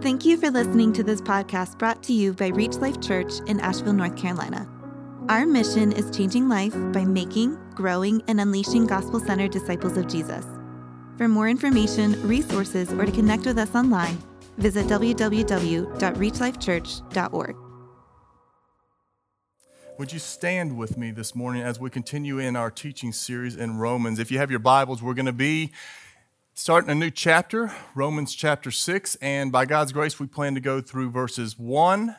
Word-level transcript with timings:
Thank 0.00 0.24
you 0.24 0.36
for 0.36 0.48
listening 0.48 0.92
to 0.92 1.02
this 1.02 1.20
podcast 1.20 1.76
brought 1.76 2.04
to 2.04 2.12
you 2.12 2.32
by 2.32 2.46
Reach 2.48 2.76
Life 2.76 3.00
Church 3.00 3.40
in 3.48 3.58
Asheville, 3.58 3.94
North 3.94 4.16
Carolina. 4.16 4.68
Our 5.28 5.44
mission 5.44 5.90
is 5.90 6.16
changing 6.16 6.48
life 6.48 6.72
by 6.92 7.04
making, 7.04 7.58
growing, 7.74 8.22
and 8.28 8.40
unleashing 8.40 8.86
gospel 8.86 9.18
centered 9.18 9.50
disciples 9.50 9.96
of 9.96 10.06
Jesus. 10.06 10.46
For 11.16 11.26
more 11.26 11.48
information, 11.48 12.12
resources, 12.28 12.92
or 12.92 13.06
to 13.06 13.12
connect 13.12 13.44
with 13.44 13.58
us 13.58 13.74
online, 13.74 14.18
visit 14.56 14.86
www.reachlifechurch.org. 14.86 17.56
Would 19.98 20.12
you 20.12 20.20
stand 20.20 20.78
with 20.78 20.96
me 20.96 21.10
this 21.10 21.34
morning 21.34 21.62
as 21.62 21.80
we 21.80 21.90
continue 21.90 22.38
in 22.38 22.54
our 22.54 22.70
teaching 22.70 23.12
series 23.12 23.56
in 23.56 23.78
Romans? 23.78 24.20
If 24.20 24.30
you 24.30 24.38
have 24.38 24.48
your 24.48 24.60
Bibles, 24.60 25.02
we're 25.02 25.14
going 25.14 25.26
to 25.26 25.32
be 25.32 25.72
starting 26.58 26.90
a 26.90 26.94
new 26.94 27.08
chapter, 27.08 27.72
Romans 27.94 28.34
chapter 28.34 28.72
6, 28.72 29.14
and 29.22 29.52
by 29.52 29.64
God's 29.64 29.92
grace, 29.92 30.18
we 30.18 30.26
plan 30.26 30.56
to 30.56 30.60
go 30.60 30.80
through 30.80 31.08
verses 31.08 31.56
1 31.56 32.16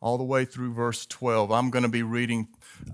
all 0.00 0.16
the 0.16 0.22
way 0.22 0.44
through 0.44 0.72
verse 0.72 1.04
12. 1.04 1.50
I'm 1.50 1.68
going 1.68 1.82
to 1.82 1.88
be 1.88 2.04
reading, 2.04 2.46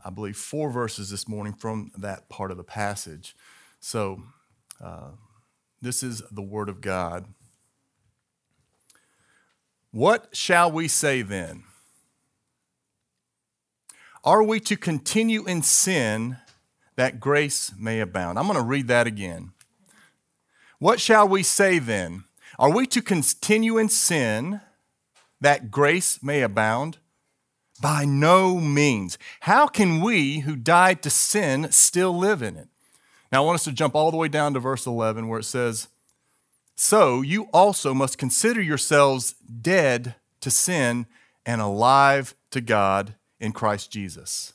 I 0.02 0.08
believe, 0.08 0.38
four 0.38 0.70
verses 0.70 1.10
this 1.10 1.28
morning 1.28 1.52
from 1.52 1.92
that 1.98 2.30
part 2.30 2.50
of 2.50 2.56
the 2.56 2.64
passage. 2.64 3.36
So, 3.80 4.22
uh, 4.82 5.10
this 5.82 6.02
is 6.02 6.22
the 6.30 6.40
Word 6.40 6.70
of 6.70 6.80
God. 6.80 7.26
What 9.90 10.34
shall 10.34 10.72
we 10.72 10.88
say 10.88 11.20
then? 11.20 11.64
Are 14.24 14.42
we 14.42 14.58
to 14.60 14.76
continue 14.76 15.44
in 15.44 15.60
sin 15.60 16.38
that 16.96 17.20
grace 17.20 17.74
may 17.78 18.00
abound? 18.00 18.38
I'm 18.38 18.46
going 18.46 18.58
to 18.58 18.64
read 18.64 18.88
that 18.88 19.06
again. 19.06 19.52
What 20.78 21.00
shall 21.00 21.26
we 21.26 21.42
say 21.42 21.78
then? 21.78 22.24
Are 22.58 22.70
we 22.70 22.86
to 22.88 23.02
continue 23.02 23.78
in 23.78 23.88
sin 23.88 24.60
that 25.40 25.70
grace 25.70 26.22
may 26.22 26.42
abound? 26.42 26.98
By 27.80 28.04
no 28.04 28.58
means. 28.58 29.18
How 29.40 29.66
can 29.66 30.00
we 30.00 30.40
who 30.40 30.56
died 30.56 31.02
to 31.02 31.10
sin 31.10 31.70
still 31.70 32.16
live 32.16 32.42
in 32.42 32.56
it? 32.56 32.68
Now, 33.30 33.42
I 33.42 33.46
want 33.46 33.56
us 33.56 33.64
to 33.64 33.72
jump 33.72 33.94
all 33.94 34.10
the 34.10 34.16
way 34.16 34.28
down 34.28 34.54
to 34.54 34.60
verse 34.60 34.86
11 34.86 35.28
where 35.28 35.40
it 35.40 35.44
says, 35.44 35.88
So 36.76 37.22
you 37.22 37.44
also 37.52 37.92
must 37.92 38.18
consider 38.18 38.60
yourselves 38.60 39.34
dead 39.60 40.14
to 40.40 40.50
sin 40.50 41.06
and 41.44 41.60
alive 41.60 42.34
to 42.50 42.60
God 42.60 43.14
in 43.38 43.52
Christ 43.52 43.92
Jesus. 43.92 44.54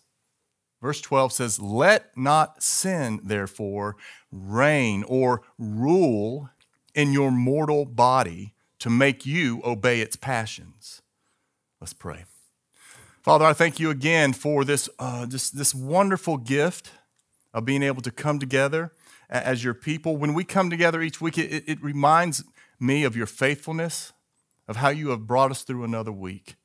Verse 0.81 0.99
12 0.99 1.31
says, 1.31 1.59
Let 1.61 2.17
not 2.17 2.61
sin, 2.61 3.21
therefore, 3.23 3.95
reign 4.33 5.03
or 5.07 5.43
rule 5.57 6.49
in 6.95 7.13
your 7.13 7.31
mortal 7.31 7.85
body 7.85 8.53
to 8.79 8.89
make 8.89 9.25
you 9.25 9.61
obey 9.63 10.01
its 10.01 10.15
passions. 10.15 11.01
Let's 11.79 11.93
pray. 11.93 12.25
Father, 13.21 13.45
I 13.45 13.53
thank 13.53 13.79
you 13.79 13.89
again 13.89 14.33
for 14.33 14.65
this, 14.65 14.89
uh, 14.99 15.25
just 15.25 15.57
this 15.57 15.73
wonderful 15.73 16.37
gift 16.37 16.91
of 17.53 17.63
being 17.63 17.83
able 17.83 18.01
to 18.01 18.11
come 18.11 18.39
together 18.39 18.91
as 19.29 19.63
your 19.63 19.73
people. 19.73 20.17
When 20.17 20.33
we 20.33 20.43
come 20.43 20.69
together 20.69 21.01
each 21.01 21.21
week, 21.21 21.37
it, 21.37 21.63
it 21.65 21.81
reminds 21.81 22.43
me 22.79 23.03
of 23.03 23.15
your 23.15 23.25
faithfulness, 23.25 24.11
of 24.67 24.77
how 24.77 24.89
you 24.89 25.09
have 25.09 25.27
brought 25.27 25.51
us 25.51 25.63
through 25.63 25.83
another 25.83 26.11
week. 26.11 26.55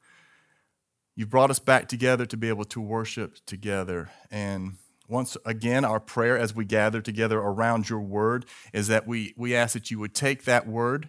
You've 1.15 1.31
brought 1.31 1.51
us 1.51 1.59
back 1.59 1.89
together 1.89 2.27
to 2.27 2.37
be 2.37 2.49
able 2.49 2.65
to 2.67 2.81
worship 2.81 3.37
together. 3.47 4.11
And 4.31 4.79
once 5.09 5.37
again, 5.47 5.85
our 5.85 6.01
prayer 6.01 6.37
as 6.37 6.55
we 6.55 6.65
gather 6.65 7.01
together 7.01 7.39
around 7.39 7.89
your 7.89 8.01
word 8.01 8.45
is 8.73 8.89
that 8.89 9.07
we, 9.07 9.35
we 9.37 9.55
ask 9.55 9.73
that 9.73 9.91
you 9.91 9.99
would 9.99 10.15
take 10.15 10.45
that 10.45 10.67
word, 10.67 11.09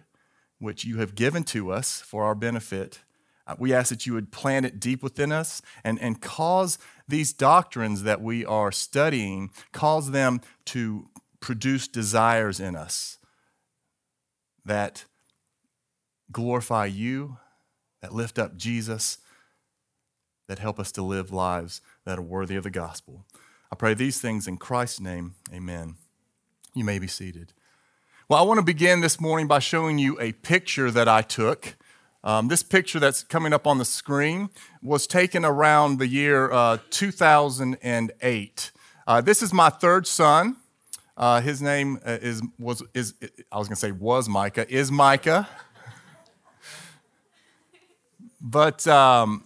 which 0.58 0.84
you 0.84 0.98
have 0.98 1.14
given 1.14 1.44
to 1.44 1.70
us 1.70 2.00
for 2.00 2.24
our 2.24 2.34
benefit. 2.34 3.00
Uh, 3.46 3.54
we 3.58 3.74
ask 3.74 3.90
that 3.90 4.06
you 4.06 4.14
would 4.14 4.32
plant 4.32 4.64
it 4.64 4.80
deep 4.80 5.02
within 5.02 5.30
us 5.30 5.60
and, 5.84 6.00
and 6.00 6.20
cause 6.20 6.78
these 7.06 7.32
doctrines 7.32 8.02
that 8.04 8.22
we 8.22 8.44
are 8.44 8.72
studying, 8.72 9.50
cause 9.72 10.12
them 10.12 10.40
to 10.64 11.08
produce 11.40 11.86
desires 11.86 12.58
in 12.58 12.74
us 12.74 13.18
that 14.64 15.04
glorify 16.32 16.86
you, 16.86 17.36
that 18.00 18.14
lift 18.14 18.38
up 18.38 18.56
Jesus 18.56 19.18
that 20.50 20.58
help 20.58 20.80
us 20.80 20.90
to 20.90 21.00
live 21.00 21.32
lives 21.32 21.80
that 22.04 22.18
are 22.18 22.22
worthy 22.22 22.56
of 22.56 22.64
the 22.64 22.72
gospel. 22.72 23.24
I 23.72 23.76
pray 23.76 23.94
these 23.94 24.20
things 24.20 24.48
in 24.48 24.56
Christ's 24.56 24.98
name. 24.98 25.36
Amen. 25.54 25.94
You 26.74 26.84
may 26.84 26.98
be 26.98 27.06
seated. 27.06 27.52
Well, 28.28 28.40
I 28.40 28.42
want 28.42 28.58
to 28.58 28.64
begin 28.64 29.00
this 29.00 29.20
morning 29.20 29.46
by 29.46 29.60
showing 29.60 29.96
you 29.96 30.18
a 30.18 30.32
picture 30.32 30.90
that 30.90 31.06
I 31.06 31.22
took. 31.22 31.76
Um, 32.24 32.48
this 32.48 32.64
picture 32.64 32.98
that's 32.98 33.22
coming 33.22 33.52
up 33.52 33.68
on 33.68 33.78
the 33.78 33.84
screen 33.84 34.50
was 34.82 35.06
taken 35.06 35.44
around 35.44 36.00
the 36.00 36.08
year 36.08 36.50
uh, 36.50 36.78
2008. 36.90 38.72
Uh, 39.06 39.20
this 39.20 39.40
is 39.40 39.52
my 39.52 39.68
third 39.68 40.04
son. 40.04 40.56
Uh, 41.16 41.40
his 41.40 41.62
name 41.62 42.00
uh, 42.04 42.18
is 42.20 42.42
was 42.58 42.82
is 42.92 43.14
I 43.52 43.58
was 43.58 43.68
going 43.68 43.76
to 43.76 43.80
say 43.80 43.92
was 43.92 44.28
Micah 44.28 44.68
is 44.68 44.90
Micah, 44.90 45.48
but 48.40 48.84
um, 48.88 49.44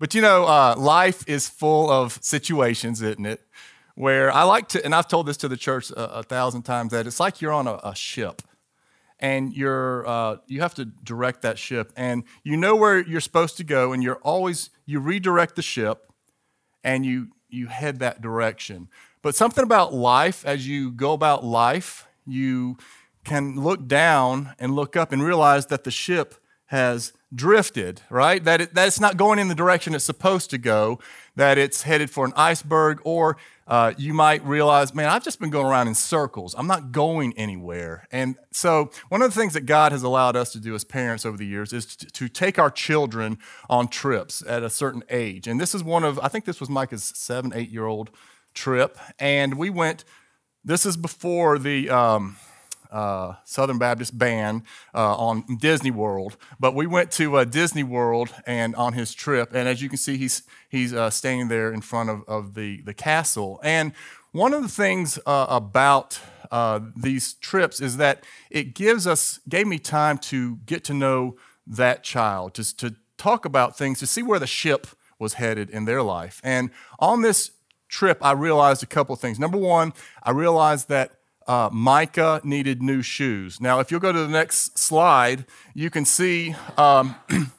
but 0.00 0.14
you 0.14 0.22
know, 0.22 0.46
uh, 0.46 0.74
life 0.76 1.22
is 1.28 1.48
full 1.48 1.90
of 1.90 2.18
situations, 2.22 3.00
isn't 3.02 3.26
it? 3.26 3.46
Where 3.94 4.32
I 4.32 4.44
like 4.44 4.68
to, 4.68 4.84
and 4.84 4.94
I've 4.94 5.06
told 5.06 5.26
this 5.26 5.36
to 5.38 5.48
the 5.48 5.58
church 5.58 5.90
a, 5.90 6.20
a 6.20 6.22
thousand 6.22 6.62
times, 6.62 6.90
that 6.92 7.06
it's 7.06 7.20
like 7.20 7.40
you're 7.40 7.52
on 7.52 7.68
a, 7.68 7.78
a 7.84 7.94
ship 7.94 8.42
and 9.20 9.54
you're 9.54 10.08
uh, 10.08 10.38
you 10.46 10.62
have 10.62 10.74
to 10.74 10.86
direct 10.86 11.42
that 11.42 11.58
ship 11.58 11.92
and 11.96 12.24
you 12.42 12.56
know 12.56 12.74
where 12.74 12.98
you're 12.98 13.20
supposed 13.20 13.58
to 13.58 13.64
go 13.64 13.92
and 13.92 14.02
you're 14.02 14.18
always 14.22 14.70
you 14.86 14.98
redirect 14.98 15.54
the 15.54 15.62
ship 15.62 16.10
and 16.82 17.04
you 17.04 17.28
you 17.48 17.66
head 17.66 17.98
that 17.98 18.22
direction 18.22 18.88
but 19.22 19.34
something 19.34 19.62
about 19.62 19.92
life 19.92 20.44
as 20.46 20.66
you 20.66 20.90
go 20.90 21.12
about 21.12 21.44
life 21.44 22.06
you 22.26 22.78
can 23.24 23.56
look 23.56 23.86
down 23.86 24.54
and 24.58 24.74
look 24.74 24.96
up 24.96 25.12
and 25.12 25.22
realize 25.22 25.66
that 25.66 25.84
the 25.84 25.90
ship 25.90 26.36
has 26.66 27.12
drifted, 27.34 28.02
right? 28.10 28.42
That, 28.42 28.60
it, 28.60 28.74
that 28.74 28.88
it's 28.88 29.00
not 29.00 29.16
going 29.16 29.38
in 29.38 29.48
the 29.48 29.54
direction 29.54 29.94
it's 29.94 30.04
supposed 30.04 30.50
to 30.50 30.58
go, 30.58 30.98
that 31.36 31.58
it's 31.58 31.82
headed 31.82 32.10
for 32.10 32.24
an 32.24 32.32
iceberg, 32.36 33.00
or 33.04 33.36
uh, 33.68 33.92
you 33.96 34.12
might 34.12 34.44
realize, 34.44 34.94
man, 34.94 35.08
I've 35.08 35.22
just 35.22 35.38
been 35.38 35.50
going 35.50 35.66
around 35.66 35.86
in 35.86 35.94
circles. 35.94 36.56
I'm 36.58 36.66
not 36.66 36.90
going 36.90 37.32
anywhere. 37.36 38.08
And 38.10 38.36
so, 38.50 38.90
one 39.10 39.22
of 39.22 39.32
the 39.32 39.40
things 39.40 39.54
that 39.54 39.64
God 39.64 39.92
has 39.92 40.02
allowed 40.02 40.34
us 40.34 40.50
to 40.52 40.60
do 40.60 40.74
as 40.74 40.82
parents 40.82 41.24
over 41.24 41.36
the 41.36 41.46
years 41.46 41.72
is 41.72 41.94
to, 41.96 42.06
to 42.06 42.28
take 42.28 42.58
our 42.58 42.70
children 42.70 43.38
on 43.68 43.86
trips 43.86 44.42
at 44.46 44.64
a 44.64 44.70
certain 44.70 45.04
age. 45.08 45.46
And 45.46 45.60
this 45.60 45.72
is 45.72 45.84
one 45.84 46.02
of, 46.02 46.18
I 46.20 46.28
think 46.28 46.46
this 46.46 46.58
was 46.58 46.68
Micah's 46.68 47.04
seven, 47.14 47.52
eight 47.54 47.70
year 47.70 47.86
old 47.86 48.10
trip. 48.54 48.98
And 49.20 49.54
we 49.54 49.70
went, 49.70 50.04
this 50.64 50.84
is 50.84 50.96
before 50.96 51.58
the, 51.58 51.90
um, 51.90 52.36
uh, 52.90 53.34
Southern 53.44 53.78
Baptist 53.78 54.18
band 54.18 54.62
uh, 54.94 55.16
on 55.16 55.44
Disney 55.60 55.90
World. 55.90 56.36
But 56.58 56.74
we 56.74 56.86
went 56.86 57.10
to 57.12 57.36
uh, 57.36 57.44
Disney 57.44 57.82
World 57.82 58.34
and 58.46 58.74
on 58.76 58.92
his 58.92 59.14
trip, 59.14 59.54
and 59.54 59.68
as 59.68 59.80
you 59.82 59.88
can 59.88 59.98
see, 59.98 60.16
he's 60.16 60.42
he's 60.68 60.92
uh, 60.92 61.10
standing 61.10 61.48
there 61.48 61.72
in 61.72 61.80
front 61.80 62.10
of, 62.10 62.22
of 62.28 62.54
the 62.54 62.82
the 62.82 62.94
castle. 62.94 63.60
And 63.62 63.92
one 64.32 64.54
of 64.54 64.62
the 64.62 64.68
things 64.68 65.18
uh, 65.26 65.46
about 65.48 66.20
uh, 66.50 66.80
these 66.96 67.34
trips 67.34 67.80
is 67.80 67.96
that 67.96 68.24
it 68.50 68.74
gives 68.74 69.06
us 69.06 69.40
gave 69.48 69.66
me 69.66 69.78
time 69.78 70.18
to 70.18 70.56
get 70.66 70.84
to 70.84 70.94
know 70.94 71.36
that 71.66 72.02
child, 72.02 72.54
to 72.54 72.76
to 72.76 72.94
talk 73.16 73.44
about 73.44 73.76
things, 73.76 73.98
to 74.00 74.06
see 74.06 74.22
where 74.22 74.38
the 74.38 74.46
ship 74.46 74.86
was 75.18 75.34
headed 75.34 75.70
in 75.70 75.84
their 75.84 76.02
life. 76.02 76.40
And 76.42 76.70
on 76.98 77.22
this 77.22 77.50
trip, 77.88 78.18
I 78.22 78.32
realized 78.32 78.82
a 78.82 78.86
couple 78.86 79.12
of 79.12 79.20
things. 79.20 79.38
Number 79.38 79.58
one, 79.58 79.92
I 80.22 80.30
realized 80.30 80.88
that 80.88 81.19
uh, 81.46 81.68
Micah 81.72 82.40
needed 82.44 82.82
new 82.82 83.02
shoes. 83.02 83.60
Now, 83.60 83.80
if 83.80 83.90
you'll 83.90 84.00
go 84.00 84.12
to 84.12 84.18
the 84.18 84.28
next 84.28 84.78
slide, 84.78 85.46
you 85.74 85.90
can 85.90 86.04
see 86.04 86.54
um, 86.76 87.16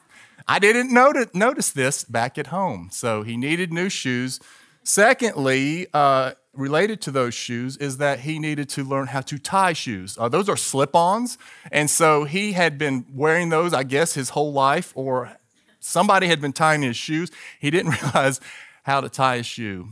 I 0.48 0.58
didn't 0.58 0.92
notice, 0.92 1.70
this 1.70 2.04
back 2.04 2.38
at 2.38 2.48
home. 2.48 2.88
So 2.92 3.22
he 3.22 3.36
needed 3.36 3.72
new 3.72 3.88
shoes. 3.88 4.40
Secondly, 4.82 5.86
uh, 5.94 6.32
related 6.54 7.00
to 7.02 7.10
those 7.10 7.34
shoes 7.34 7.76
is 7.76 7.98
that 7.98 8.20
he 8.20 8.38
needed 8.38 8.68
to 8.70 8.84
learn 8.84 9.06
how 9.06 9.20
to 9.22 9.38
tie 9.38 9.72
shoes. 9.72 10.16
Uh, 10.18 10.28
those 10.28 10.48
are 10.48 10.56
slip 10.56 10.94
ons. 10.94 11.38
And 11.70 11.88
so 11.88 12.24
he 12.24 12.52
had 12.52 12.76
been 12.78 13.06
wearing 13.12 13.48
those, 13.48 13.72
I 13.72 13.84
guess, 13.84 14.14
his 14.14 14.30
whole 14.30 14.52
life, 14.52 14.92
or 14.94 15.36
somebody 15.80 16.26
had 16.26 16.40
been 16.40 16.52
tying 16.52 16.82
his 16.82 16.96
shoes. 16.96 17.30
He 17.58 17.70
didn't 17.70 17.92
realize 18.02 18.40
how 18.82 19.00
to 19.00 19.08
tie 19.08 19.36
a 19.36 19.42
shoe. 19.42 19.90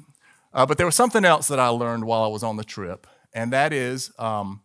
Uh, 0.53 0.67
but 0.67 0.77
there 0.77 0.87
was 0.87 0.97
something 0.97 1.25
else 1.25 1.49
that 1.49 1.61
I 1.61 1.69
learned 1.69 2.05
while 2.05 2.23
I 2.23 2.29
was 2.29 2.43
on 2.43 2.57
the 2.57 2.65
trip 2.65 3.07
and 3.32 3.53
that 3.53 3.73
is 3.73 4.12
um, 4.19 4.62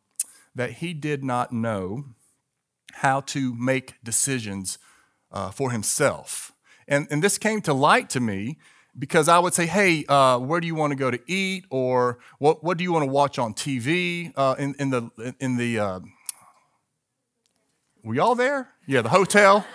that 0.55 0.73
he 0.73 0.93
did 0.93 1.23
not 1.23 1.51
know 1.51 2.05
how 2.93 3.21
to 3.21 3.53
make 3.55 3.95
decisions 4.03 4.77
uh, 5.31 5.51
for 5.51 5.71
himself. 5.71 6.51
And, 6.87 7.07
and 7.09 7.23
this 7.23 7.37
came 7.37 7.61
to 7.61 7.73
light 7.73 8.09
to 8.11 8.19
me 8.19 8.57
because 8.97 9.27
I 9.27 9.39
would 9.39 9.53
say, 9.53 9.65
hey, 9.65 10.05
uh, 10.07 10.39
where 10.39 10.61
do 10.61 10.67
you 10.67 10.75
want 10.75 10.91
to 10.91 10.95
go 10.95 11.11
to 11.11 11.19
eat? 11.27 11.65
Or 11.69 12.19
what, 12.39 12.63
what 12.63 12.77
do 12.77 12.83
you 12.83 12.93
want 12.93 13.03
to 13.03 13.11
watch 13.11 13.37
on 13.37 13.53
TV 13.53 14.31
uh, 14.35 14.55
in, 14.57 14.75
in 14.79 14.89
the, 14.91 15.35
in 15.39 15.57
the 15.57 15.79
uh, 15.79 15.99
were 18.03 18.15
y'all 18.15 18.35
there? 18.35 18.69
Yeah, 18.85 19.01
the 19.01 19.09
hotel. 19.09 19.65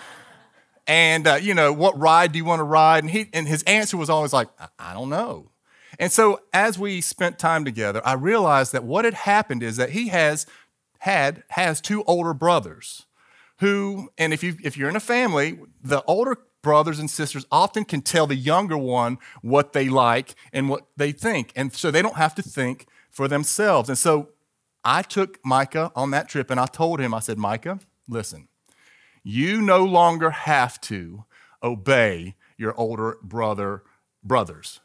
and, 0.87 1.27
uh, 1.27 1.35
you 1.35 1.53
know, 1.53 1.73
what 1.73 1.99
ride 1.99 2.33
do 2.33 2.39
you 2.39 2.45
want 2.45 2.61
to 2.61 2.65
ride? 2.65 3.03
And, 3.05 3.11
he, 3.11 3.29
and 3.33 3.47
his 3.47 3.63
answer 3.65 3.97
was 3.97 4.09
always 4.09 4.33
like, 4.33 4.49
I, 4.59 4.69
I 4.79 4.95
don't 4.95 5.11
know. 5.11 5.50
And 6.01 6.11
so 6.11 6.41
as 6.55 6.79
we 6.79 7.03
spent 7.03 7.39
time 7.39 7.63
together, 7.63 8.01
I 8.07 8.15
realized 8.15 8.73
that 8.73 8.85
what 8.85 9.05
had 9.05 9.13
happened 9.13 9.63
is 9.63 9.77
that 9.77 9.91
he 9.91 10.09
has 10.09 10.47
had 11.01 11.45
has 11.51 11.81
two 11.81 12.03
older 12.05 12.33
brothers 12.33 13.05
who, 13.59 14.09
and 14.17 14.33
if 14.33 14.43
you 14.43 14.57
if 14.65 14.79
you're 14.79 14.89
in 14.89 14.97
a 14.97 15.01
family, 15.01 15.61
the 15.85 16.03
older 16.05 16.39
brothers 16.63 16.99
and 16.99 17.11
sisters 17.11 17.45
often 17.53 17.85
can 17.85 18.01
tell 18.01 18.27
the 18.27 18.35
younger 18.35 18.79
one 18.79 19.19
what 19.43 19.75
they 19.75 19.91
like 19.91 20.35
and 20.55 20.71
what 20.71 20.87
they 20.97 21.13
think. 21.13 21.53
And 21.55 21.73
so 21.73 21.91
they 21.91 22.03
don't 22.03 22.17
have 22.17 22.35
to 22.37 22.43
think 22.43 22.87
for 23.11 23.29
themselves. 23.29 23.91
And 23.91 23.99
so 23.99 24.31
I 24.83 25.03
took 25.03 25.39
Micah 25.45 25.93
on 25.95 26.13
that 26.13 26.31
trip 26.31 26.51
and 26.51 26.59
I 26.59 26.67
told 26.67 27.01
him, 27.01 27.13
I 27.13 27.21
said, 27.21 27.37
Micah, 27.37 27.79
listen, 28.09 28.49
you 29.23 29.61
no 29.61 29.85
longer 29.85 30.31
have 30.31 30.81
to 30.83 31.25
obey 31.63 32.37
your 32.57 32.75
older 32.79 33.19
brother 33.23 33.83
brothers. 34.25 34.81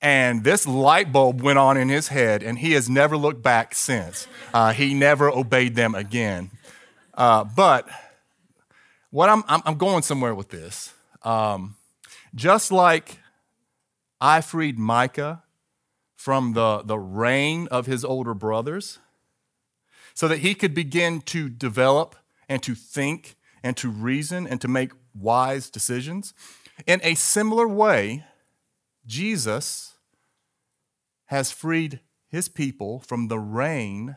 And 0.00 0.44
this 0.44 0.66
light 0.66 1.12
bulb 1.12 1.42
went 1.42 1.58
on 1.58 1.76
in 1.76 1.88
his 1.88 2.08
head, 2.08 2.42
and 2.42 2.58
he 2.58 2.72
has 2.72 2.88
never 2.88 3.16
looked 3.16 3.42
back 3.42 3.74
since. 3.74 4.28
Uh, 4.54 4.72
he 4.72 4.94
never 4.94 5.28
obeyed 5.28 5.74
them 5.74 5.94
again. 5.94 6.50
Uh, 7.14 7.42
but 7.42 7.88
what 9.10 9.28
I'm, 9.28 9.42
I'm, 9.48 9.76
going 9.76 10.02
somewhere 10.02 10.34
with 10.34 10.50
this. 10.50 10.94
Um, 11.22 11.74
just 12.34 12.70
like 12.70 13.18
I 14.20 14.40
freed 14.40 14.78
Micah 14.78 15.42
from 16.14 16.52
the, 16.52 16.82
the 16.82 16.98
reign 16.98 17.66
of 17.70 17.86
his 17.86 18.04
older 18.04 18.34
brothers, 18.34 18.98
so 20.14 20.28
that 20.28 20.38
he 20.38 20.54
could 20.54 20.74
begin 20.74 21.20
to 21.22 21.48
develop 21.48 22.14
and 22.48 22.62
to 22.62 22.74
think 22.74 23.36
and 23.62 23.76
to 23.76 23.88
reason 23.88 24.46
and 24.46 24.60
to 24.60 24.68
make 24.68 24.92
wise 25.14 25.70
decisions. 25.70 26.34
In 26.86 27.00
a 27.02 27.14
similar 27.14 27.66
way, 27.66 28.24
Jesus 29.08 29.94
has 31.26 31.50
freed 31.50 32.00
his 32.28 32.48
people 32.48 33.00
from 33.00 33.28
the 33.28 33.38
reign 33.38 34.16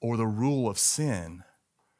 or 0.00 0.16
the 0.16 0.26
rule 0.26 0.68
of 0.68 0.78
sin 0.78 1.42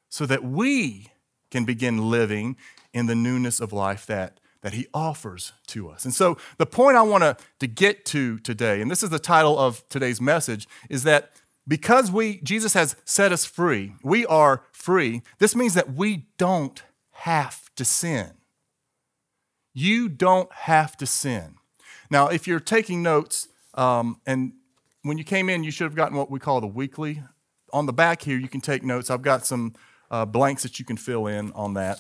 so 0.08 0.26
that 0.26 0.44
we 0.44 1.08
can 1.50 1.64
begin 1.64 2.10
living 2.10 2.56
in 2.92 3.06
the 3.06 3.14
newness 3.14 3.58
of 3.58 3.72
life 3.72 4.06
that, 4.06 4.38
that 4.62 4.74
he 4.74 4.86
offers 4.92 5.52
to 5.66 5.88
us. 5.88 6.04
And 6.04 6.14
so 6.14 6.36
the 6.58 6.66
point 6.66 6.96
I 6.96 7.02
want 7.02 7.22
to, 7.22 7.36
to 7.60 7.66
get 7.66 8.04
to 8.06 8.38
today, 8.38 8.80
and 8.80 8.90
this 8.90 9.02
is 9.02 9.10
the 9.10 9.18
title 9.18 9.58
of 9.58 9.86
today's 9.88 10.20
message, 10.20 10.68
is 10.90 11.04
that 11.04 11.32
because 11.66 12.10
we 12.10 12.40
Jesus 12.42 12.74
has 12.74 12.96
set 13.04 13.32
us 13.32 13.44
free, 13.44 13.94
we 14.02 14.24
are 14.26 14.62
free. 14.72 15.22
This 15.38 15.56
means 15.56 15.74
that 15.74 15.94
we 15.94 16.26
don't 16.38 16.82
have 17.10 17.74
to 17.76 17.84
sin. 17.84 18.35
You 19.78 20.08
don't 20.08 20.50
have 20.54 20.96
to 20.96 21.06
sin. 21.06 21.56
Now, 22.10 22.28
if 22.28 22.46
you're 22.46 22.60
taking 22.60 23.02
notes, 23.02 23.48
um, 23.74 24.18
and 24.24 24.54
when 25.02 25.18
you 25.18 25.24
came 25.24 25.50
in, 25.50 25.64
you 25.64 25.70
should 25.70 25.84
have 25.84 25.94
gotten 25.94 26.16
what 26.16 26.30
we 26.30 26.40
call 26.40 26.62
the 26.62 26.66
weekly. 26.66 27.22
On 27.74 27.84
the 27.84 27.92
back 27.92 28.22
here, 28.22 28.38
you 28.38 28.48
can 28.48 28.62
take 28.62 28.82
notes. 28.82 29.10
I've 29.10 29.20
got 29.20 29.44
some 29.44 29.74
uh, 30.10 30.24
blanks 30.24 30.62
that 30.62 30.78
you 30.78 30.86
can 30.86 30.96
fill 30.96 31.26
in 31.26 31.52
on 31.52 31.74
that. 31.74 31.98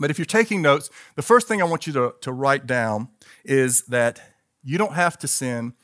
But 0.00 0.10
if 0.10 0.18
you're 0.18 0.24
taking 0.24 0.62
notes, 0.62 0.88
the 1.16 1.22
first 1.22 1.46
thing 1.46 1.60
I 1.60 1.66
want 1.66 1.86
you 1.86 1.92
to, 1.92 2.14
to 2.22 2.32
write 2.32 2.66
down 2.66 3.08
is 3.44 3.82
that 3.88 4.22
you 4.64 4.78
don't 4.78 4.94
have 4.94 5.18
to 5.18 5.28
sin 5.28 5.74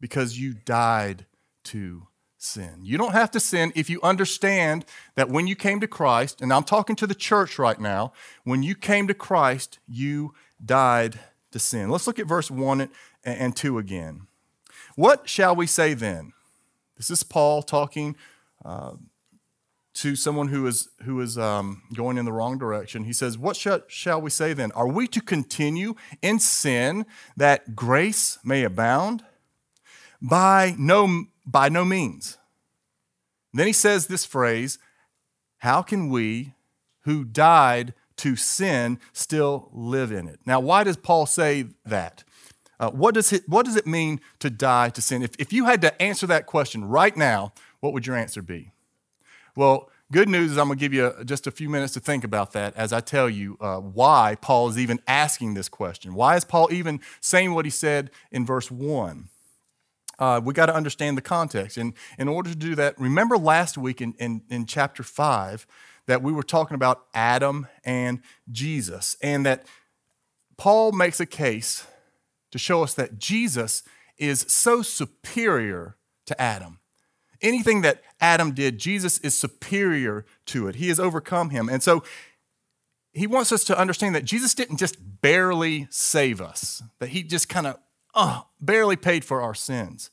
because 0.00 0.38
you 0.38 0.54
died 0.54 1.26
to 1.64 2.06
sin. 2.46 2.80
You 2.82 2.96
don't 2.96 3.12
have 3.12 3.30
to 3.32 3.40
sin 3.40 3.72
if 3.74 3.90
you 3.90 4.00
understand 4.02 4.84
that 5.14 5.28
when 5.28 5.46
you 5.46 5.56
came 5.56 5.80
to 5.80 5.88
Christ, 5.88 6.40
and 6.40 6.52
I'm 6.52 6.64
talking 6.64 6.96
to 6.96 7.06
the 7.06 7.14
church 7.14 7.58
right 7.58 7.78
now, 7.78 8.12
when 8.44 8.62
you 8.62 8.74
came 8.74 9.06
to 9.08 9.14
Christ, 9.14 9.78
you 9.86 10.34
died 10.64 11.20
to 11.50 11.58
sin. 11.58 11.90
Let's 11.90 12.06
look 12.06 12.18
at 12.18 12.26
verse 12.26 12.50
1 12.50 12.88
and 13.24 13.56
2 13.56 13.78
again. 13.78 14.26
What 14.94 15.28
shall 15.28 15.54
we 15.54 15.66
say 15.66 15.94
then? 15.94 16.32
This 16.96 17.10
is 17.10 17.22
Paul 17.22 17.62
talking 17.62 18.16
uh, 18.64 18.92
to 19.94 20.16
someone 20.16 20.48
who 20.48 20.66
is, 20.66 20.88
who 21.02 21.20
is 21.20 21.36
um, 21.36 21.82
going 21.94 22.18
in 22.18 22.24
the 22.24 22.32
wrong 22.32 22.58
direction. 22.58 23.04
He 23.04 23.12
says, 23.12 23.36
What 23.36 23.56
shall, 23.56 23.82
shall 23.88 24.20
we 24.20 24.30
say 24.30 24.52
then? 24.52 24.72
Are 24.72 24.88
we 24.88 25.06
to 25.08 25.20
continue 25.20 25.94
in 26.22 26.38
sin 26.38 27.06
that 27.36 27.74
grace 27.74 28.38
may 28.44 28.62
abound? 28.62 29.24
By 30.22 30.74
no, 30.78 31.26
by 31.46 31.68
no 31.68 31.84
means. 31.84 32.38
Then 33.52 33.66
he 33.66 33.72
says 33.72 34.06
this 34.06 34.24
phrase 34.26 34.78
How 35.58 35.82
can 35.82 36.10
we 36.10 36.54
who 37.02 37.24
died 37.24 37.94
to 38.16 38.36
sin 38.36 38.98
still 39.12 39.70
live 39.72 40.10
in 40.10 40.26
it? 40.26 40.40
Now, 40.44 40.60
why 40.60 40.84
does 40.84 40.96
Paul 40.96 41.26
say 41.26 41.66
that? 41.84 42.24
Uh, 42.78 42.90
what, 42.90 43.14
does 43.14 43.32
it, 43.32 43.48
what 43.48 43.64
does 43.64 43.76
it 43.76 43.86
mean 43.86 44.20
to 44.38 44.50
die 44.50 44.90
to 44.90 45.00
sin? 45.00 45.22
If, 45.22 45.30
if 45.38 45.52
you 45.52 45.64
had 45.64 45.80
to 45.82 46.02
answer 46.02 46.26
that 46.26 46.44
question 46.44 46.84
right 46.84 47.16
now, 47.16 47.52
what 47.80 47.94
would 47.94 48.06
your 48.06 48.16
answer 48.16 48.42
be? 48.42 48.72
Well, 49.54 49.90
good 50.12 50.28
news 50.28 50.52
is 50.52 50.58
I'm 50.58 50.66
going 50.66 50.78
to 50.78 50.80
give 50.80 50.92
you 50.92 51.06
a, 51.06 51.24
just 51.24 51.46
a 51.46 51.50
few 51.50 51.70
minutes 51.70 51.94
to 51.94 52.00
think 52.00 52.22
about 52.22 52.52
that 52.52 52.76
as 52.76 52.92
I 52.92 53.00
tell 53.00 53.30
you 53.30 53.56
uh, 53.62 53.78
why 53.78 54.36
Paul 54.42 54.68
is 54.68 54.78
even 54.78 55.00
asking 55.06 55.54
this 55.54 55.70
question. 55.70 56.14
Why 56.14 56.36
is 56.36 56.44
Paul 56.44 56.68
even 56.70 57.00
saying 57.20 57.54
what 57.54 57.64
he 57.64 57.70
said 57.70 58.10
in 58.30 58.44
verse 58.44 58.70
1? 58.70 59.30
Uh, 60.18 60.40
we 60.42 60.54
got 60.54 60.66
to 60.66 60.74
understand 60.74 61.16
the 61.16 61.22
context. 61.22 61.76
And 61.76 61.92
in 62.18 62.28
order 62.28 62.50
to 62.50 62.56
do 62.56 62.74
that, 62.76 62.98
remember 62.98 63.36
last 63.36 63.76
week 63.76 64.00
in, 64.00 64.14
in, 64.18 64.42
in 64.48 64.66
chapter 64.66 65.02
5 65.02 65.66
that 66.06 66.22
we 66.22 66.32
were 66.32 66.42
talking 66.42 66.74
about 66.74 67.06
Adam 67.14 67.66
and 67.84 68.20
Jesus, 68.50 69.16
and 69.20 69.44
that 69.44 69.66
Paul 70.56 70.92
makes 70.92 71.20
a 71.20 71.26
case 71.26 71.86
to 72.52 72.58
show 72.58 72.82
us 72.82 72.94
that 72.94 73.18
Jesus 73.18 73.82
is 74.16 74.46
so 74.48 74.82
superior 74.82 75.96
to 76.26 76.40
Adam. 76.40 76.78
Anything 77.42 77.82
that 77.82 78.02
Adam 78.20 78.52
did, 78.52 78.78
Jesus 78.78 79.18
is 79.18 79.34
superior 79.34 80.24
to 80.46 80.68
it. 80.68 80.76
He 80.76 80.88
has 80.88 80.98
overcome 80.98 81.50
him. 81.50 81.68
And 81.68 81.82
so 81.82 82.02
he 83.12 83.26
wants 83.26 83.52
us 83.52 83.64
to 83.64 83.78
understand 83.78 84.14
that 84.14 84.24
Jesus 84.24 84.54
didn't 84.54 84.78
just 84.78 84.96
barely 85.20 85.86
save 85.90 86.40
us, 86.40 86.82
that 86.98 87.10
he 87.10 87.22
just 87.22 87.48
kind 87.48 87.66
of 87.66 87.78
uh, 88.16 88.40
barely 88.60 88.96
paid 88.96 89.24
for 89.24 89.40
our 89.40 89.54
sins. 89.54 90.10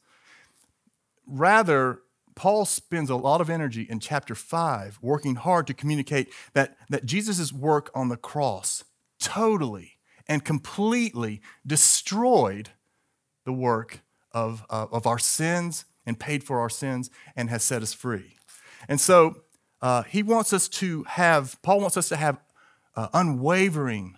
Rather, 1.26 2.02
Paul 2.36 2.66
spends 2.66 3.10
a 3.10 3.16
lot 3.16 3.42
of 3.42 3.50
energy 3.50 3.84
in 3.84 4.00
chapter 4.00 4.36
5 4.36 5.00
working 5.02 5.36
hard 5.36 5.66
to 5.68 5.74
communicate 5.74 6.32
that, 6.54 6.76
that 6.90 7.06
Jesus' 7.06 7.54
work 7.54 7.90
on 7.96 8.10
the 8.10 8.18
cross 8.18 8.84
totally 9.20 9.94
and 10.28 10.44
completely 10.44 11.42
destroyed 11.66 12.70
the 13.46 13.54
work 13.54 14.02
of, 14.32 14.66
uh, 14.70 14.88
of 14.92 15.06
our 15.08 15.20
sins 15.20 15.86
and 16.06 16.20
paid 16.20 16.44
for 16.44 16.60
our 16.60 16.70
sins 16.70 17.10
and 17.36 17.50
has 17.50 17.64
set 17.64 17.82
us 17.82 17.94
free. 17.94 18.36
And 18.88 19.00
so 19.00 19.44
uh, 19.82 20.04
he 20.04 20.24
wants 20.24 20.52
us 20.54 20.68
to 20.70 21.04
have, 21.04 21.62
Paul 21.62 21.80
wants 21.82 21.98
us 21.98 22.10
to 22.10 22.18
have 22.18 22.40
uh, 22.96 23.08
unwavering, 23.14 24.18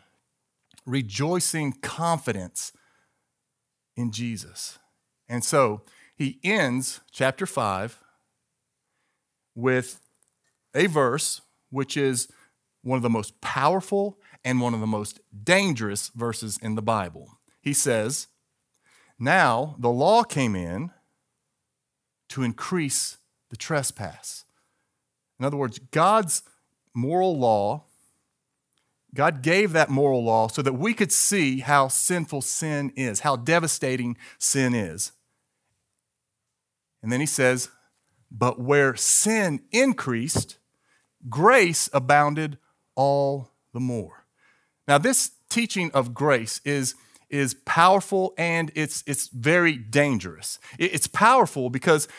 rejoicing 0.85 1.73
confidence 1.73 2.71
in 3.95 4.11
Jesus. 4.11 4.79
And 5.27 5.43
so 5.43 5.81
he 6.15 6.39
ends 6.43 7.01
chapter 7.11 7.45
5 7.45 8.03
with 9.55 9.99
a 10.73 10.87
verse 10.87 11.41
which 11.69 11.97
is 11.97 12.27
one 12.83 12.97
of 12.97 13.03
the 13.03 13.09
most 13.09 13.41
powerful 13.41 14.19
and 14.43 14.61
one 14.61 14.73
of 14.73 14.79
the 14.79 14.87
most 14.87 15.19
dangerous 15.43 16.09
verses 16.09 16.57
in 16.61 16.75
the 16.75 16.81
Bible. 16.81 17.39
He 17.61 17.73
says, 17.73 18.27
Now 19.17 19.75
the 19.79 19.89
law 19.89 20.23
came 20.23 20.55
in 20.55 20.91
to 22.29 22.43
increase 22.43 23.17
the 23.49 23.57
trespass. 23.57 24.45
In 25.39 25.45
other 25.45 25.57
words, 25.57 25.79
God's 25.79 26.43
moral 26.93 27.37
law, 27.37 27.85
God 29.15 29.41
gave 29.41 29.71
that 29.71 29.89
moral 29.89 30.23
law 30.23 30.47
so 30.49 30.61
that 30.61 30.73
we 30.73 30.93
could 30.93 31.11
see 31.11 31.61
how 31.61 31.87
sinful 31.87 32.41
sin 32.41 32.91
is, 32.97 33.21
how 33.21 33.37
devastating 33.37 34.17
sin 34.37 34.75
is. 34.75 35.13
And 37.01 37.11
then 37.11 37.21
he 37.21 37.25
says, 37.25 37.69
But 38.29 38.59
where 38.59 38.95
sin 38.95 39.61
increased, 39.71 40.57
grace 41.29 41.89
abounded 41.93 42.57
all 42.95 43.51
the 43.73 43.79
more. 43.79 44.25
Now, 44.87 44.97
this 44.97 45.31
teaching 45.49 45.91
of 45.93 46.13
grace 46.13 46.59
is, 46.65 46.95
is 47.29 47.53
powerful 47.65 48.33
and 48.37 48.69
it's, 48.75 49.01
it's 49.07 49.29
very 49.29 49.77
dangerous. 49.77 50.59
It's 50.77 51.07
powerful 51.07 51.69
because 51.69 52.09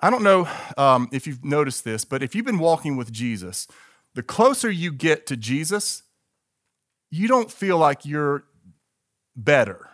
I 0.00 0.08
don't 0.08 0.22
know 0.22 0.48
um, 0.78 1.08
if 1.12 1.26
you've 1.26 1.44
noticed 1.44 1.84
this, 1.84 2.04
but 2.04 2.22
if 2.22 2.34
you've 2.34 2.46
been 2.46 2.58
walking 2.58 2.96
with 2.96 3.12
Jesus, 3.12 3.68
the 4.14 4.22
closer 4.22 4.70
you 4.70 4.92
get 4.92 5.26
to 5.26 5.36
Jesus, 5.36 6.02
you 7.16 7.28
don't 7.28 7.50
feel 7.50 7.78
like 7.78 8.04
you're 8.04 8.44
better. 9.34 9.88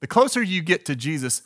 The 0.00 0.06
closer 0.06 0.42
you 0.42 0.62
get 0.62 0.84
to 0.86 0.96
Jesus, 0.96 1.42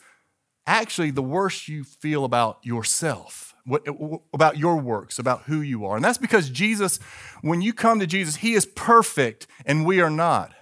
actually, 0.66 1.10
the 1.10 1.22
worse 1.22 1.68
you 1.68 1.84
feel 1.84 2.24
about 2.24 2.58
yourself, 2.62 3.54
what, 3.64 3.86
about 4.32 4.56
your 4.56 4.76
works, 4.76 5.18
about 5.18 5.42
who 5.42 5.60
you 5.60 5.84
are. 5.84 5.96
And 5.96 6.04
that's 6.04 6.18
because 6.18 6.48
Jesus, 6.48 6.98
when 7.42 7.60
you 7.62 7.72
come 7.72 8.00
to 8.00 8.06
Jesus, 8.06 8.36
He 8.36 8.54
is 8.54 8.66
perfect 8.66 9.46
and 9.64 9.84
we 9.84 10.00
are 10.00 10.10
not. 10.10 10.52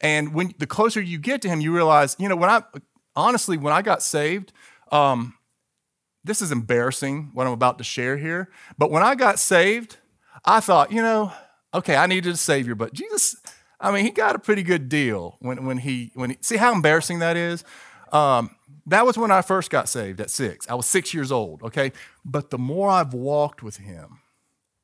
And 0.00 0.34
when 0.34 0.54
the 0.58 0.66
closer 0.66 1.00
you 1.00 1.18
get 1.18 1.42
to 1.42 1.48
Him, 1.48 1.60
you 1.60 1.74
realize, 1.74 2.16
you 2.18 2.28
know, 2.28 2.36
when 2.36 2.50
I 2.50 2.62
honestly, 3.16 3.56
when 3.56 3.72
I 3.72 3.82
got 3.82 4.02
saved, 4.02 4.52
um, 4.92 5.34
this 6.24 6.42
is 6.42 6.52
embarrassing 6.52 7.30
what 7.32 7.46
I'm 7.46 7.52
about 7.52 7.78
to 7.78 7.84
share 7.84 8.16
here, 8.16 8.50
but 8.76 8.90
when 8.90 9.02
I 9.02 9.14
got 9.14 9.38
saved, 9.38 9.96
I 10.44 10.60
thought, 10.60 10.92
you 10.92 11.02
know, 11.02 11.32
okay, 11.74 11.96
I 11.96 12.06
needed 12.06 12.34
a 12.34 12.36
savior, 12.36 12.74
but 12.74 12.92
Jesus, 12.92 13.36
I 13.80 13.92
mean, 13.92 14.04
he 14.04 14.10
got 14.10 14.36
a 14.36 14.38
pretty 14.38 14.62
good 14.62 14.88
deal 14.88 15.36
when, 15.40 15.64
when 15.64 15.78
he 15.78 16.12
when 16.14 16.30
he 16.30 16.38
see 16.40 16.56
how 16.56 16.72
embarrassing 16.72 17.20
that 17.20 17.36
is. 17.36 17.64
Um, 18.12 18.56
that 18.86 19.06
was 19.06 19.16
when 19.16 19.30
I 19.30 19.42
first 19.42 19.70
got 19.70 19.88
saved 19.88 20.20
at 20.20 20.30
six. 20.30 20.68
I 20.68 20.74
was 20.74 20.86
six 20.86 21.14
years 21.14 21.30
old, 21.30 21.62
okay? 21.62 21.92
But 22.24 22.50
the 22.50 22.58
more 22.58 22.90
I've 22.90 23.14
walked 23.14 23.62
with 23.62 23.76
him, 23.76 24.18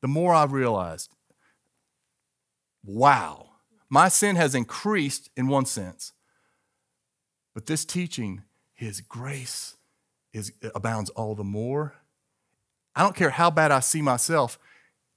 the 0.01 0.07
more 0.07 0.33
I've 0.33 0.53
realized, 0.53 1.11
wow, 2.85 3.49
my 3.89 4.07
sin 4.07 4.35
has 4.37 4.55
increased 4.55 5.29
in 5.35 5.47
one 5.47 5.65
sense. 5.65 6.13
But 7.53 7.65
this 7.65 7.85
teaching, 7.85 8.43
his 8.73 9.01
grace 9.01 9.75
is 10.31 10.53
abounds 10.75 11.09
all 11.11 11.35
the 11.35 11.43
more. 11.43 11.95
I 12.95 13.03
don't 13.03 13.15
care 13.15 13.31
how 13.31 13.49
bad 13.49 13.71
I 13.71 13.79
see 13.79 14.01
myself, 14.01 14.57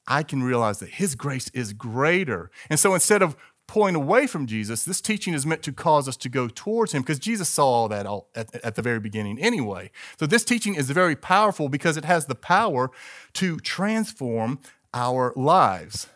I 0.07 0.23
can 0.23 0.43
realize 0.43 0.79
that 0.81 0.91
his 0.91 1.15
grace 1.15 1.49
is 1.51 1.73
greater. 1.73 2.51
And 2.69 2.81
so 2.81 2.95
instead 2.95 3.23
of 3.23 3.37
pulling 3.71 3.95
away 3.95 4.27
from 4.27 4.47
Jesus, 4.47 4.85
this 4.85 5.01
teaching 5.01 5.33
is 5.33 5.47
meant 5.47 5.63
to 5.63 5.73
cause 5.73 6.09
us 6.09 6.17
to 6.17 6.29
go 6.29 6.49
towards 6.49 6.93
him 6.93 7.03
because 7.03 7.21
Jesus 7.21 7.49
saw 7.49 7.67
all 7.67 7.89
that 7.89 8.05
all 8.05 8.29
at, 8.35 8.53
at, 8.65 8.75
the 8.75 8.83
very 8.83 8.99
beginning 8.99 9.39
anyway. 9.39 9.93
So 10.19 10.27
this 10.27 10.43
teaching 10.43 10.75
is 10.75 10.91
very 10.91 11.15
powerful 11.15 11.69
because 11.69 11.97
it 11.97 12.05
has 12.05 12.27
the 12.27 12.35
power 12.35 12.91
to 13.35 13.59
transform 13.61 14.59
our 14.93 15.33
lives. 15.37 16.09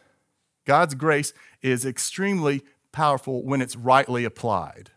God's 0.64 0.96
grace 0.96 1.32
is 1.62 1.86
extremely 1.86 2.62
powerful 2.90 3.44
when 3.44 3.62
it's 3.62 3.76
rightly 3.76 4.24
applied, 4.24 4.90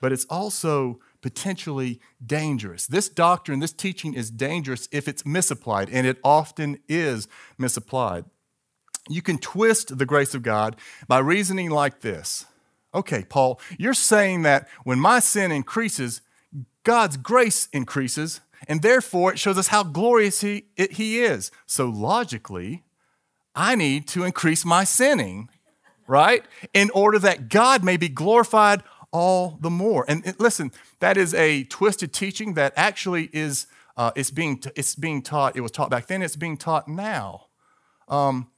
but 0.00 0.12
it's 0.12 0.24
also 0.30 0.98
potentially 1.24 1.98
dangerous. 2.24 2.86
This 2.86 3.08
doctrine, 3.08 3.60
this 3.60 3.72
teaching 3.72 4.12
is 4.12 4.30
dangerous 4.30 4.90
if 4.92 5.08
it's 5.08 5.24
misapplied, 5.24 5.88
and 5.90 6.06
it 6.06 6.18
often 6.22 6.78
is 6.86 7.28
misapplied. 7.56 8.26
You 9.08 9.22
can 9.22 9.38
twist 9.38 9.96
the 9.96 10.04
grace 10.04 10.34
of 10.34 10.42
God 10.42 10.76
by 11.08 11.20
reasoning 11.20 11.70
like 11.70 12.02
this 12.02 12.44
Okay, 12.94 13.24
Paul, 13.24 13.58
you're 13.78 13.94
saying 13.94 14.42
that 14.42 14.68
when 14.84 15.00
my 15.00 15.18
sin 15.18 15.50
increases, 15.50 16.20
God's 16.82 17.16
grace 17.16 17.68
increases, 17.72 18.42
and 18.68 18.82
therefore 18.82 19.32
it 19.32 19.38
shows 19.38 19.56
us 19.56 19.68
how 19.68 19.82
glorious 19.82 20.42
he, 20.42 20.66
it, 20.76 20.92
he 20.92 21.22
is. 21.22 21.50
So 21.64 21.86
logically, 21.86 22.84
I 23.54 23.76
need 23.76 24.06
to 24.08 24.24
increase 24.24 24.66
my 24.66 24.84
sinning, 24.84 25.48
right? 26.06 26.44
In 26.74 26.90
order 26.90 27.18
that 27.20 27.48
God 27.48 27.82
may 27.82 27.96
be 27.96 28.10
glorified 28.10 28.82
all 29.14 29.56
the 29.60 29.70
more. 29.70 30.04
And 30.08 30.34
listen, 30.40 30.72
that 30.98 31.16
is 31.16 31.32
a 31.34 31.62
twisted 31.64 32.12
teaching 32.12 32.54
that 32.54 32.72
actually 32.76 33.30
is 33.32 33.68
uh, 33.96 34.10
it's 34.16 34.32
being 34.32 34.60
it's 34.74 34.96
being 34.96 35.22
taught. 35.22 35.56
It 35.56 35.60
was 35.60 35.70
taught 35.70 35.88
back 35.88 36.08
then. 36.08 36.20
It's 36.20 36.36
being 36.36 36.56
taught 36.56 36.88
now. 36.88 37.46
Um, 38.08 38.48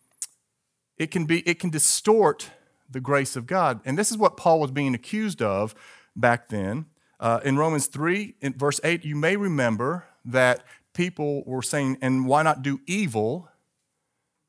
it 0.96 1.10
can 1.10 1.26
be 1.26 1.40
it 1.40 1.60
can 1.60 1.68
distort 1.68 2.50
the 2.90 3.00
grace 3.00 3.36
of 3.36 3.46
God. 3.46 3.80
And 3.84 3.98
this 3.98 4.10
is 4.10 4.16
what 4.16 4.38
Paul 4.38 4.58
was 4.60 4.70
being 4.70 4.94
accused 4.94 5.42
of 5.42 5.74
back 6.16 6.48
then. 6.48 6.86
Uh, 7.20 7.40
in 7.44 7.58
Romans 7.58 7.86
3, 7.86 8.34
in 8.40 8.54
verse 8.54 8.80
8, 8.84 9.04
you 9.04 9.16
may 9.16 9.36
remember 9.36 10.04
that 10.24 10.64
people 10.94 11.42
were 11.44 11.62
saying, 11.62 11.98
and 12.00 12.26
why 12.26 12.42
not 12.42 12.62
do 12.62 12.80
evil 12.86 13.48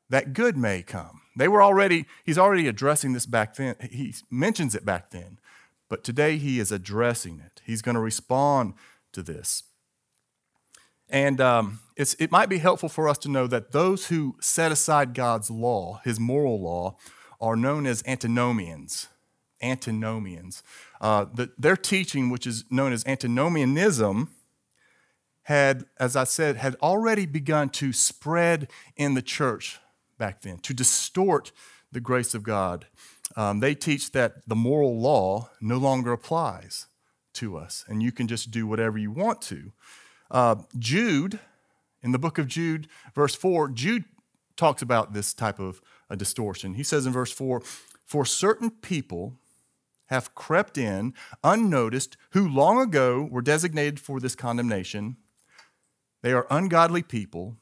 that 0.10 0.34
good 0.34 0.56
may 0.58 0.84
come? 0.84 1.22
They 1.38 1.48
were 1.48 1.64
already, 1.64 2.06
he's 2.26 2.38
already 2.38 2.68
addressing 2.68 3.14
this 3.14 3.26
back 3.26 3.56
then. 3.56 3.76
He 3.90 4.14
mentions 4.30 4.76
it 4.76 4.86
back 4.86 5.12
then. 5.12 5.40
But 5.90 6.04
today 6.04 6.38
he 6.38 6.60
is 6.60 6.72
addressing 6.72 7.42
it. 7.46 7.62
He's 7.66 7.82
going 7.82 7.96
to 7.96 8.02
respond 8.02 8.74
to 9.14 9.24
this. 9.24 9.64
And 11.10 11.40
um, 11.40 11.80
it 11.96 12.32
might 12.32 12.50
be 12.50 12.58
helpful 12.58 12.90
for 12.90 13.08
us 13.08 13.18
to 13.20 13.30
know 13.30 13.48
that 13.48 13.72
those 13.72 14.08
who 14.08 14.36
set 14.42 14.72
aside 14.72 15.14
God's 15.14 15.50
law, 15.50 16.02
his 16.04 16.20
moral 16.20 16.62
law, 16.62 16.98
are 17.40 17.56
known 17.56 17.86
as 17.86 18.04
antinomians. 18.06 19.08
Antinomians. 19.62 20.64
Uh, 21.00 21.26
the, 21.34 21.52
their 21.58 21.78
teaching, 21.78 22.30
which 22.30 22.46
is 22.46 22.66
known 22.70 22.92
as 22.92 23.06
antinomianism, 23.06 24.30
had, 25.44 25.86
as 25.98 26.18
I 26.18 26.26
said, 26.26 26.58
had 26.58 26.76
already 26.82 27.26
begun 27.26 27.70
to 27.70 27.94
spread 27.94 28.70
in 28.98 29.14
the 29.14 29.22
church 29.22 29.80
back 30.18 30.42
then, 30.42 30.58
to 30.60 30.74
distort 30.74 31.54
the 31.90 32.02
grace 32.02 32.36
of 32.36 32.44
God. 32.44 32.88
Um, 33.36 33.60
they 33.60 33.76
teach 33.76 34.12
that 34.12 34.48
the 34.48 34.56
moral 34.56 35.00
law 35.00 35.50
no 35.62 35.78
longer 35.78 36.12
applies 36.12 36.88
to 37.34 37.58
us, 37.58 37.84
and 37.88 38.02
you 38.02 38.12
can 38.12 38.28
just 38.28 38.52
do 38.52 38.66
whatever 38.66 38.98
you 38.98 39.12
want 39.12 39.42
to. 39.44 39.74
Uh, 40.32 40.56
Jude, 40.78 41.40
in 42.02 42.12
the 42.12 42.20
book 42.20 42.38
of 42.38 42.48
Jude, 42.48 42.88
verse 43.14 43.36
4, 43.36 43.70
Jude 43.70 44.06
talks 44.56 44.82
about 44.82 45.14
this 45.14 45.34
type 45.34 45.60
of 45.60 45.82
a 46.10 46.16
distortion. 46.16 46.74
He 46.74 46.84
says 46.84 47.06
in 47.06 47.14
verse 47.14 47.32
4 47.32 47.62
For 48.06 48.26
certain 48.26 48.72
people 48.72 49.38
have 50.08 50.34
crept 50.34 50.78
in 50.78 51.14
unnoticed, 51.44 52.18
who 52.32 52.48
long 52.48 52.82
ago 52.82 53.28
were 53.30 53.42
designated 53.42 54.00
for 54.00 54.20
this 54.20 54.36
condemnation. 54.36 55.18
They 56.22 56.34
are 56.34 56.48
ungodly 56.50 57.04
people 57.04 57.58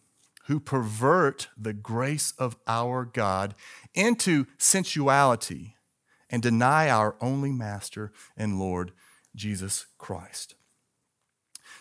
who 0.48 0.60
pervert 0.60 1.50
the 1.58 1.74
grace 1.74 2.34
of 2.38 2.56
our 2.68 3.06
God 3.06 3.56
into 3.94 4.46
sensuality 4.58 5.76
and 6.30 6.42
deny 6.42 6.90
our 6.90 7.16
only 7.22 7.52
Master 7.52 8.12
and 8.38 8.60
Lord, 8.60 8.92
Jesus 9.36 9.88
Christ. 9.98 10.56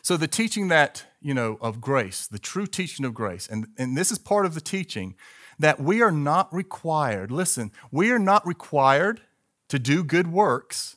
So 0.03 0.17
the 0.17 0.29
teaching 0.29 0.69
that, 0.69 1.05
you 1.21 1.33
know, 1.33 1.57
of 1.61 1.81
grace, 1.81 2.27
the 2.27 2.39
true 2.39 2.67
teaching 2.67 3.07
of 3.07 3.15
grace, 3.15 3.47
and, 3.47 3.69
and 3.79 3.97
this 3.97 4.11
is 4.11 4.19
part 4.19 4.45
of 4.45 4.55
the 4.55 4.61
teaching 4.61 5.15
that 5.59 5.81
we 5.81 6.03
are 6.03 6.13
not 6.13 6.53
required, 6.53 7.31
listen, 7.31 7.71
we 7.91 8.11
are 8.11 8.19
not 8.19 8.47
required 8.47 9.23
to 9.69 9.79
do 9.79 10.05
good 10.05 10.27
works 10.27 10.97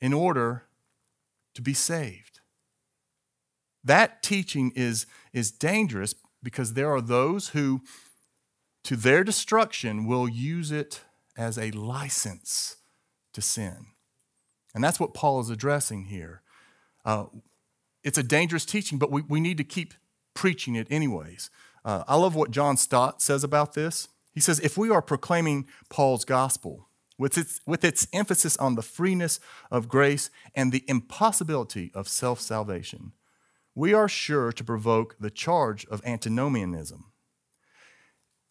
in 0.00 0.12
order 0.12 0.64
to 1.54 1.62
be 1.62 1.72
saved. 1.72 2.40
That 3.82 4.22
teaching 4.22 4.72
is, 4.74 5.06
is 5.32 5.50
dangerous 5.50 6.14
because 6.46 6.74
there 6.74 6.92
are 6.92 7.00
those 7.00 7.48
who, 7.48 7.80
to 8.84 8.94
their 8.94 9.24
destruction, 9.24 10.06
will 10.06 10.28
use 10.28 10.70
it 10.70 11.00
as 11.36 11.58
a 11.58 11.72
license 11.72 12.76
to 13.32 13.42
sin. 13.42 13.86
And 14.72 14.84
that's 14.84 15.00
what 15.00 15.12
Paul 15.12 15.40
is 15.40 15.50
addressing 15.50 16.04
here. 16.04 16.42
Uh, 17.04 17.24
it's 18.04 18.16
a 18.16 18.22
dangerous 18.22 18.64
teaching, 18.64 18.96
but 18.96 19.10
we, 19.10 19.22
we 19.22 19.40
need 19.40 19.56
to 19.56 19.64
keep 19.64 19.92
preaching 20.34 20.76
it 20.76 20.86
anyways. 20.88 21.50
Uh, 21.84 22.04
I 22.06 22.14
love 22.14 22.36
what 22.36 22.52
John 22.52 22.76
Stott 22.76 23.20
says 23.20 23.42
about 23.42 23.74
this. 23.74 24.06
He 24.32 24.38
says, 24.38 24.60
if 24.60 24.78
we 24.78 24.88
are 24.88 25.02
proclaiming 25.02 25.66
Paul's 25.90 26.24
gospel 26.24 26.88
with 27.18 27.36
its, 27.36 27.60
with 27.66 27.84
its 27.84 28.06
emphasis 28.12 28.56
on 28.58 28.76
the 28.76 28.82
freeness 28.82 29.40
of 29.68 29.88
grace 29.88 30.30
and 30.54 30.70
the 30.70 30.84
impossibility 30.86 31.90
of 31.92 32.06
self 32.06 32.40
salvation, 32.40 33.14
we 33.76 33.92
are 33.92 34.08
sure 34.08 34.50
to 34.50 34.64
provoke 34.64 35.16
the 35.20 35.30
charge 35.30 35.84
of 35.86 36.00
antinomianism. 36.04 37.12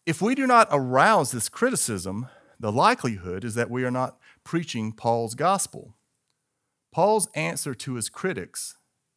If 0.06 0.22
we 0.22 0.36
do 0.36 0.46
not 0.46 0.68
arouse 0.70 1.32
this 1.32 1.48
criticism, 1.48 2.28
the 2.60 2.70
likelihood 2.70 3.42
is 3.44 3.56
that 3.56 3.68
we 3.68 3.84
are 3.84 3.90
not 3.90 4.18
preaching 4.44 4.92
Paul's 4.92 5.34
gospel. 5.34 5.96
Paul's 6.92 7.28
answer 7.34 7.74
to 7.74 7.94
his 7.94 8.08
critics 8.08 8.76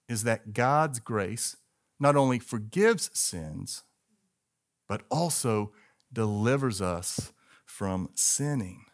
is 0.09 0.23
that 0.23 0.53
God's 0.53 0.99
grace 0.99 1.55
not 1.99 2.15
only 2.15 2.39
forgives 2.39 3.11
sins, 3.13 3.83
but 4.87 5.03
also 5.11 5.71
delivers 6.11 6.81
us 6.81 7.31
from 7.65 8.09
sinning. 8.15 8.85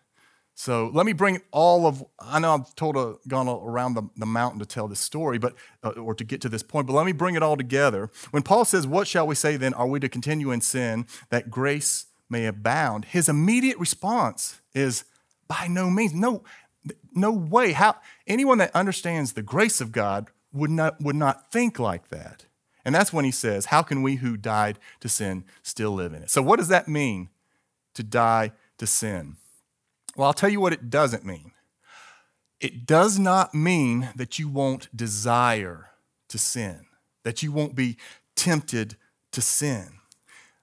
So 0.58 0.90
let 0.94 1.06
me 1.06 1.12
bring 1.12 1.42
all 1.52 1.86
of, 1.86 2.04
I 2.18 2.40
know 2.40 2.54
I've 2.54 2.76
told 2.76 2.96
a, 2.96 3.16
gone 3.28 3.50
around 3.50 3.96
the, 3.96 4.04
the 4.16 4.26
mountain 4.26 4.60
to 4.60 4.66
tell 4.66 4.88
this 4.88 5.02
story, 5.02 5.38
but, 5.38 5.54
uh, 5.84 5.90
or 5.90 6.16
to 6.16 6.24
get 6.24 6.40
to 6.42 6.50
this 6.50 6.64
point, 6.64 6.88
but 6.88 6.94
let 6.94 7.06
me 7.06 7.12
bring 7.12 7.36
it 7.36 7.44
all 7.44 7.58
together. 7.58 8.10
When 8.32 8.42
Paul 8.42 8.64
says, 8.64 8.88
What 8.88 9.06
shall 9.06 9.28
we 9.28 9.36
say 9.36 9.58
then? 9.58 9.74
Are 9.74 9.86
we 9.86 10.00
to 10.00 10.08
continue 10.08 10.52
in 10.52 10.62
sin 10.62 11.08
that 11.30 11.52
grace 11.52 12.06
may 12.30 12.46
abound? 12.46 13.06
His 13.06 13.28
immediate 13.28 13.78
response 13.78 14.62
is, 14.74 15.04
By 15.50 15.68
no 15.70 15.90
means. 15.90 16.14
No, 16.14 16.46
no 17.14 17.32
way. 17.34 17.74
How 17.74 17.98
anyone 18.26 18.58
that 18.60 18.74
understands 18.74 19.34
the 19.34 19.44
grace 19.44 19.82
of 19.82 19.92
God 19.92 20.30
would 20.54 20.72
not, 20.72 21.02
would 21.02 21.18
not 21.18 21.52
think 21.52 21.80
like 21.80 22.08
that. 22.10 22.46
And 22.86 22.96
that's 22.96 23.12
when 23.12 23.26
he 23.26 23.32
says, 23.32 23.66
How 23.66 23.82
can 23.82 24.02
we 24.02 24.16
who 24.16 24.38
died 24.38 24.80
to 25.02 25.10
sin 25.10 25.44
still 25.64 25.92
live 25.92 26.14
in 26.14 26.24
it? 26.24 26.30
So, 26.30 26.42
what 26.42 26.60
does 26.60 26.70
that 26.70 26.88
mean 26.88 27.28
to 27.94 28.04
die 28.04 28.54
to 28.78 28.88
sin? 28.88 29.36
Well, 30.16 30.28
I'll 30.28 30.34
tell 30.34 30.50
you 30.50 30.60
what 30.60 30.74
it 30.74 30.90
doesn't 30.90 31.26
mean. 31.26 31.52
It 32.60 32.86
does 32.86 33.20
not 33.20 33.54
mean 33.54 34.10
that 34.16 34.40
you 34.40 34.48
won't 34.48 34.96
desire 34.96 35.90
to 36.30 36.38
sin, 36.38 36.86
that 37.24 37.44
you 37.44 37.52
won't 37.52 37.76
be 37.76 37.98
tempted 38.36 38.96
to 39.32 39.42
sin. 39.42 40.00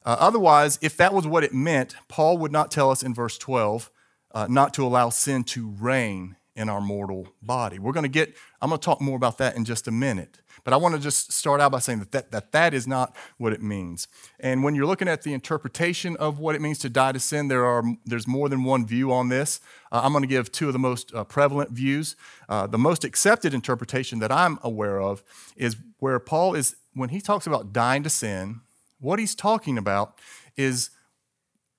Uh, 0.05 0.17
otherwise, 0.19 0.79
if 0.83 0.97
that 0.97 1.15
was 1.15 1.27
what 1.27 1.45
it 1.45 1.55
meant, 1.55 1.95
Paul 2.09 2.39
would 2.39 2.51
not 2.51 2.71
tell 2.71 2.91
us 2.91 3.03
in 3.03 3.15
verse 3.15 3.39
12 3.39 3.91
uh, 4.35 4.47
not 4.49 4.75
to 4.75 4.85
allow 4.85 5.11
sin 5.11 5.45
to 5.45 5.69
reign 5.79 6.37
in 6.57 6.69
our 6.69 6.81
mortal 6.81 7.29
body. 7.41 7.79
We're 7.79 7.93
going 7.93 8.05
to 8.05 8.09
get, 8.09 8.35
I'm 8.61 8.71
going 8.71 8.81
to 8.81 8.85
talk 8.85 9.01
more 9.01 9.17
about 9.17 9.39
that 9.39 9.57
in 9.57 9.65
just 9.65 9.89
a 9.89 9.91
minute. 9.91 10.41
But 10.65 10.73
I 10.73 10.77
want 10.77 10.95
to 10.95 11.01
just 11.01 11.33
start 11.33 11.61
out 11.61 11.73
by 11.73 11.81
saying 11.81 11.99
that 11.99 12.13
that, 12.13 12.31
that 12.31 12.53
that 12.53 12.73
is 12.73 12.87
not 12.87 13.17
what 13.37 13.53
it 13.53 13.63
means. 13.63 14.07
And 14.39 14.63
when 14.63 14.75
you're 14.75 14.87
looking 14.87 15.09
at 15.09 15.23
the 15.23 15.33
interpretation 15.33 16.17
of 16.19 16.39
what 16.39 16.55
it 16.55 16.61
means 16.61 16.79
to 16.81 16.89
die 16.89 17.13
to 17.13 17.19
sin, 17.19 17.49
there 17.49 17.65
are, 17.65 17.83
there's 18.05 18.29
more 18.29 18.49
than 18.49 18.63
one 18.63 18.87
view 18.87 19.13
on 19.13 19.29
this. 19.29 19.61
Uh, 19.91 20.03
I'm 20.05 20.13
going 20.13 20.23
to 20.23 20.29
give 20.29 20.53
two 20.53 20.69
of 20.69 20.73
the 20.73 20.79
most 20.79 21.13
uh, 21.15 21.25
prevalent 21.25 21.71
views. 21.71 22.15
Uh, 22.49 22.67
the 22.69 22.79
most 22.79 23.05
accepted 23.05 23.55
interpretation 23.55 24.21
that 24.21 24.31
I'm 24.31 24.59
aware 24.63 25.01
of 25.01 25.25
is 25.57 25.77
where 25.99 26.21
Paul 26.21 26.55
is, 26.55 26.77
when 26.95 27.09
he 27.09 27.21
talks 27.21 27.47
about 27.47 27.73
dying 27.73 28.05
to 28.05 28.11
sin, 28.11 28.61
what 29.01 29.19
he's 29.19 29.35
talking 29.35 29.77
about 29.77 30.21
is 30.57 30.91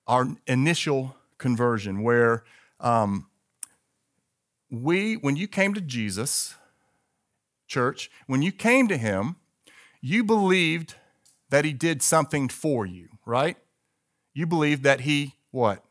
our 0.07 0.27
initial 0.45 1.15
conversion, 1.37 2.03
where 2.03 2.43
um, 2.81 3.27
we, 4.69 5.13
when 5.15 5.37
you 5.37 5.47
came 5.47 5.73
to 5.73 5.79
Jesus, 5.81 6.55
church, 7.73 8.11
when 8.27 8.41
you 8.41 8.51
came 8.51 8.87
to 8.87 8.97
him, 8.97 9.35
you 9.99 10.23
believed 10.23 10.95
that 11.49 11.65
he 11.65 11.73
did 11.73 12.01
something 12.01 12.47
for 12.47 12.85
you, 12.85 13.09
right? 13.25 13.57
You 14.33 14.45
believed 14.45 14.83
that 14.83 15.01
he, 15.01 15.35
what? 15.51 15.83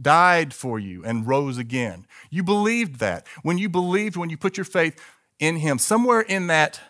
Died 0.00 0.54
for 0.54 0.78
you 0.78 1.04
and 1.04 1.26
rose 1.26 1.58
again. 1.58 2.06
You 2.30 2.42
believed 2.42 3.00
that. 3.00 3.26
When 3.42 3.58
you 3.58 3.68
believed, 3.68 4.16
when 4.16 4.30
you 4.30 4.36
put 4.36 4.56
your 4.56 4.64
faith 4.64 5.02
in 5.38 5.56
him, 5.56 5.78
somewhere 5.78 6.20
in 6.20 6.46
that 6.48 6.80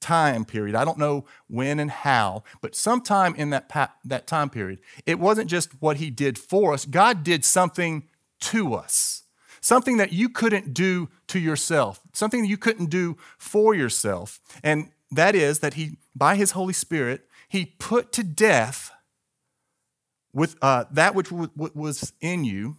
time 0.00 0.44
period, 0.44 0.74
I 0.76 0.84
don't 0.84 0.98
know 0.98 1.24
when 1.48 1.80
and 1.80 1.90
how, 1.90 2.44
but 2.60 2.74
sometime 2.74 3.34
in 3.34 3.50
that, 3.50 3.68
pa- 3.68 3.94
that 4.04 4.26
time 4.26 4.50
period, 4.50 4.80
it 5.06 5.18
wasn't 5.18 5.50
just 5.50 5.80
what 5.80 5.96
he 5.96 6.10
did 6.10 6.38
for 6.38 6.72
us, 6.72 6.84
God 6.84 7.24
did 7.24 7.44
something 7.44 8.08
to 8.40 8.74
us 8.74 9.24
something 9.60 9.96
that 9.98 10.12
you 10.12 10.28
couldn't 10.28 10.74
do 10.74 11.08
to 11.28 11.38
yourself, 11.38 12.00
something 12.12 12.42
that 12.42 12.48
you 12.48 12.56
couldn't 12.56 12.90
do 12.90 13.16
for 13.38 13.74
yourself. 13.74 14.40
And 14.62 14.90
that 15.10 15.34
is 15.34 15.60
that 15.60 15.74
he, 15.74 15.96
by 16.14 16.36
his 16.36 16.52
Holy 16.52 16.72
Spirit, 16.72 17.28
he 17.48 17.64
put 17.78 18.12
to 18.12 18.22
death 18.22 18.90
with 20.32 20.56
uh, 20.62 20.84
that 20.90 21.14
which 21.14 21.30
w- 21.30 21.50
was 21.56 22.12
in 22.20 22.44
you, 22.44 22.76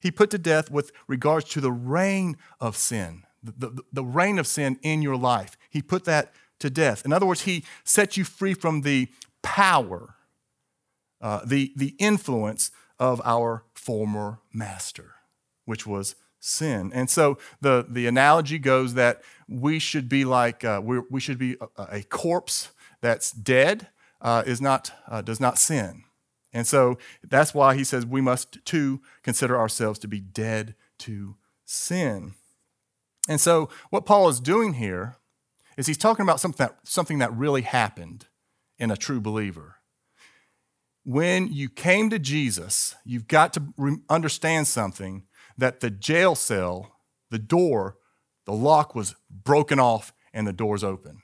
he 0.00 0.10
put 0.10 0.30
to 0.30 0.38
death 0.38 0.70
with 0.70 0.92
regards 1.06 1.48
to 1.50 1.60
the 1.60 1.72
reign 1.72 2.36
of 2.60 2.76
sin, 2.76 3.24
the, 3.42 3.68
the, 3.68 3.82
the 3.92 4.04
reign 4.04 4.38
of 4.38 4.46
sin 4.46 4.78
in 4.82 5.02
your 5.02 5.16
life. 5.16 5.56
He 5.70 5.82
put 5.82 6.04
that 6.04 6.32
to 6.60 6.70
death. 6.70 7.04
In 7.04 7.12
other 7.12 7.26
words, 7.26 7.42
he 7.42 7.64
set 7.84 8.16
you 8.16 8.24
free 8.24 8.54
from 8.54 8.82
the 8.82 9.08
power, 9.42 10.14
uh, 11.20 11.40
the, 11.44 11.72
the 11.76 11.94
influence 11.98 12.70
of 12.98 13.20
our 13.24 13.64
former 13.74 14.38
master, 14.52 15.14
which 15.64 15.86
was 15.86 16.14
sin. 16.40 16.90
And 16.92 17.08
so 17.08 17.38
the, 17.60 17.86
the 17.88 18.06
analogy 18.06 18.58
goes 18.58 18.94
that 18.94 19.22
we 19.48 19.78
should 19.78 20.08
be 20.08 20.24
like, 20.24 20.64
uh, 20.64 20.82
we 20.82 21.20
should 21.20 21.38
be 21.38 21.56
a, 21.76 21.82
a, 21.98 22.02
corpse 22.02 22.70
that's 23.00 23.30
dead, 23.30 23.88
uh, 24.20 24.42
is 24.44 24.60
not, 24.60 24.92
uh, 25.08 25.22
does 25.22 25.40
not 25.40 25.58
sin. 25.58 26.02
And 26.52 26.66
so 26.66 26.98
that's 27.22 27.54
why 27.54 27.76
he 27.76 27.84
says 27.84 28.04
we 28.04 28.20
must 28.20 28.64
too 28.64 29.00
consider 29.22 29.56
ourselves 29.56 29.98
to 30.00 30.08
be 30.08 30.20
dead 30.20 30.74
to 30.98 31.36
sin. 31.64 32.34
And 33.28 33.40
so 33.40 33.68
what 33.90 34.04
Paul 34.04 34.28
is 34.28 34.40
doing 34.40 34.74
here 34.74 35.16
is 35.76 35.86
he's 35.86 35.98
talking 35.98 36.24
about 36.24 36.40
something 36.40 36.66
that, 36.66 36.76
something 36.84 37.18
that 37.18 37.32
really 37.32 37.62
happened 37.62 38.26
in 38.78 38.90
a 38.90 38.96
true 38.96 39.20
believer. 39.20 39.76
When 41.04 41.52
you 41.52 41.68
came 41.68 42.10
to 42.10 42.18
Jesus, 42.18 42.94
you've 43.04 43.28
got 43.28 43.52
to 43.54 44.02
understand 44.08 44.66
something 44.66 45.24
that 45.58 45.80
the 45.80 45.90
jail 45.90 46.34
cell, 46.34 46.96
the 47.30 47.38
door, 47.38 47.96
the 48.44 48.52
lock 48.52 48.94
was 48.94 49.14
broken 49.30 49.78
off 49.78 50.12
and 50.32 50.46
the 50.46 50.52
door's 50.52 50.84
open. 50.84 51.22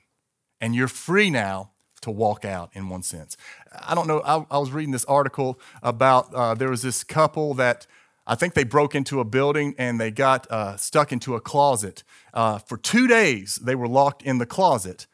And 0.61 0.75
you're 0.75 0.87
free 0.87 1.29
now 1.29 1.71
to 2.01 2.11
walk 2.11 2.45
out 2.45 2.69
in 2.73 2.89
one 2.89 3.03
sense. 3.03 3.35
I 3.73 3.95
don't 3.95 4.07
know, 4.07 4.21
I, 4.21 4.45
I 4.49 4.57
was 4.57 4.71
reading 4.71 4.91
this 4.91 5.05
article 5.05 5.59
about 5.83 6.33
uh, 6.33 6.53
there 6.53 6.69
was 6.69 6.81
this 6.81 7.03
couple 7.03 7.53
that 7.55 7.87
I 8.25 8.35
think 8.35 8.53
they 8.53 8.63
broke 8.63 8.95
into 8.95 9.19
a 9.19 9.25
building 9.25 9.73
and 9.77 9.99
they 9.99 10.11
got 10.11 10.49
uh, 10.51 10.77
stuck 10.77 11.11
into 11.11 11.35
a 11.35 11.41
closet. 11.41 12.03
Uh, 12.33 12.59
for 12.59 12.77
two 12.77 13.07
days, 13.07 13.55
they 13.55 13.75
were 13.75 13.87
locked 13.87 14.21
in 14.21 14.37
the 14.37 14.45
closet. 14.45 15.07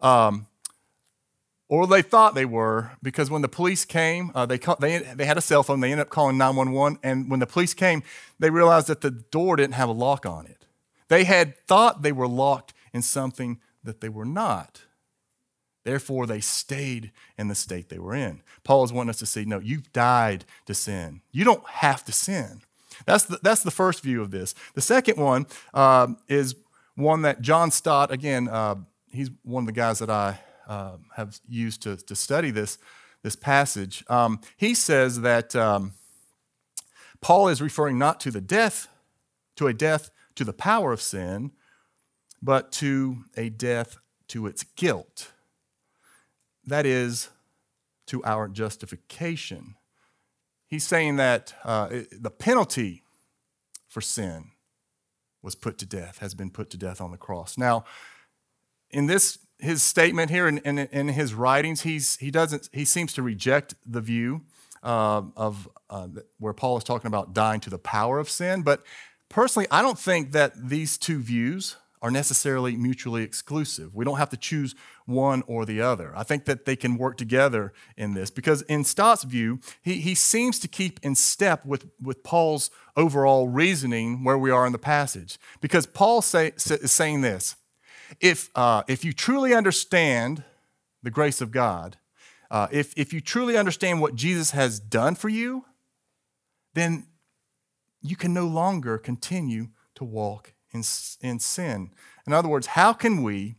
Um, 0.00 0.46
or 1.72 1.86
they 1.86 2.02
thought 2.02 2.34
they 2.34 2.44
were, 2.44 2.90
because 3.02 3.30
when 3.30 3.40
the 3.40 3.48
police 3.48 3.86
came, 3.86 4.30
uh, 4.34 4.44
they, 4.44 4.58
they, 4.78 4.98
they 4.98 5.24
had 5.24 5.38
a 5.38 5.40
cell 5.40 5.62
phone. 5.62 5.80
They 5.80 5.90
ended 5.90 6.02
up 6.02 6.10
calling 6.10 6.36
911. 6.36 6.98
And 7.02 7.30
when 7.30 7.40
the 7.40 7.46
police 7.46 7.72
came, 7.72 8.02
they 8.38 8.50
realized 8.50 8.88
that 8.88 9.00
the 9.00 9.10
door 9.10 9.56
didn't 9.56 9.72
have 9.72 9.88
a 9.88 9.92
lock 9.92 10.26
on 10.26 10.44
it. 10.44 10.66
They 11.08 11.24
had 11.24 11.56
thought 11.56 12.02
they 12.02 12.12
were 12.12 12.28
locked 12.28 12.74
in 12.92 13.00
something 13.00 13.58
that 13.82 14.02
they 14.02 14.10
were 14.10 14.26
not. 14.26 14.82
Therefore, 15.82 16.26
they 16.26 16.40
stayed 16.40 17.10
in 17.38 17.48
the 17.48 17.54
state 17.54 17.88
they 17.88 17.98
were 17.98 18.14
in. 18.14 18.42
Paul 18.64 18.84
is 18.84 18.92
wanting 18.92 19.08
us 19.08 19.18
to 19.20 19.26
see 19.26 19.46
no, 19.46 19.58
you've 19.58 19.94
died 19.94 20.44
to 20.66 20.74
sin. 20.74 21.22
You 21.32 21.46
don't 21.46 21.66
have 21.66 22.04
to 22.04 22.12
sin. 22.12 22.60
That's 23.06 23.24
the, 23.24 23.38
that's 23.42 23.62
the 23.62 23.70
first 23.70 24.02
view 24.02 24.20
of 24.20 24.30
this. 24.30 24.54
The 24.74 24.82
second 24.82 25.16
one 25.16 25.46
uh, 25.72 26.08
is 26.28 26.54
one 26.96 27.22
that 27.22 27.40
John 27.40 27.70
Stott, 27.70 28.10
again, 28.10 28.46
uh, 28.46 28.74
he's 29.10 29.30
one 29.42 29.62
of 29.62 29.66
the 29.66 29.72
guys 29.72 30.00
that 30.00 30.10
I 30.10 30.38
uh, 30.68 30.96
have 31.16 31.40
used 31.48 31.82
to, 31.82 31.96
to 31.96 32.14
study 32.14 32.50
this, 32.50 32.78
this 33.22 33.36
passage. 33.36 34.04
Um, 34.08 34.40
he 34.56 34.74
says 34.74 35.20
that 35.20 35.54
um, 35.56 35.92
Paul 37.20 37.48
is 37.48 37.60
referring 37.60 37.98
not 37.98 38.20
to 38.20 38.30
the 38.30 38.40
death, 38.40 38.88
to 39.56 39.66
a 39.66 39.74
death 39.74 40.10
to 40.34 40.44
the 40.44 40.52
power 40.52 40.92
of 40.92 41.00
sin, 41.00 41.52
but 42.40 42.72
to 42.72 43.24
a 43.36 43.48
death 43.48 43.96
to 44.28 44.46
its 44.46 44.64
guilt. 44.76 45.30
That 46.64 46.86
is, 46.86 47.28
to 48.06 48.24
our 48.24 48.48
justification. 48.48 49.76
He's 50.66 50.86
saying 50.86 51.16
that 51.16 51.54
uh, 51.64 51.88
the 52.12 52.30
penalty 52.30 53.04
for 53.88 54.00
sin 54.00 54.52
was 55.42 55.54
put 55.54 55.76
to 55.78 55.86
death, 55.86 56.18
has 56.18 56.34
been 56.34 56.50
put 56.50 56.70
to 56.70 56.76
death 56.76 57.00
on 57.00 57.10
the 57.10 57.18
cross. 57.18 57.58
Now, 57.58 57.84
in 58.90 59.06
this 59.06 59.38
his 59.62 59.82
statement 59.82 60.30
here 60.30 60.48
in, 60.48 60.58
in, 60.58 60.78
in, 60.78 61.08
his 61.08 61.34
writings, 61.34 61.82
he's, 61.82 62.16
he, 62.16 62.30
doesn't, 62.30 62.68
he 62.72 62.84
seems 62.84 63.12
to 63.14 63.22
reject 63.22 63.74
the 63.86 64.00
view 64.00 64.42
uh, 64.82 65.22
of 65.36 65.68
uh, 65.88 66.08
where 66.38 66.52
Paul 66.52 66.76
is 66.78 66.84
talking 66.84 67.06
about 67.06 67.32
dying 67.32 67.60
to 67.60 67.70
the 67.70 67.78
power 67.78 68.18
of 68.18 68.28
sin. 68.28 68.62
But 68.62 68.82
personally, 69.28 69.68
I 69.70 69.80
don't 69.80 69.98
think 69.98 70.32
that 70.32 70.52
these 70.68 70.98
two 70.98 71.20
views 71.20 71.76
are 72.02 72.10
necessarily 72.10 72.76
mutually 72.76 73.22
exclusive. 73.22 73.94
We 73.94 74.04
don't 74.04 74.18
have 74.18 74.30
to 74.30 74.36
choose 74.36 74.74
one 75.06 75.44
or 75.46 75.64
the 75.64 75.80
other. 75.80 76.12
I 76.16 76.24
think 76.24 76.46
that 76.46 76.64
they 76.64 76.74
can 76.74 76.98
work 76.98 77.16
together 77.16 77.72
in 77.96 78.14
this 78.14 78.28
because, 78.28 78.62
in 78.62 78.82
Stott's 78.82 79.22
view, 79.22 79.60
he, 79.80 80.00
he 80.00 80.16
seems 80.16 80.58
to 80.58 80.68
keep 80.68 80.98
in 81.04 81.14
step 81.14 81.64
with, 81.64 81.86
with 82.02 82.24
Paul's 82.24 82.72
overall 82.96 83.46
reasoning 83.46 84.24
where 84.24 84.36
we 84.36 84.50
are 84.50 84.66
in 84.66 84.72
the 84.72 84.78
passage. 84.78 85.38
Because 85.60 85.86
Paul 85.86 86.22
say, 86.22 86.52
is 86.56 86.90
saying 86.90 87.20
this 87.20 87.54
if, 88.20 88.50
uh, 88.54 88.82
if 88.88 89.04
you 89.04 89.12
truly 89.12 89.54
understand 89.54 90.44
the 91.02 91.10
grace 91.10 91.40
of 91.40 91.50
God, 91.50 91.96
uh, 92.50 92.68
if, 92.70 92.92
if 92.96 93.12
you 93.12 93.20
truly 93.20 93.56
understand 93.56 94.00
what 94.00 94.14
Jesus 94.14 94.50
has 94.50 94.78
done 94.78 95.14
for 95.14 95.28
you, 95.28 95.64
then 96.74 97.06
you 98.02 98.16
can 98.16 98.34
no 98.34 98.46
longer 98.46 98.98
continue 98.98 99.68
to 99.94 100.04
walk 100.04 100.52
in, 100.72 100.82
in 101.20 101.38
sin. 101.38 101.90
In 102.26 102.32
other 102.32 102.48
words, 102.48 102.68
how 102.68 102.92
can 102.92 103.22
we 103.22 103.56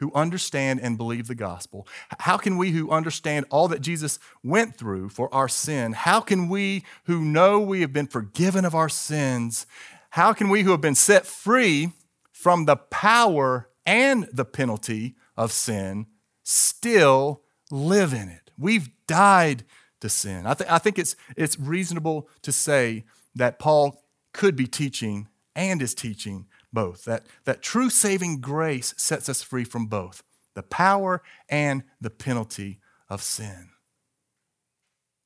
who 0.00 0.10
understand 0.14 0.80
and 0.80 0.96
believe 0.96 1.26
the 1.26 1.34
gospel, 1.34 1.86
how 2.20 2.38
can 2.38 2.56
we 2.56 2.70
who 2.70 2.90
understand 2.90 3.44
all 3.50 3.68
that 3.68 3.82
Jesus 3.82 4.18
went 4.42 4.76
through 4.76 5.10
for 5.10 5.32
our 5.32 5.46
sin, 5.46 5.92
how 5.92 6.20
can 6.20 6.48
we 6.48 6.84
who 7.04 7.22
know 7.22 7.60
we 7.60 7.82
have 7.82 7.92
been 7.92 8.06
forgiven 8.06 8.64
of 8.64 8.74
our 8.74 8.88
sins, 8.88 9.66
how 10.10 10.32
can 10.32 10.48
we 10.48 10.62
who 10.62 10.70
have 10.70 10.80
been 10.80 10.94
set 10.94 11.26
free 11.26 11.92
from 12.40 12.64
the 12.64 12.76
power 12.76 13.68
and 13.84 14.26
the 14.32 14.46
penalty 14.46 15.14
of 15.36 15.52
sin 15.52 16.06
still 16.42 17.42
live 17.70 18.14
in 18.14 18.30
it. 18.30 18.50
We've 18.56 18.88
died 19.06 19.64
to 20.00 20.08
sin. 20.08 20.46
I, 20.46 20.54
th- 20.54 20.70
I 20.70 20.78
think 20.78 20.98
it's, 20.98 21.16
it's 21.36 21.60
reasonable 21.60 22.30
to 22.40 22.50
say 22.50 23.04
that 23.34 23.58
Paul 23.58 24.06
could 24.32 24.56
be 24.56 24.66
teaching 24.66 25.28
and 25.54 25.82
is 25.82 25.94
teaching 25.94 26.46
both. 26.72 27.04
That, 27.04 27.26
that 27.44 27.60
true 27.60 27.90
saving 27.90 28.40
grace 28.40 28.94
sets 28.96 29.28
us 29.28 29.42
free 29.42 29.64
from 29.64 29.84
both 29.84 30.22
the 30.54 30.62
power 30.62 31.22
and 31.50 31.82
the 32.00 32.08
penalty 32.08 32.80
of 33.10 33.22
sin. 33.22 33.68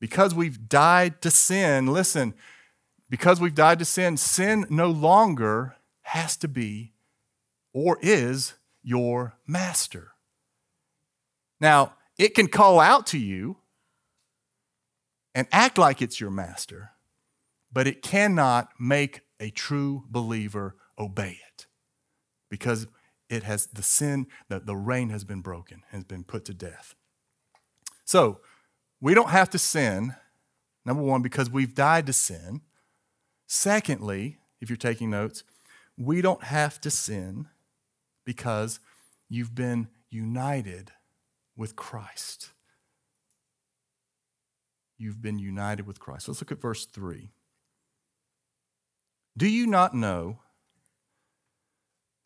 Because 0.01 0.35
we've 0.35 0.69
died 0.69 1.23
to 1.23 1.31
sin, 1.31 1.87
listen, 1.87 2.35
because 3.09 3.41
we've 3.41 3.55
died 3.55 3.79
to 3.79 3.85
sin, 3.85 4.17
sin 4.17 4.67
no 4.69 4.89
longer 4.91 5.77
has 6.03 6.37
to 6.39 6.49
be 6.49 6.94
or 7.75 7.99
is 8.01 8.55
your 8.83 9.35
master. 9.47 10.13
Now, 11.61 11.95
it 12.17 12.35
can 12.35 12.47
call 12.47 12.81
out 12.81 13.07
to 13.09 13.19
you 13.19 13.59
and 15.35 15.49
act 15.51 15.77
like 15.77 16.01
it's 16.01 16.21
your 16.21 16.31
master, 16.31 16.93
but 17.73 17.87
it 17.87 18.03
cannot 18.03 18.69
make 18.79 19.23
a 19.41 19.51
true 19.51 20.05
believer 20.09 20.77
obey 20.99 21.41
it 21.53 21.67
because 22.49 22.87
it 23.29 23.43
has 23.43 23.67
the 23.67 23.83
sin, 23.83 24.27
that 24.49 24.67
the 24.67 24.77
reign 24.77 25.11
has 25.11 25.25
been 25.25 25.41
broken, 25.41 25.83
has 25.91 26.05
been 26.05 26.23
put 26.23 26.45
to 26.45 26.55
death. 26.55 26.95
So, 28.05 28.41
we 29.01 29.13
don't 29.13 29.31
have 29.31 29.51
to 29.51 29.59
sin, 29.59 30.15
number 30.85 31.03
one, 31.03 31.23
because 31.23 31.51
we've 31.51 31.75
died 31.75 32.07
to 32.07 32.13
sin. 32.13 32.61
Secondly, 33.47 34.39
if 34.61 34.71
you're 34.71 34.77
taking 34.77 35.11
notes, 35.11 35.43
we 35.97 36.23
don't 36.23 36.45
have 36.45 36.81
to 36.83 36.91
sin 36.91 37.49
because 38.25 38.81
you've 39.29 39.55
been 39.55 39.89
united 40.11 40.93
with 41.57 41.77
Christ. 41.77 42.51
You've 44.99 45.21
been 45.21 45.39
united 45.39 45.87
with 45.87 46.01
Christ. 46.01 46.29
Let's 46.29 46.41
look 46.41 46.53
at 46.53 46.61
verse 46.61 46.87
3. 46.87 47.31
Do 49.37 49.49
you 49.49 49.67
not 49.67 49.95
know 49.95 50.39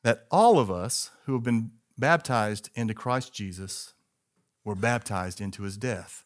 that 0.04 0.26
all 0.30 0.58
of 0.58 0.70
us 0.70 1.10
who 1.24 1.32
have 1.32 1.42
been 1.42 1.72
baptized 1.96 2.70
into 2.74 2.94
Christ 2.94 3.32
Jesus 3.32 3.94
were 4.64 4.74
baptized 4.74 5.40
into 5.40 5.62
his 5.62 5.76
death? 5.76 6.24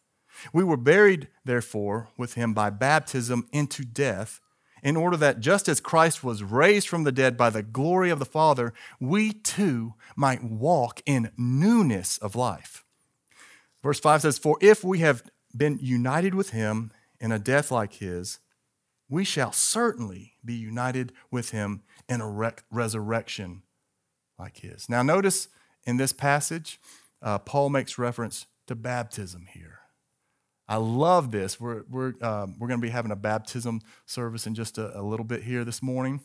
We 0.53 0.65
were 0.65 0.77
buried, 0.77 1.29
therefore, 1.45 2.09
with 2.17 2.35
him 2.35 2.55
by 2.55 2.71
baptism 2.71 3.47
into 3.53 3.85
death, 3.85 4.41
in 4.83 4.97
order 4.97 5.17
that 5.17 5.41
just 5.41 5.69
as 5.69 5.81
Christ 5.81 6.25
was 6.25 6.43
raised 6.43 6.89
from 6.89 7.05
the 7.05 7.13
dead 7.13 7.37
by 7.37 7.51
the 7.51 7.63
glory 7.63 8.11
of 8.11 8.19
the 8.19 8.25
Father, 8.25 8.73
we 8.99 9.33
too 9.33 9.95
might 10.17 10.43
walk 10.43 11.01
in 11.07 11.31
newness 11.37 12.19
of 12.19 12.35
life. 12.35 12.85
Verse 13.83 14.01
5 14.01 14.23
says, 14.23 14.39
For 14.39 14.59
if 14.61 14.83
we 14.83 14.99
have 14.99 15.23
been 15.57 15.79
united 15.81 16.35
with 16.35 16.51
him 16.51 16.91
in 17.21 17.31
a 17.31 17.39
death 17.39 17.71
like 17.71 17.95
his, 17.95 18.39
we 19.09 19.25
shall 19.25 19.53
certainly 19.53 20.33
be 20.45 20.55
united 20.55 21.13
with 21.31 21.51
him 21.51 21.83
in 22.09 22.21
a 22.21 22.29
re- 22.29 22.53
resurrection 22.71 23.63
like 24.39 24.59
his. 24.59 24.89
Now, 24.89 25.03
notice 25.03 25.49
in 25.85 25.97
this 25.97 26.13
passage, 26.13 26.81
uh, 27.21 27.39
Paul 27.39 27.71
makes 27.71 27.99
reference 27.99 28.47
to 28.67 28.75
baptism 28.75 29.47
here. 29.53 29.82
I 30.69 30.77
love 30.77 31.31
this. 31.31 31.61
We're, 31.61 31.83
we're, 31.91 32.15
um, 32.23 32.57
we're 32.59 32.69
going 32.69 32.81
to 32.81 32.87
be 32.87 32.91
having 32.91 33.11
a 33.11 33.17
baptism 33.17 33.81
service 34.07 34.47
in 34.47 34.55
just 34.55 34.79
a, 34.79 34.99
a, 34.99 35.03
little 35.03 35.25
bit 35.25 35.43
here 35.43 35.65
this 35.65 35.83
morning. 35.83 36.21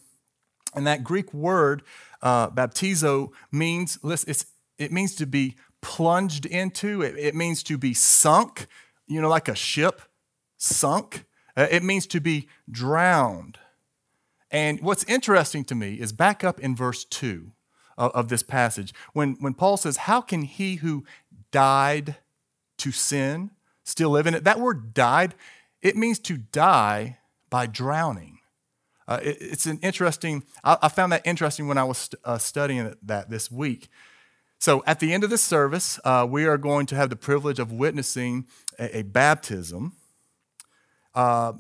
And 0.76 0.86
that 0.86 1.04
Greek 1.04 1.34
word, 1.34 1.84
uh, 2.22 2.50
baptizo, 2.52 3.32
means, 3.52 3.98
it's, 4.04 4.46
it 4.78 4.92
means 4.92 5.16
to 5.16 5.26
be 5.26 5.56
plunged 5.82 6.46
into, 6.46 7.02
it, 7.02 7.18
it 7.18 7.36
means 7.36 7.64
to 7.64 7.78
be 7.78 7.94
sunk, 7.94 8.68
you 9.08 9.22
know, 9.22 9.30
like 9.30 9.48
a 9.48 9.56
ship 9.56 10.02
sunk. 10.58 11.26
Uh, 11.56 11.68
it 11.72 11.84
means 11.84 12.06
to 12.08 12.22
be 12.22 12.48
drowned. 12.70 13.58
And 14.52 14.80
what's 14.82 15.04
interesting 15.06 15.66
to 15.66 15.76
me 15.76 15.96
is 15.96 16.14
back 16.14 16.44
up 16.44 16.60
in 16.60 16.76
verse 16.76 17.04
2 17.06 17.52
of, 17.98 18.12
of 18.12 18.28
this 18.30 18.44
passage, 18.44 18.94
when, 19.14 19.36
when 19.40 19.54
Paul 19.54 19.78
says, 19.78 19.98
How 19.98 20.22
can 20.22 20.44
he 20.44 20.76
who 20.76 21.06
died 21.52 22.18
to 22.78 22.92
sin 22.92 23.52
still 23.88 24.12
live 24.12 24.28
in 24.28 24.34
it? 24.34 24.44
That 24.44 24.60
word 24.60 24.94
died, 24.94 25.36
it 25.82 25.96
means 25.96 26.20
to 26.20 26.38
die 26.38 27.20
by 27.50 27.66
drowning. 27.66 28.40
Uh, 29.08 29.20
it, 29.24 29.38
it's 29.40 29.66
an 29.66 29.80
interesting, 29.82 30.44
I, 30.64 30.78
I, 30.82 30.90
found 30.90 31.14
that 31.14 31.26
interesting 31.26 31.68
when 31.68 31.78
I 31.78 31.86
was 31.86 31.98
st- 31.98 32.22
uh, 32.26 32.38
studying 32.38 32.94
that 33.04 33.30
this 33.30 33.50
week. 33.50 33.88
So 34.60 34.84
at 34.86 35.00
the 35.00 35.14
end 35.14 35.24
of 35.24 35.30
this 35.30 35.42
service, 35.42 36.00
uh, 36.04 36.28
we 36.30 36.46
are 36.46 36.58
going 36.58 36.88
to 36.88 36.96
have 36.96 37.10
the 37.10 37.16
privilege 37.16 37.60
of 37.60 37.72
witnessing 37.72 38.48
a, 38.78 38.98
a 39.00 39.04
baptism. 39.04 39.96
Uh, 41.16 41.54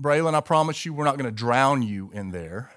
Braylon, 0.00 0.34
I 0.34 0.40
promise 0.40 0.84
you, 0.84 0.92
we're 0.92 1.04
not 1.04 1.16
going 1.16 1.30
to 1.30 1.36
drown 1.36 1.82
you 1.82 2.10
in 2.12 2.30
there. 2.30 2.72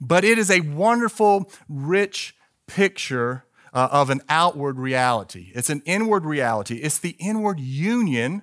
But 0.00 0.24
it 0.24 0.38
is 0.38 0.50
a 0.50 0.60
wonderful, 0.60 1.50
rich 1.68 2.34
picture 2.66 3.44
uh, 3.72 3.88
of 3.90 4.10
an 4.10 4.20
outward 4.28 4.78
reality. 4.78 5.52
It's 5.54 5.70
an 5.70 5.82
inward 5.84 6.24
reality. 6.24 6.76
It's 6.76 6.98
the 6.98 7.16
inward 7.18 7.60
union. 7.60 8.42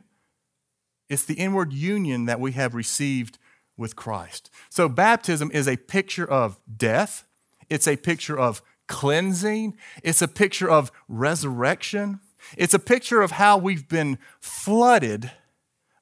It's 1.10 1.26
the 1.26 1.36
inward 1.36 1.74
union 1.74 2.26
that 2.26 2.40
we 2.40 2.54
have 2.54 2.76
received 2.76 3.38
with 3.78 3.96
Christ. 3.96 4.50
So 4.70 4.88
baptism 4.88 5.52
is 5.54 5.68
a 5.68 5.78
picture 5.78 6.26
of 6.26 6.60
death. 6.78 7.26
It's 7.70 7.88
a 7.88 7.98
picture 7.98 8.38
of 8.38 8.62
cleansing. 8.88 9.78
It's 10.04 10.22
a 10.22 10.28
picture 10.28 10.70
of 10.70 10.92
resurrection. 11.08 12.20
It's 12.58 12.74
a 12.74 12.80
picture 12.80 13.22
of 13.22 13.32
how 13.32 13.58
we've 13.58 13.88
been 13.88 14.20
flooded, 14.40 15.32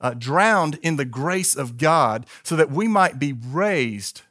uh, 0.02 0.14
drowned 0.14 0.80
in 0.82 0.98
the 0.98 1.06
grace 1.06 1.56
of 1.56 1.78
God, 1.78 2.26
so 2.44 2.56
that 2.56 2.72
we 2.72 2.88
might 2.88 3.20
be 3.20 3.34
raised 3.34 4.24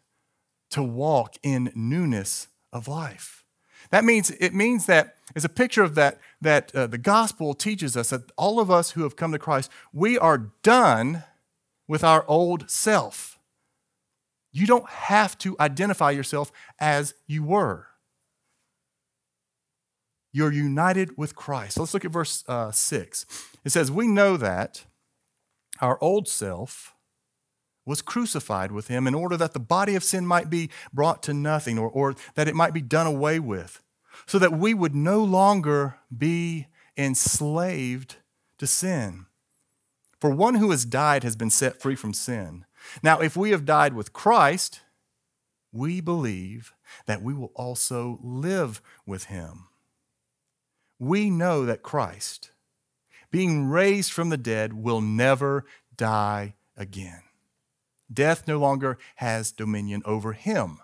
to 0.71 0.83
walk 0.83 1.37
in 1.43 1.73
newness 1.75 2.49
of 2.73 2.89
life. 2.89 3.42
That 3.93 4.05
means 4.05 4.31
it 4.31 4.55
means 4.55 4.87
that 4.87 5.17
it's 5.37 5.45
a 5.45 5.51
picture 5.51 5.83
of 5.83 5.95
that 5.95 6.19
that 6.41 6.75
uh, 6.75 6.87
the 6.89 6.99
gospel 6.99 7.55
teaches 7.55 7.97
us 7.97 8.11
that 8.11 8.33
all 8.37 8.59
of 8.59 8.71
us 8.71 8.93
who 8.93 9.03
have 9.03 9.17
come 9.17 9.33
to 9.33 9.39
Christ, 9.39 9.71
we 9.93 10.19
are 10.19 10.51
done 10.63 11.25
with 11.87 12.03
our 12.03 12.25
old 12.27 12.71
self. 12.71 13.39
You 14.51 14.67
don't 14.67 14.89
have 14.89 15.37
to 15.39 15.57
identify 15.61 16.11
yourself 16.11 16.51
as 16.81 17.15
you 17.27 17.45
were. 17.45 17.87
You're 20.33 20.53
united 20.53 21.19
with 21.19 21.37
Christ. 21.37 21.79
Let's 21.79 21.93
look 21.93 22.07
at 22.07 22.11
verse 22.11 22.45
uh, 22.49 22.71
6. 22.71 23.27
It 23.65 23.71
says, 23.71 23.91
We 23.91 24.07
know 24.09 24.39
that 24.39 24.87
our 25.81 26.03
old 26.03 26.29
self 26.29 26.95
was 27.85 28.03
crucified 28.03 28.73
with 28.73 28.89
him 28.89 29.07
in 29.07 29.15
order 29.15 29.37
that 29.37 29.53
the 29.53 29.61
body 29.61 29.95
of 29.95 30.05
sin 30.05 30.27
might 30.27 30.49
be 30.49 30.71
brought 30.93 31.23
to 31.25 31.35
nothing 31.35 31.79
or, 31.79 31.89
or 31.91 32.15
that 32.35 32.49
it 32.49 32.55
might 32.55 32.73
be 32.73 32.81
done 32.81 33.07
away 33.07 33.39
with, 33.39 33.83
so 34.27 34.39
that 34.39 34.53
we 34.53 34.75
would 34.75 34.95
no 34.95 35.23
longer 35.23 35.97
be 36.17 36.69
enslaved 36.97 38.17
to 38.59 38.67
sin. 38.67 39.27
For 40.21 40.31
one 40.31 40.55
who 40.57 40.71
has 40.71 40.85
died 40.85 41.25
has 41.25 41.35
been 41.35 41.51
set 41.51 41.81
free 41.81 41.97
from 41.97 42.15
sin. 42.15 42.65
Now, 43.03 43.21
if 43.21 43.37
we 43.37 43.51
have 43.51 43.65
died 43.65 43.95
with 43.95 44.13
Christ, 44.13 44.81
we 45.73 46.01
believe 46.01 46.73
that 47.07 47.23
we 47.23 47.35
will 47.35 47.53
also 47.57 48.21
live 48.23 48.81
with 49.07 49.25
him 49.25 49.69
we 51.03 51.31
know 51.31 51.67
that 51.67 51.83
Christ, 51.83 52.53
being 53.33 53.69
raised 53.69 54.13
from 54.13 54.29
the 54.29 54.37
dead, 54.37 54.73
will 54.73 55.01
never 55.01 55.65
die 55.97 56.55
again. 56.77 57.23
Death 58.13 58.47
no 58.47 58.59
longer 58.59 58.99
has 59.17 59.53
dominion 59.53 60.03
over 60.05 60.33
him. 60.33 60.79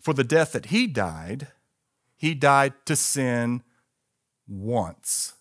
For 0.00 0.14
the 0.14 0.24
death 0.24 0.52
that 0.52 0.66
he 0.66 0.86
died, 0.86 1.48
he 2.16 2.34
died 2.34 2.74
to 2.86 2.96
sin 2.96 3.62
once 4.48 5.34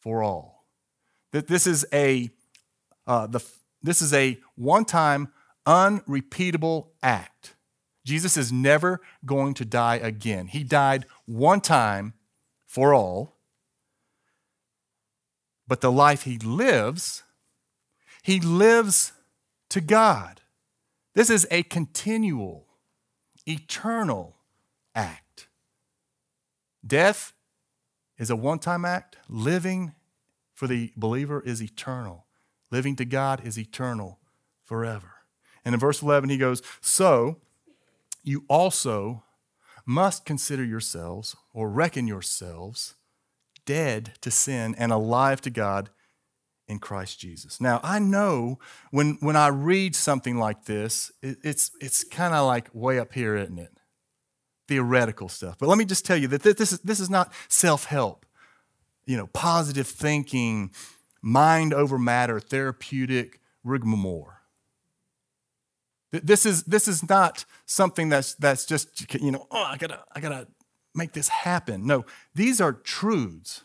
for 0.00 0.22
all. 0.22 0.66
That 1.32 1.48
this 1.48 1.66
is 1.66 1.86
a 1.92 2.30
uh, 3.06 3.26
the, 3.26 3.44
this 3.82 4.00
is 4.00 4.14
a 4.14 4.38
one-time, 4.54 5.28
unrepeatable 5.66 6.92
act. 7.02 7.54
Jesus 8.04 8.36
is 8.36 8.52
never 8.52 9.00
going 9.24 9.54
to 9.54 9.64
die 9.64 9.96
again. 9.96 10.46
He 10.46 10.64
died 10.64 11.06
one 11.26 11.60
time 11.60 12.14
for 12.66 12.94
all. 12.94 13.36
But 15.66 15.80
the 15.80 15.92
life 15.92 16.22
he 16.22 16.38
lives, 16.38 17.22
he 18.24 18.40
lives 18.40 19.12
to 19.68 19.82
God. 19.82 20.40
This 21.14 21.28
is 21.28 21.46
a 21.50 21.62
continual, 21.62 22.66
eternal 23.46 24.36
act. 24.94 25.48
Death 26.84 27.34
is 28.16 28.30
a 28.30 28.36
one 28.36 28.58
time 28.58 28.86
act. 28.86 29.18
Living 29.28 29.92
for 30.54 30.66
the 30.66 30.90
believer 30.96 31.42
is 31.44 31.62
eternal. 31.62 32.24
Living 32.70 32.96
to 32.96 33.04
God 33.04 33.44
is 33.44 33.58
eternal 33.58 34.18
forever. 34.64 35.12
And 35.62 35.74
in 35.74 35.78
verse 35.78 36.00
11, 36.00 36.30
he 36.30 36.38
goes, 36.38 36.62
So, 36.80 37.36
you 38.22 38.44
also 38.48 39.22
must 39.84 40.24
consider 40.24 40.64
yourselves 40.64 41.36
or 41.52 41.68
reckon 41.68 42.08
yourselves 42.08 42.94
dead 43.66 44.14
to 44.22 44.30
sin 44.30 44.74
and 44.78 44.92
alive 44.92 45.42
to 45.42 45.50
God 45.50 45.90
in 46.66 46.78
Christ 46.78 47.18
Jesus. 47.20 47.60
Now, 47.60 47.80
I 47.82 47.98
know 47.98 48.58
when, 48.90 49.18
when 49.20 49.36
I 49.36 49.48
read 49.48 49.94
something 49.94 50.38
like 50.38 50.64
this, 50.64 51.12
it, 51.22 51.38
it's, 51.42 51.70
it's 51.80 52.04
kind 52.04 52.34
of 52.34 52.46
like 52.46 52.68
way 52.72 52.98
up 52.98 53.12
here, 53.12 53.36
isn't 53.36 53.58
it? 53.58 53.72
Theoretical 54.66 55.28
stuff. 55.28 55.56
But 55.58 55.68
let 55.68 55.76
me 55.76 55.84
just 55.84 56.06
tell 56.06 56.16
you 56.16 56.28
that 56.28 56.42
this 56.42 56.72
is, 56.72 56.80
this 56.80 57.00
is 57.00 57.10
not 57.10 57.32
self 57.48 57.84
help, 57.84 58.24
you 59.04 59.16
know, 59.16 59.26
positive 59.28 59.86
thinking, 59.86 60.70
mind 61.20 61.74
over 61.74 61.98
matter, 61.98 62.40
therapeutic 62.40 63.40
rigmarole. 63.62 64.30
This 66.12 66.46
is, 66.46 66.62
this 66.62 66.86
is 66.86 67.06
not 67.08 67.44
something 67.66 68.08
that's, 68.08 68.34
that's 68.34 68.64
just, 68.64 69.12
you 69.20 69.32
know, 69.32 69.46
oh, 69.50 69.64
I 69.64 69.76
gotta, 69.76 70.04
I 70.14 70.20
gotta 70.20 70.46
make 70.94 71.12
this 71.12 71.28
happen. 71.28 71.86
No, 71.86 72.04
these 72.34 72.60
are 72.60 72.72
truths. 72.72 73.63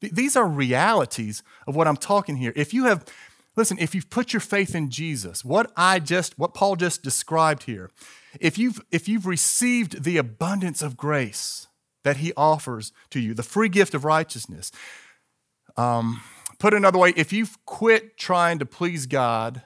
These 0.00 0.36
are 0.36 0.46
realities 0.46 1.42
of 1.66 1.76
what 1.76 1.86
I'm 1.86 1.96
talking 1.96 2.36
here. 2.36 2.52
If 2.56 2.72
you 2.72 2.84
have, 2.84 3.04
listen, 3.56 3.78
if 3.78 3.94
you've 3.94 4.10
put 4.10 4.32
your 4.32 4.40
faith 4.40 4.74
in 4.74 4.90
Jesus, 4.90 5.44
what 5.44 5.70
I 5.76 5.98
just, 5.98 6.38
what 6.38 6.54
Paul 6.54 6.76
just 6.76 7.02
described 7.02 7.64
here, 7.64 7.90
if 8.40 8.58
you've, 8.58 8.80
if 8.90 9.08
you've 9.08 9.26
received 9.26 10.04
the 10.04 10.16
abundance 10.16 10.82
of 10.82 10.96
grace 10.96 11.66
that 12.02 12.18
he 12.18 12.32
offers 12.36 12.92
to 13.10 13.20
you, 13.20 13.34
the 13.34 13.42
free 13.42 13.68
gift 13.68 13.94
of 13.94 14.04
righteousness, 14.04 14.72
um, 15.76 16.22
put 16.58 16.72
another 16.72 16.98
way, 16.98 17.12
if 17.16 17.32
you've 17.32 17.58
quit 17.66 18.16
trying 18.16 18.58
to 18.58 18.66
please 18.66 19.06
God 19.06 19.62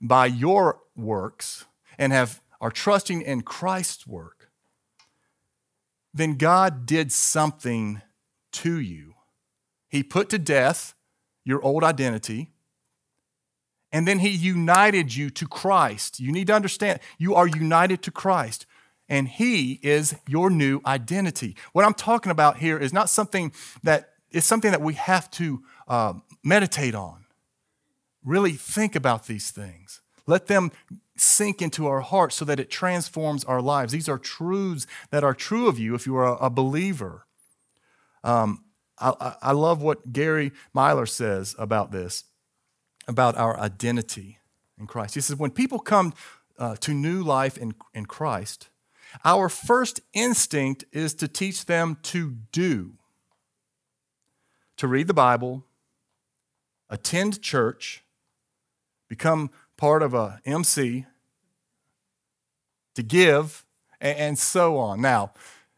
by 0.00 0.26
your 0.26 0.80
works 0.96 1.64
and 1.98 2.12
have 2.12 2.40
are 2.60 2.70
trusting 2.70 3.20
in 3.20 3.42
Christ's 3.42 4.06
work, 4.06 4.50
then 6.14 6.36
God 6.36 6.86
did 6.86 7.12
something 7.12 8.00
to 8.52 8.80
you. 8.80 9.14
He 9.94 10.02
put 10.02 10.28
to 10.30 10.40
death 10.40 10.92
your 11.44 11.62
old 11.62 11.84
identity, 11.84 12.50
and 13.92 14.08
then 14.08 14.18
He 14.18 14.30
united 14.30 15.14
you 15.14 15.30
to 15.30 15.46
Christ. 15.46 16.18
You 16.18 16.32
need 16.32 16.48
to 16.48 16.52
understand, 16.52 16.98
you 17.16 17.36
are 17.36 17.46
united 17.46 18.02
to 18.02 18.10
Christ, 18.10 18.66
and 19.08 19.28
He 19.28 19.74
is 19.84 20.16
your 20.26 20.50
new 20.50 20.80
identity. 20.84 21.54
What 21.74 21.84
I'm 21.84 21.94
talking 21.94 22.32
about 22.32 22.58
here 22.58 22.76
is 22.76 22.92
not 22.92 23.08
something 23.08 23.52
that 23.84 24.14
is 24.32 24.44
something 24.44 24.72
that 24.72 24.80
we 24.80 24.94
have 24.94 25.30
to 25.30 25.62
uh, 25.86 26.14
meditate 26.42 26.96
on. 26.96 27.26
Really 28.24 28.54
think 28.54 28.96
about 28.96 29.28
these 29.28 29.52
things. 29.52 30.00
Let 30.26 30.48
them 30.48 30.72
sink 31.16 31.62
into 31.62 31.86
our 31.86 32.00
hearts 32.00 32.34
so 32.34 32.44
that 32.46 32.58
it 32.58 32.68
transforms 32.68 33.44
our 33.44 33.62
lives. 33.62 33.92
These 33.92 34.08
are 34.08 34.18
truths 34.18 34.88
that 35.12 35.22
are 35.22 35.34
true 35.34 35.68
of 35.68 35.78
you 35.78 35.94
if 35.94 36.04
you 36.04 36.16
are 36.16 36.36
a, 36.44 36.50
believer. 36.50 37.26
Um, 38.24 38.64
I, 38.98 39.34
I 39.42 39.52
love 39.52 39.82
what 39.82 40.12
Gary 40.12 40.52
Myler 40.72 41.06
says 41.06 41.54
about 41.58 41.90
this, 41.90 42.24
about 43.08 43.36
our 43.36 43.58
identity 43.58 44.38
in 44.78 44.86
Christ. 44.86 45.14
He 45.14 45.20
says, 45.20 45.36
when 45.36 45.50
people 45.50 45.78
come 45.78 46.14
uh, 46.58 46.76
to 46.76 46.94
new 46.94 47.22
life 47.22 47.56
in, 47.56 47.74
in 47.92 48.06
Christ, 48.06 48.68
our 49.24 49.48
first 49.48 50.00
instinct 50.12 50.84
is 50.92 51.14
to 51.14 51.28
teach 51.28 51.66
them 51.66 51.98
to 52.04 52.36
do, 52.52 52.94
to 54.76 54.88
read 54.88 55.06
the 55.06 55.14
Bible, 55.14 55.64
attend 56.88 57.42
church, 57.42 58.04
become 59.08 59.50
part 59.76 60.02
of 60.02 60.14
a 60.14 60.40
MC, 60.44 61.06
to 62.94 63.02
give, 63.02 63.64
and, 64.00 64.18
and 64.18 64.38
so 64.38 64.76
on. 64.78 65.00
Now, 65.00 65.32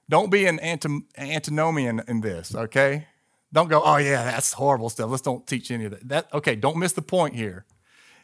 don't 0.08 0.30
be 0.30 0.46
an 0.46 0.60
antinomian 0.60 2.02
in 2.06 2.20
this, 2.20 2.54
okay? 2.54 3.06
Don't 3.52 3.68
go, 3.68 3.82
oh 3.84 3.96
yeah, 3.96 4.24
that's 4.24 4.52
horrible 4.54 4.90
stuff. 4.90 5.10
Let's 5.10 5.22
don't 5.22 5.46
teach 5.46 5.70
any 5.70 5.86
of 5.86 5.92
that. 5.92 6.08
that. 6.08 6.34
Okay, 6.34 6.56
don't 6.56 6.76
miss 6.76 6.92
the 6.92 7.02
point 7.02 7.34
here. 7.34 7.64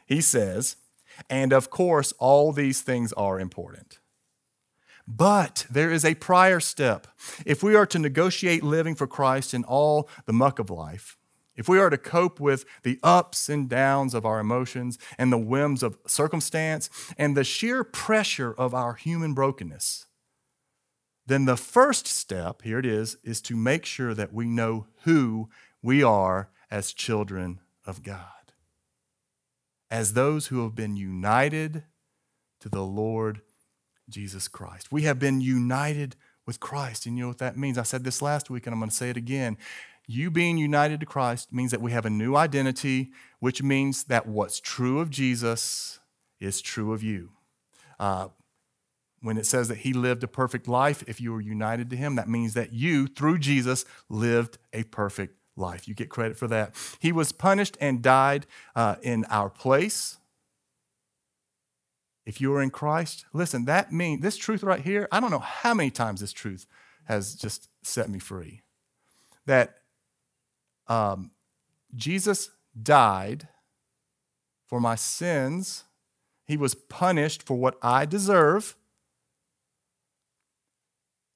He 0.07 0.21
says, 0.21 0.77
and 1.31 1.53
of 1.53 1.71
course, 1.71 2.13
all 2.19 2.53
these 2.53 2.83
things 2.83 3.13
are 3.15 3.39
important. 3.41 3.99
But 5.07 5.67
there 5.71 5.91
is 5.91 6.05
a 6.05 6.15
prior 6.15 6.61
step. 6.61 7.07
If 7.45 7.63
we 7.63 7.75
are 7.75 7.87
to 7.87 7.99
negotiate 7.99 8.63
living 8.63 8.95
for 8.95 9.07
Christ 9.07 9.53
in 9.53 9.65
all 9.65 10.09
the 10.27 10.33
muck 10.33 10.59
of 10.59 10.71
life, 10.71 11.17
if 11.57 11.69
we 11.69 11.79
are 11.79 11.91
to 11.91 11.99
cope 11.99 12.41
with 12.41 12.65
the 12.83 12.99
ups 13.03 13.49
and 13.49 13.69
downs 13.69 14.15
of 14.15 14.25
our 14.25 14.41
emotions 14.41 14.99
and 15.19 15.33
the 15.33 15.39
whims 15.39 15.83
of 15.83 15.99
circumstance 16.07 16.89
and 17.19 17.37
the 17.37 17.45
sheer 17.45 17.85
pressure 17.85 18.53
of 18.53 18.75
our 18.75 18.95
human 18.95 19.35
brokenness, 19.35 20.07
then 21.27 21.45
the 21.45 21.57
first 21.57 22.07
step, 22.07 22.63
here 22.63 22.79
it 22.79 22.87
is, 22.87 23.17
is 23.23 23.41
to 23.43 23.57
make 23.57 23.85
sure 23.85 24.15
that 24.15 24.33
we 24.33 24.47
know 24.47 24.87
who 25.03 25.49
we 25.83 26.03
are 26.03 26.51
as 26.71 26.93
children 26.93 27.61
of 27.87 28.03
God, 28.03 28.53
as 29.91 30.15
those 30.15 30.49
who 30.49 30.63
have 30.63 30.75
been 30.75 30.97
united 30.97 31.85
to 32.61 32.69
the 32.69 32.83
Lord 32.83 33.43
Jesus 34.09 34.49
Christ. 34.49 34.91
We 34.91 35.03
have 35.03 35.19
been 35.19 35.41
united 35.41 36.17
with 36.47 36.61
Christ. 36.61 37.07
And 37.07 37.17
you 37.17 37.25
know 37.25 37.29
what 37.29 37.39
that 37.39 37.57
means? 37.57 37.79
I 37.79 37.83
said 37.83 38.05
this 38.05 38.23
last 38.23 38.51
week, 38.51 38.67
and 38.67 38.75
I'm 38.75 38.81
going 38.81 38.91
to 38.91 38.97
say 38.97 39.11
it 39.11 39.17
again. 39.17 39.57
You 40.07 40.31
being 40.31 40.59
united 40.59 41.01
to 41.01 41.07
Christ 41.07 41.53
means 41.53 41.71
that 41.71 41.81
we 41.81 41.93
have 41.93 42.05
a 42.05 42.11
new 42.11 42.35
identity, 42.35 43.11
which 43.39 43.63
means 43.63 44.05
that 44.05 44.27
what's 44.27 44.61
true 44.61 44.99
of 44.99 45.11
Jesus 45.11 46.01
is 46.41 46.61
true 46.61 46.93
of 46.93 47.03
you. 47.03 47.31
Uh, 48.01 48.29
when 49.23 49.39
it 49.39 49.47
says 49.47 49.69
that 49.69 49.79
he 49.79 49.93
lived 49.93 50.23
a 50.25 50.29
perfect 50.29 50.69
life, 50.69 51.03
if 51.07 51.21
you 51.21 51.33
were 51.33 51.41
united 51.41 51.89
to 51.91 51.97
him, 51.97 52.17
that 52.17 52.29
means 52.29 52.55
that 52.55 52.73
you, 52.73 53.07
through 53.07 53.39
Jesus, 53.39 53.85
lived 54.09 54.59
a 54.73 54.83
perfect 54.85 55.39
life. 55.57 55.87
You 55.87 55.95
get 55.95 56.11
credit 56.11 56.37
for 56.37 56.49
that. 56.49 56.75
He 56.99 57.13
was 57.13 57.33
punished 57.33 57.77
and 57.81 58.03
died 58.03 58.47
uh, 58.75 58.97
in 59.03 59.25
our 59.27 59.49
place. 59.49 60.19
If 62.25 62.41
you 62.41 62.53
are 62.55 62.63
in 62.63 62.71
Christ, 62.71 63.25
listen, 63.33 63.65
that 63.65 63.93
means 63.93 64.23
this 64.23 64.37
truth 64.37 64.63
right 64.63 64.81
here, 64.81 65.09
I 65.11 65.21
don't 65.21 65.31
know 65.31 65.39
how 65.39 65.75
many 65.75 65.91
times 65.91 66.21
this 66.21 66.33
truth 66.33 66.67
has 67.05 67.35
just 67.35 67.69
set 67.83 68.09
me 68.09 68.19
free. 68.19 68.63
That 69.47 69.79
um, 70.87 71.33
Jesus 71.95 72.51
died 72.81 73.49
for 74.67 74.81
my 74.81 74.95
sins. 74.95 75.85
He 76.47 76.57
was 76.57 76.75
punished 76.75 77.43
for 77.43 77.57
what 77.57 77.77
I 77.83 78.05
deserve. 78.05 78.77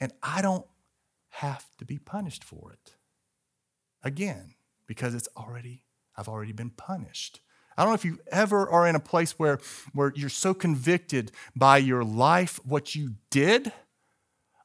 And 0.01 0.13
I 0.23 0.43
don't 0.43 0.67
have 1.29 1.67
to 1.79 1.85
be 1.85 1.99
punished 1.99 2.45
for 2.45 2.73
it. 2.73 2.95
Again, 4.03 4.55
because 4.87 5.15
it's 5.15 5.29
already, 5.37 5.85
I've 6.17 6.29
already 6.29 6.53
been 6.53 6.71
punished. 6.71 7.41
I 7.77 7.83
don't 7.83 7.91
know 7.91 7.95
if 7.95 8.05
you 8.05 8.19
ever 8.31 8.69
are 8.69 8.87
in 8.87 8.95
a 8.95 9.01
place 9.01 9.33
where, 9.33 9.59
where 9.93 10.13
you're 10.17 10.31
so 10.31 10.55
convicted 10.55 11.31
by 11.55 11.79
your 11.79 12.05
life, 12.05 12.59
what 12.65 12.95
you 12.95 13.15
did, 13.31 13.73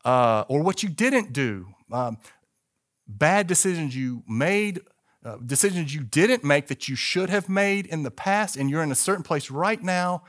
uh, 0.06 0.46
or 0.48 0.62
what 0.63 0.82
you 0.82 0.89
didn't 0.89 1.34
do. 1.34 1.67
Um, 1.91 2.17
bad 3.08 3.48
decisions 3.48 3.96
you 3.96 4.24
made, 4.28 4.80
uh, 5.26 5.38
decisions 5.46 5.94
you 5.94 6.04
didn't 6.04 6.44
make 6.44 6.67
that 6.67 6.88
you 6.88 6.96
should 6.96 7.30
have 7.30 7.50
made 7.50 7.86
in 7.86 8.04
the 8.04 8.12
past, 8.12 8.56
and 8.56 8.70
you're 8.70 8.84
in 8.84 8.91
a 8.91 8.96
certain 8.96 9.24
place 9.24 9.52
right 9.52 9.82
now, 9.82 10.24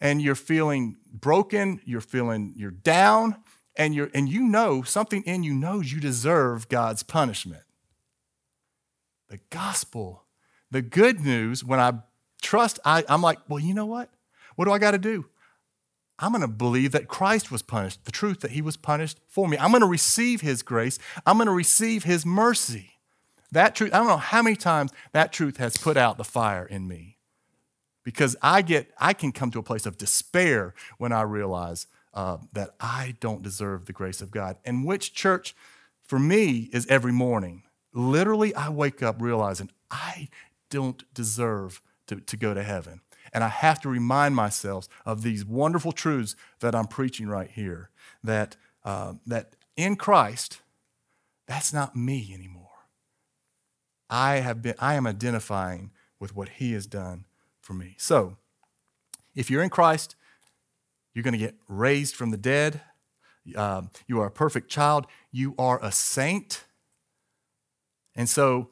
and 0.00 0.20
you're 0.20 0.34
feeling 0.34 0.96
broken, 1.10 1.80
you're 1.86 2.02
feeling 2.02 2.52
you're 2.56 2.70
down, 2.70 3.36
and 3.76 3.94
you're 3.94 4.10
and 4.14 4.28
you 4.28 4.42
know 4.42 4.82
something 4.82 5.22
in 5.22 5.42
you 5.42 5.54
knows 5.54 5.92
you 5.92 6.00
deserve 6.00 6.68
God's 6.68 7.02
punishment. 7.02 7.62
The 9.28 9.40
gospel, 9.50 10.24
the 10.70 10.82
good 10.82 11.20
news, 11.20 11.64
when 11.64 11.80
I 11.80 11.94
trust, 12.42 12.78
I, 12.84 13.04
I'm 13.08 13.22
like, 13.22 13.38
well, 13.48 13.58
you 13.58 13.74
know 13.74 13.86
what? 13.86 14.10
What 14.54 14.66
do 14.66 14.72
I 14.72 14.78
got 14.78 14.92
to 14.92 14.98
do? 14.98 15.26
I'm 16.18 16.32
going 16.32 16.42
to 16.42 16.48
believe 16.48 16.92
that 16.92 17.08
Christ 17.08 17.50
was 17.50 17.62
punished, 17.62 18.04
the 18.04 18.12
truth 18.12 18.40
that 18.40 18.52
he 18.52 18.62
was 18.62 18.76
punished 18.76 19.20
for 19.28 19.48
me. 19.48 19.58
I'm 19.58 19.70
going 19.70 19.82
to 19.82 19.86
receive 19.86 20.40
his 20.40 20.62
grace. 20.62 20.98
I'm 21.26 21.36
going 21.36 21.46
to 21.46 21.52
receive 21.52 22.04
his 22.04 22.24
mercy. 22.24 22.92
That 23.52 23.74
truth, 23.74 23.92
I 23.92 23.98
don't 23.98 24.06
know 24.06 24.16
how 24.16 24.42
many 24.42 24.56
times 24.56 24.92
that 25.12 25.32
truth 25.32 25.58
has 25.58 25.76
put 25.76 25.96
out 25.96 26.16
the 26.16 26.24
fire 26.24 26.64
in 26.64 26.88
me. 26.88 27.18
Because 28.02 28.36
I 28.40 28.62
get, 28.62 28.92
I 28.98 29.12
can 29.12 29.32
come 29.32 29.50
to 29.50 29.58
a 29.58 29.64
place 29.64 29.84
of 29.84 29.98
despair 29.98 30.74
when 30.96 31.12
I 31.12 31.22
realize 31.22 31.86
uh, 32.16 32.38
that 32.54 32.70
I 32.80 33.14
don't 33.20 33.42
deserve 33.42 33.84
the 33.84 33.92
grace 33.92 34.22
of 34.22 34.30
God. 34.30 34.56
And 34.64 34.86
which 34.86 35.12
church, 35.12 35.54
for 36.02 36.18
me, 36.18 36.70
is 36.72 36.86
every 36.86 37.12
morning. 37.12 37.62
Literally, 37.92 38.54
I 38.54 38.70
wake 38.70 39.02
up 39.02 39.20
realizing 39.20 39.70
I 39.90 40.28
don't 40.70 41.04
deserve 41.12 41.82
to, 42.06 42.16
to 42.16 42.36
go 42.36 42.54
to 42.54 42.62
heaven. 42.62 43.02
And 43.32 43.44
I 43.44 43.48
have 43.48 43.80
to 43.82 43.90
remind 43.90 44.34
myself 44.34 44.88
of 45.04 45.22
these 45.22 45.44
wonderful 45.44 45.92
truths 45.92 46.34
that 46.60 46.74
I'm 46.74 46.86
preaching 46.86 47.28
right 47.28 47.50
here 47.50 47.90
that, 48.24 48.56
uh, 48.82 49.14
that 49.26 49.54
in 49.76 49.96
Christ, 49.96 50.62
that's 51.46 51.72
not 51.72 51.94
me 51.94 52.30
anymore. 52.32 52.62
I, 54.08 54.36
have 54.36 54.62
been, 54.62 54.74
I 54.78 54.94
am 54.94 55.06
identifying 55.06 55.90
with 56.18 56.34
what 56.34 56.48
He 56.48 56.72
has 56.72 56.86
done 56.86 57.26
for 57.60 57.74
me. 57.74 57.94
So, 57.98 58.38
if 59.34 59.50
you're 59.50 59.62
in 59.62 59.68
Christ, 59.68 60.16
you're 61.16 61.22
going 61.22 61.32
to 61.32 61.38
get 61.38 61.56
raised 61.66 62.14
from 62.14 62.30
the 62.30 62.36
dead. 62.36 62.82
Um, 63.54 63.90
you 64.06 64.20
are 64.20 64.26
a 64.26 64.30
perfect 64.30 64.68
child. 64.68 65.06
You 65.32 65.54
are 65.58 65.82
a 65.82 65.90
saint. 65.90 66.64
And 68.14 68.28
so, 68.28 68.68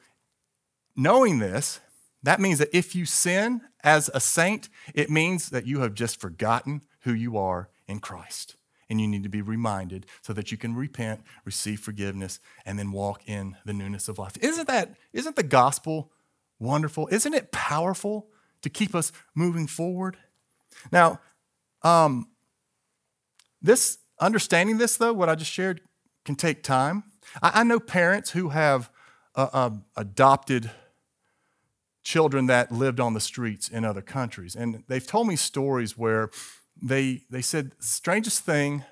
knowing 0.94 1.38
this, 1.38 1.80
that 2.22 2.40
means 2.40 2.58
that 2.58 2.76
if 2.76 2.94
you 2.94 3.06
sin 3.06 3.62
as 3.82 4.10
a 4.12 4.20
saint, 4.20 4.68
it 4.94 5.10
means 5.10 5.48
that 5.48 5.66
you 5.66 5.80
have 5.80 5.94
just 5.94 6.20
forgotten 6.20 6.82
who 7.00 7.14
you 7.14 7.38
are 7.38 7.70
in 7.88 8.00
Christ. 8.00 8.56
And 8.90 9.00
you 9.00 9.08
need 9.08 9.22
to 9.22 9.28
be 9.30 9.40
reminded 9.40 10.04
so 10.20 10.34
that 10.34 10.52
you 10.52 10.58
can 10.58 10.74
repent, 10.74 11.22
receive 11.44 11.80
forgiveness, 11.80 12.38
and 12.66 12.78
then 12.78 12.92
walk 12.92 13.22
in 13.26 13.56
the 13.64 13.72
newness 13.72 14.08
of 14.08 14.18
life. 14.18 14.36
Isn't 14.40 14.68
that, 14.68 14.94
isn't 15.14 15.36
the 15.36 15.42
gospel 15.42 16.12
wonderful? 16.58 17.08
Isn't 17.10 17.32
it 17.32 17.50
powerful 17.50 18.28
to 18.64 18.70
keep 18.70 18.94
us 18.94 19.12
moving 19.34 19.66
forward. 19.66 20.16
Now, 20.90 21.20
um, 21.82 22.28
this 23.64 23.98
understanding 24.20 24.78
this 24.78 24.96
though, 24.96 25.12
what 25.12 25.28
I 25.28 25.34
just 25.34 25.50
shared, 25.50 25.80
can 26.24 26.36
take 26.36 26.62
time. 26.62 27.02
I, 27.42 27.60
I 27.60 27.64
know 27.64 27.80
parents 27.80 28.30
who 28.30 28.50
have 28.50 28.90
uh, 29.34 29.48
uh, 29.52 29.70
adopted 29.96 30.70
children 32.02 32.46
that 32.46 32.70
lived 32.70 33.00
on 33.00 33.14
the 33.14 33.20
streets 33.20 33.68
in 33.68 33.84
other 33.84 34.02
countries, 34.02 34.54
and 34.54 34.84
they've 34.88 35.06
told 35.06 35.26
me 35.26 35.36
stories 35.36 35.98
where 35.98 36.30
they 36.80 37.22
they 37.30 37.42
said 37.42 37.72
strangest 37.80 38.44
thing. 38.44 38.84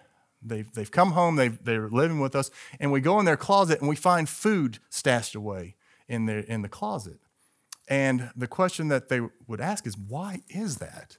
They've, 0.44 0.68
they've 0.74 0.90
come 0.90 1.12
home, 1.12 1.36
they've, 1.36 1.56
they're 1.64 1.88
living 1.88 2.18
with 2.18 2.34
us, 2.34 2.50
and 2.80 2.90
we 2.90 3.00
go 3.00 3.20
in 3.20 3.24
their 3.26 3.36
closet 3.36 3.78
and 3.78 3.88
we 3.88 3.94
find 3.94 4.28
food 4.28 4.80
stashed 4.90 5.36
away 5.36 5.76
in, 6.08 6.26
their, 6.26 6.40
in 6.40 6.62
the 6.62 6.68
closet. 6.68 7.20
And 7.86 8.32
the 8.34 8.48
question 8.48 8.88
that 8.88 9.08
they 9.08 9.20
would 9.46 9.60
ask 9.60 9.86
is, 9.86 9.96
why 9.96 10.40
is 10.48 10.78
that? 10.78 11.18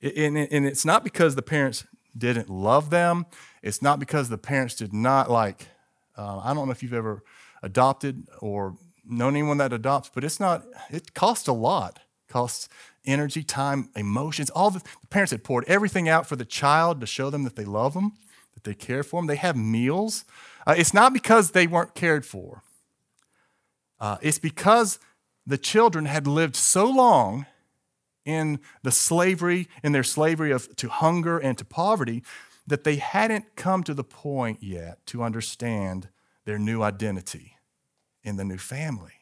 And, 0.00 0.38
and 0.38 0.64
it's 0.64 0.86
not 0.86 1.04
because 1.04 1.34
the 1.34 1.42
parents 1.42 1.84
didn't 2.16 2.48
love 2.48 2.90
them. 2.90 3.26
It's 3.62 3.82
not 3.82 3.98
because 3.98 4.28
the 4.28 4.38
parents 4.38 4.74
did 4.74 4.92
not 4.92 5.30
like, 5.30 5.68
uh, 6.16 6.38
I 6.38 6.54
don't 6.54 6.66
know 6.66 6.72
if 6.72 6.82
you've 6.82 6.92
ever 6.92 7.22
adopted 7.62 8.26
or 8.40 8.76
known 9.04 9.34
anyone 9.34 9.58
that 9.58 9.72
adopts, 9.72 10.10
but 10.14 10.24
it's 10.24 10.40
not, 10.40 10.64
it 10.90 11.14
costs 11.14 11.48
a 11.48 11.52
lot. 11.52 12.00
It 12.28 12.32
costs 12.32 12.68
energy, 13.04 13.42
time, 13.42 13.90
emotions. 13.94 14.50
All 14.50 14.70
the, 14.70 14.80
the 14.80 15.06
parents 15.08 15.30
had 15.30 15.44
poured 15.44 15.64
everything 15.66 16.08
out 16.08 16.26
for 16.26 16.36
the 16.36 16.44
child 16.44 17.00
to 17.00 17.06
show 17.06 17.30
them 17.30 17.44
that 17.44 17.56
they 17.56 17.64
love 17.64 17.94
them, 17.94 18.12
that 18.54 18.64
they 18.64 18.74
care 18.74 19.02
for 19.02 19.20
them. 19.20 19.26
They 19.26 19.36
have 19.36 19.56
meals. 19.56 20.24
Uh, 20.66 20.74
it's 20.76 20.92
not 20.92 21.12
because 21.12 21.52
they 21.52 21.66
weren't 21.66 21.94
cared 21.94 22.26
for. 22.26 22.62
Uh, 24.00 24.18
it's 24.20 24.38
because 24.38 24.98
the 25.46 25.58
children 25.58 26.06
had 26.06 26.26
lived 26.26 26.56
so 26.56 26.86
long 26.86 27.46
in 28.26 28.60
the 28.82 28.92
slavery, 28.92 29.68
in 29.82 29.92
their 29.92 30.02
slavery 30.02 30.50
of, 30.50 30.76
to 30.76 30.88
hunger 30.90 31.38
and 31.38 31.56
to 31.56 31.64
poverty, 31.64 32.22
that 32.66 32.84
they 32.84 32.96
hadn't 32.96 33.56
come 33.56 33.82
to 33.84 33.94
the 33.94 34.04
point 34.04 34.62
yet 34.62 34.98
to 35.06 35.22
understand 35.22 36.08
their 36.44 36.58
new 36.58 36.82
identity 36.82 37.56
in 38.22 38.36
the 38.36 38.44
new 38.44 38.58
family. 38.58 39.12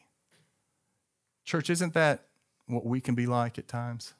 Church, 1.45 1.69
isn't 1.69 1.93
that 1.93 2.25
what 2.65 2.85
we 2.85 2.99
can 2.99 3.13
be 3.13 3.27
like 3.27 3.59
at 3.59 3.67
times? 3.67 4.15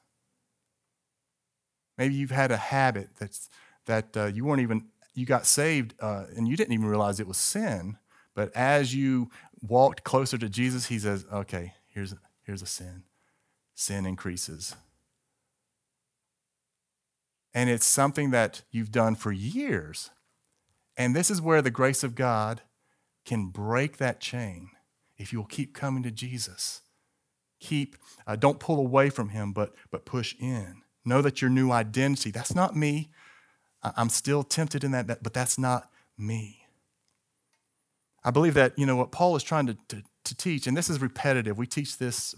Maybe 1.98 2.14
you've 2.14 2.30
had 2.30 2.52
a 2.52 2.56
habit 2.56 3.10
that's, 3.18 3.50
that 3.86 4.16
uh, 4.16 4.26
you 4.26 4.44
weren't 4.44 4.62
even, 4.62 4.86
you 5.14 5.26
got 5.26 5.44
saved 5.46 5.94
uh, 6.00 6.26
and 6.36 6.46
you 6.46 6.56
didn't 6.56 6.72
even 6.72 6.86
realize 6.86 7.18
it 7.18 7.26
was 7.26 7.38
sin. 7.38 7.96
But 8.34 8.54
as 8.54 8.94
you 8.94 9.30
walked 9.60 10.04
closer 10.04 10.38
to 10.38 10.48
Jesus, 10.48 10.86
he 10.86 10.98
says, 10.98 11.26
okay, 11.32 11.72
here's, 11.88 12.14
here's 12.44 12.62
a 12.62 12.66
sin. 12.66 13.02
Sin 13.76 14.06
increases. 14.06 14.74
And 17.54 17.70
it's 17.70 17.86
something 17.86 18.32
that 18.32 18.62
you've 18.72 18.90
done 18.90 19.14
for 19.14 19.30
years. 19.30 20.10
And 20.96 21.14
this 21.14 21.30
is 21.30 21.40
where 21.40 21.62
the 21.62 21.70
grace 21.70 22.02
of 22.02 22.14
God 22.14 22.62
can 23.24 23.46
break 23.46 23.98
that 23.98 24.18
chain 24.18 24.70
if 25.18 25.32
you'll 25.32 25.44
keep 25.44 25.74
coming 25.74 26.02
to 26.02 26.10
Jesus. 26.10 26.80
Keep, 27.60 27.96
uh, 28.26 28.34
don't 28.36 28.58
pull 28.58 28.78
away 28.78 29.10
from 29.10 29.28
him, 29.28 29.52
but, 29.52 29.74
but 29.90 30.04
push 30.04 30.34
in. 30.40 30.82
Know 31.04 31.22
that 31.22 31.40
your 31.40 31.50
new 31.50 31.70
identity, 31.70 32.30
that's 32.30 32.54
not 32.54 32.74
me. 32.74 33.10
I'm 33.82 34.08
still 34.08 34.42
tempted 34.42 34.82
in 34.82 34.90
that, 34.92 35.06
but 35.06 35.32
that's 35.32 35.58
not 35.58 35.90
me. 36.18 36.62
I 38.24 38.30
believe 38.30 38.54
that, 38.54 38.76
you 38.78 38.86
know, 38.86 38.96
what 38.96 39.12
Paul 39.12 39.36
is 39.36 39.42
trying 39.42 39.66
to, 39.66 39.76
to, 39.88 40.02
to 40.24 40.36
teach, 40.36 40.66
and 40.66 40.76
this 40.76 40.90
is 40.90 41.00
repetitive. 41.00 41.56
We 41.56 41.66
teach 41.66 41.98
this 41.98 42.34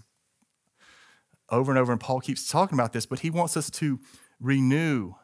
over 1.50 1.72
and 1.72 1.78
over, 1.78 1.92
and 1.92 2.00
Paul 2.00 2.20
keeps 2.20 2.48
talking 2.48 2.78
about 2.78 2.92
this, 2.92 3.06
but 3.06 3.20
he 3.20 3.30
wants 3.30 3.56
us 3.56 3.70
to 3.70 4.00
renew, 4.40 5.14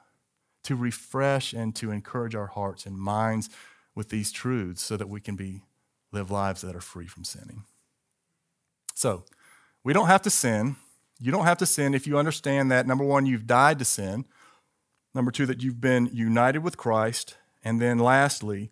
to 0.65 0.77
refresh, 0.77 1.53
and 1.53 1.75
to 1.77 1.91
encourage 1.91 2.35
our 2.35 2.47
hearts 2.47 2.87
and 2.87 2.99
minds 2.99 3.51
with 3.95 4.09
these 4.09 4.33
truths 4.33 4.83
so 4.83 4.97
that 4.97 5.09
we 5.09 5.21
can 5.21 5.37
be 5.37 5.63
live 6.13 6.31
lives 6.31 6.63
that 6.63 6.75
are 6.75 6.81
free 6.81 7.07
from 7.07 7.25
sinning. 7.25 7.65
So, 8.95 9.25
we 9.83 9.93
don't 9.93 10.07
have 10.07 10.23
to 10.23 10.31
sin. 10.31 10.77
You 11.21 11.31
don't 11.31 11.45
have 11.45 11.59
to 11.59 11.67
sin 11.67 11.95
if 11.95 12.07
you 12.07 12.19
understand 12.19 12.71
that 12.71 12.87
number 12.87 13.05
1 13.05 13.27
you've 13.27 13.47
died 13.47 13.79
to 13.79 13.85
sin, 13.85 14.25
number 15.15 15.31
2 15.31 15.47
that 15.47 15.63
you've 15.63 15.81
been 15.81 16.09
united 16.13 16.59
with 16.61 16.77
Christ, 16.77 17.37
and 17.63 17.81
then 17.81 17.99
lastly, 17.99 18.71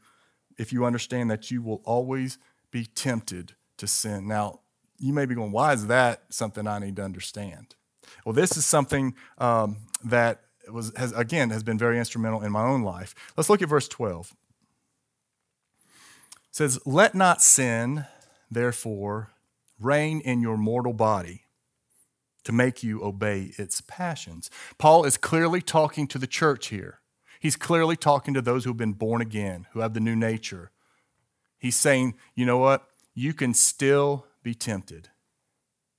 if 0.59 0.73
you 0.73 0.85
understand 0.85 1.31
that 1.31 1.51
you 1.51 1.63
will 1.63 1.83
always 1.85 2.39
be 2.71 2.87
tempted 2.87 3.55
to 3.77 3.87
sin. 3.87 4.27
Now, 4.27 4.61
you 5.03 5.13
may 5.13 5.27
be 5.27 5.35
going, 5.35 5.51
why 5.51 5.73
is 5.73 5.89
that 5.89 6.23
something 6.31 6.67
I 6.67 6.79
need 6.79 6.97
to 6.97 7.03
understand? 7.03 7.75
Well, 8.25 8.33
this 8.33 8.57
is 8.57 8.65
something 8.65 9.15
um, 9.37 9.79
that 10.05 10.43
was, 10.71 10.93
has, 10.97 11.13
again, 11.13 11.51
has 11.51 11.65
been 11.65 11.77
very 11.77 11.99
instrumental 11.99 12.41
in 12.43 12.53
my 12.53 12.63
own 12.63 12.83
life. 12.83 13.15
Let's 13.37 13.51
look 13.51 13.63
at 13.63 13.69
verse 13.69 13.89
12. 13.89 14.33
It 15.85 15.97
says, 16.53 16.79
Let 16.87 17.15
not 17.17 17.43
sin, 17.43 18.07
therefore, 18.49 19.33
reign 19.81 20.21
in 20.21 20.41
your 20.41 20.57
mortal 20.57 20.93
body 20.93 21.47
to 22.45 22.53
make 22.53 22.85
you 22.85 23.03
obey 23.03 23.53
its 23.59 23.81
passions. 23.81 24.51
Paul 24.79 25.05
is 25.05 25.17
clearly 25.17 25.61
talking 25.61 26.07
to 26.09 26.19
the 26.19 26.27
church 26.29 26.69
here. 26.69 27.01
He's 27.41 27.57
clearly 27.57 27.97
talking 27.97 28.35
to 28.35 28.43
those 28.43 28.63
who 28.63 28.71
have 28.71 28.77
been 28.77 28.93
born 28.93 29.21
again, 29.21 29.67
who 29.73 29.81
have 29.81 29.95
the 29.95 30.01
new 30.01 30.15
nature. 30.15 30.71
He's 31.59 31.77
saying, 31.77 32.15
you 32.37 32.47
know 32.47 32.59
what? 32.59 32.87
You 33.15 33.35
can 33.35 33.53
still 33.53 34.27
be 34.43 34.55
tempted, 34.55 35.09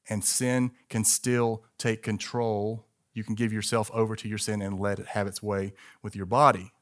and 0.10 0.24
sin 0.24 0.72
can 0.90 1.04
still 1.04 1.64
take 1.78 2.02
control. 2.02 2.86
You 3.14 3.24
can 3.24 3.36
give 3.36 3.54
yourself 3.54 3.90
over 3.94 4.16
to 4.16 4.28
your 4.28 4.38
sin 4.38 4.62
and 4.62 4.80
let 4.80 5.00
it 5.00 5.08
have 5.08 5.28
its 5.28 5.42
way 5.42 5.74
with 6.02 6.16
your 6.16 6.26
body. 6.26 6.74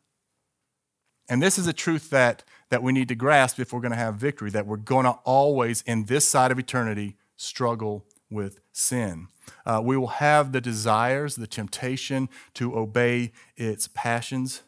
And 1.30 1.42
this 1.42 1.58
is 1.58 1.68
a 1.68 1.74
truth 1.74 2.10
that, 2.10 2.44
that 2.70 2.84
we 2.84 2.92
need 2.92 3.08
to 3.08 3.16
grasp 3.16 3.60
if 3.60 3.72
we're 3.72 3.80
going 3.80 3.92
to 3.92 3.98
have 3.98 4.16
victory, 4.16 4.50
that 4.52 4.68
we're 4.68 4.78
going 4.78 5.06
to 5.06 5.18
always, 5.24 5.82
in 5.84 6.06
this 6.06 6.28
side 6.28 6.52
of 6.52 6.60
eternity, 6.60 7.16
struggle 7.38 8.06
with 8.30 8.60
sin. 8.72 9.28
Uh, 9.66 9.82
we 9.84 9.98
will 9.98 10.08
have 10.08 10.52
the 10.52 10.62
desires, 10.62 11.36
the 11.36 11.48
temptation 11.48 12.30
to 12.54 12.78
obey 12.78 13.32
its 13.56 13.88
passions, 13.94 14.64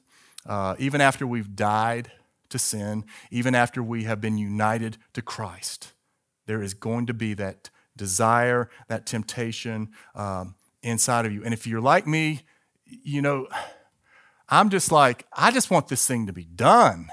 uh, 0.46 0.76
even 0.80 1.02
after 1.02 1.26
we've 1.26 1.56
died 1.56 2.12
to 2.50 2.60
sin, 2.60 3.04
even 3.32 3.56
after 3.56 3.82
we 3.82 4.04
have 4.04 4.22
been 4.22 4.38
united 4.38 4.98
to 5.14 5.22
Christ. 5.22 5.94
There 6.46 6.62
is 6.62 6.74
going 6.74 7.06
to 7.08 7.14
be 7.14 7.34
that 7.36 7.70
desire, 7.96 8.70
that 8.88 9.06
temptation 9.06 9.92
um, 10.16 10.56
inside 10.82 11.26
of 11.26 11.32
you. 11.32 11.44
And 11.44 11.54
if 11.54 11.68
you're 11.68 11.82
like 11.82 12.08
me, 12.08 12.42
you 12.86 13.22
know, 13.22 13.48
I'm 14.50 14.70
just 14.70 14.92
like, 14.92 15.26
I 15.34 15.52
just 15.52 15.72
want 15.72 15.88
this 15.88 16.06
thing 16.06 16.28
to 16.28 16.34
be 16.34 16.46
done. 16.46 17.08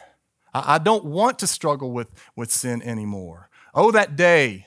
I, 0.53 0.75
I 0.75 0.79
don't 0.79 1.05
want 1.05 1.39
to 1.41 1.47
struggle 1.47 1.93
with, 1.93 2.13
with 2.37 2.51
sin 2.51 2.83
anymore. 2.83 3.49
Oh, 3.75 3.91
that 3.93 4.17
day 4.17 4.67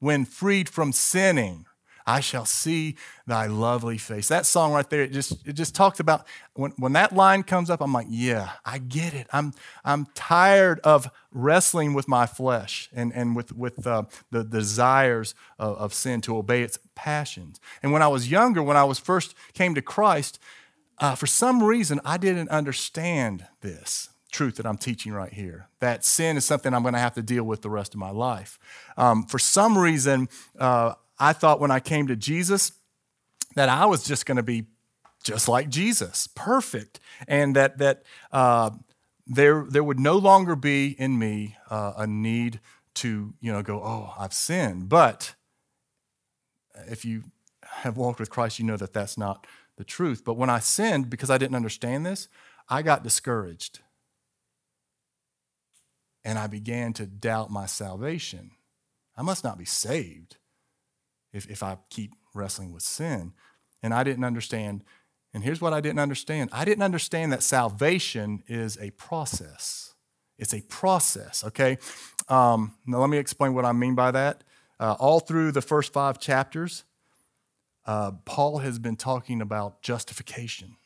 when 0.00 0.24
freed 0.24 0.68
from 0.68 0.92
sinning, 0.92 1.66
I 2.06 2.20
shall 2.20 2.44
see 2.44 2.96
thy 3.26 3.46
lovely 3.46 3.98
face. 3.98 4.28
That 4.28 4.46
song 4.46 4.72
right 4.72 4.88
there, 4.88 5.02
it 5.02 5.12
just, 5.12 5.46
it 5.46 5.54
just 5.54 5.74
talks 5.74 6.00
about 6.00 6.26
when, 6.54 6.72
when 6.72 6.92
that 6.92 7.14
line 7.14 7.42
comes 7.42 7.70
up, 7.70 7.80
I'm 7.80 7.92
like, 7.92 8.06
yeah, 8.10 8.50
I 8.64 8.78
get 8.78 9.14
it. 9.14 9.26
I'm, 9.32 9.54
I'm 9.84 10.06
tired 10.14 10.80
of 10.80 11.10
wrestling 11.32 11.94
with 11.94 12.06
my 12.06 12.26
flesh 12.26 12.90
and, 12.94 13.12
and 13.14 13.34
with, 13.34 13.56
with 13.56 13.86
uh, 13.86 14.04
the 14.30 14.44
desires 14.44 15.34
of, 15.58 15.76
of 15.78 15.94
sin 15.94 16.20
to 16.22 16.36
obey 16.36 16.62
its 16.62 16.78
passions. 16.94 17.60
And 17.82 17.92
when 17.92 18.02
I 18.02 18.08
was 18.08 18.30
younger, 18.30 18.62
when 18.62 18.76
I 18.76 18.84
was 18.84 18.98
first 18.98 19.34
came 19.54 19.74
to 19.74 19.82
Christ, 19.82 20.38
uh, 20.98 21.14
for 21.14 21.26
some 21.26 21.62
reason, 21.62 22.00
I 22.04 22.18
didn't 22.18 22.50
understand 22.50 23.46
this 23.62 24.10
truth 24.30 24.56
that 24.56 24.66
I'm 24.66 24.76
teaching 24.76 25.12
right 25.12 25.32
here 25.32 25.68
that 25.78 26.04
sin 26.04 26.36
is 26.36 26.44
something 26.44 26.74
I'm 26.74 26.82
going 26.82 26.94
to 26.94 27.00
have 27.00 27.14
to 27.14 27.22
deal 27.22 27.44
with 27.44 27.62
the 27.62 27.70
rest 27.70 27.94
of 27.94 28.00
my 28.00 28.10
life. 28.10 28.58
Um, 28.96 29.24
for 29.26 29.38
some 29.38 29.78
reason, 29.78 30.28
uh, 30.58 30.94
I 31.18 31.32
thought 31.32 31.60
when 31.60 31.70
I 31.70 31.80
came 31.80 32.06
to 32.08 32.16
Jesus 32.16 32.72
that 33.54 33.68
I 33.68 33.86
was 33.86 34.04
just 34.04 34.26
going 34.26 34.36
to 34.36 34.42
be 34.42 34.66
just 35.22 35.48
like 35.48 35.68
Jesus, 35.68 36.28
perfect, 36.34 37.00
and 37.26 37.56
that 37.56 37.78
that 37.78 38.02
uh, 38.30 38.70
there 39.26 39.64
there 39.68 39.84
would 39.84 40.00
no 40.00 40.16
longer 40.16 40.54
be 40.54 40.88
in 40.98 41.18
me 41.18 41.56
uh, 41.70 41.94
a 41.96 42.06
need 42.06 42.60
to 42.94 43.34
you 43.40 43.52
know 43.52 43.62
go 43.62 43.80
oh 43.82 44.12
I've 44.18 44.34
sinned. 44.34 44.88
But 44.88 45.34
if 46.88 47.04
you 47.04 47.24
have 47.64 47.96
walked 47.96 48.20
with 48.20 48.30
Christ, 48.30 48.58
you 48.58 48.64
know 48.64 48.76
that 48.76 48.92
that's 48.92 49.16
not 49.16 49.46
the 49.76 49.84
truth. 49.84 50.24
But 50.24 50.36
when 50.36 50.50
I 50.50 50.58
sinned 50.58 51.10
because 51.10 51.30
I 51.30 51.38
didn't 51.38 51.56
understand 51.56 52.04
this, 52.04 52.28
I 52.68 52.82
got 52.82 53.02
discouraged 53.02 53.80
and 56.24 56.38
I 56.38 56.46
began 56.46 56.92
to 56.94 57.06
doubt 57.06 57.50
my 57.50 57.66
salvation. 57.66 58.52
I 59.16 59.22
must 59.22 59.44
not 59.44 59.58
be 59.58 59.64
saved 59.64 60.36
if, 61.34 61.50
if 61.50 61.62
I 61.62 61.76
keep 61.90 62.14
wrestling 62.32 62.72
with 62.72 62.82
sin. 62.82 63.34
And 63.82 63.92
I 63.92 64.04
didn't 64.04 64.24
understand. 64.24 64.84
And 65.34 65.44
here's 65.44 65.60
what 65.60 65.74
I 65.74 65.80
didn't 65.80 65.98
understand 65.98 66.48
I 66.52 66.64
didn't 66.64 66.84
understand 66.84 67.32
that 67.32 67.42
salvation 67.42 68.42
is 68.46 68.78
a 68.80 68.90
process. 68.92 69.94
It's 70.38 70.54
a 70.54 70.62
process, 70.62 71.44
okay? 71.44 71.78
Um, 72.28 72.74
now, 72.86 72.98
let 72.98 73.10
me 73.10 73.18
explain 73.18 73.54
what 73.54 73.64
I 73.64 73.72
mean 73.72 73.94
by 73.94 74.10
that. 74.12 74.42
Uh, 74.80 74.96
all 74.98 75.20
through 75.20 75.52
the 75.52 75.62
first 75.62 75.92
five 75.92 76.18
chapters, 76.18 76.84
uh, 77.86 78.12
Paul 78.24 78.58
has 78.58 78.78
been 78.78 78.96
talking 78.96 79.40
about 79.40 79.82
justification, 79.82 80.76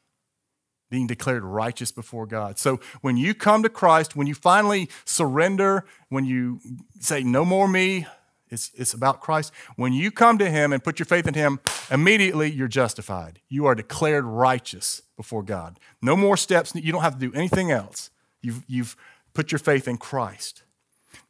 being 0.91 1.07
declared 1.07 1.45
righteous 1.45 1.93
before 1.93 2.27
God. 2.27 2.59
So 2.59 2.81
when 3.01 3.17
you 3.17 3.35
come 3.35 3.63
to 3.63 3.71
Christ, 3.71 4.17
when 4.17 4.27
you 4.27 4.35
finally 4.35 4.91
surrender, 5.05 5.87
when 6.11 6.27
you 6.27 6.61
say, 7.01 7.23
No 7.23 7.45
more 7.45 7.69
me, 7.69 8.07
it's, 8.51 8.71
it's 8.75 8.95
about 8.95 9.21
Christ. 9.21 9.53
When 9.77 9.93
you 9.93 10.11
come 10.11 10.39
to 10.39 10.51
Him 10.51 10.73
and 10.73 10.83
put 10.83 10.99
your 10.99 11.07
faith 11.07 11.27
in 11.27 11.35
Him, 11.35 11.61
immediately 11.91 12.51
you're 12.51 12.69
justified. 12.69 13.41
You 13.49 13.67
are 13.67 13.75
declared 13.75 14.25
righteous 14.25 15.03
before 15.17 15.43
God. 15.43 15.79
No 16.03 16.17
more 16.17 16.37
steps. 16.37 16.75
You 16.75 16.93
don't 16.93 17.03
have 17.03 17.19
to 17.19 17.31
do 17.31 17.33
anything 17.35 17.71
else. 17.71 18.11
You've, 18.43 18.65
you've 18.67 18.97
put 19.35 19.53
your 19.53 19.59
faith 19.59 19.89
in 19.89 19.97
Christ. 19.99 20.63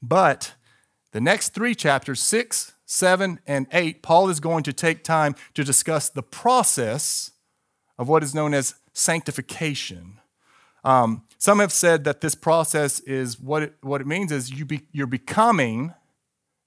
But 0.02 0.54
the 1.12 1.20
next 1.20 1.54
three 1.54 1.74
chapters, 1.74 2.20
six, 2.20 2.72
seven, 2.86 3.40
and 3.46 3.66
eight, 3.72 4.02
Paul 4.02 4.28
is 4.28 4.40
going 4.40 4.62
to 4.64 4.72
take 4.72 5.04
time 5.04 5.34
to 5.54 5.64
discuss 5.64 6.08
the 6.08 6.22
process 6.22 7.32
of 7.98 8.08
what 8.08 8.22
is 8.22 8.34
known 8.34 8.54
as 8.54 8.74
sanctification. 8.92 10.20
Um, 10.84 11.24
some 11.38 11.58
have 11.58 11.72
said 11.72 12.04
that 12.04 12.20
this 12.20 12.34
process 12.34 13.00
is 13.00 13.40
what 13.40 13.62
it, 13.62 13.74
what 13.80 14.00
it 14.00 14.06
means 14.06 14.32
is 14.32 14.50
you 14.50 14.64
be, 14.64 14.82
you're 14.92 15.06
becoming 15.06 15.92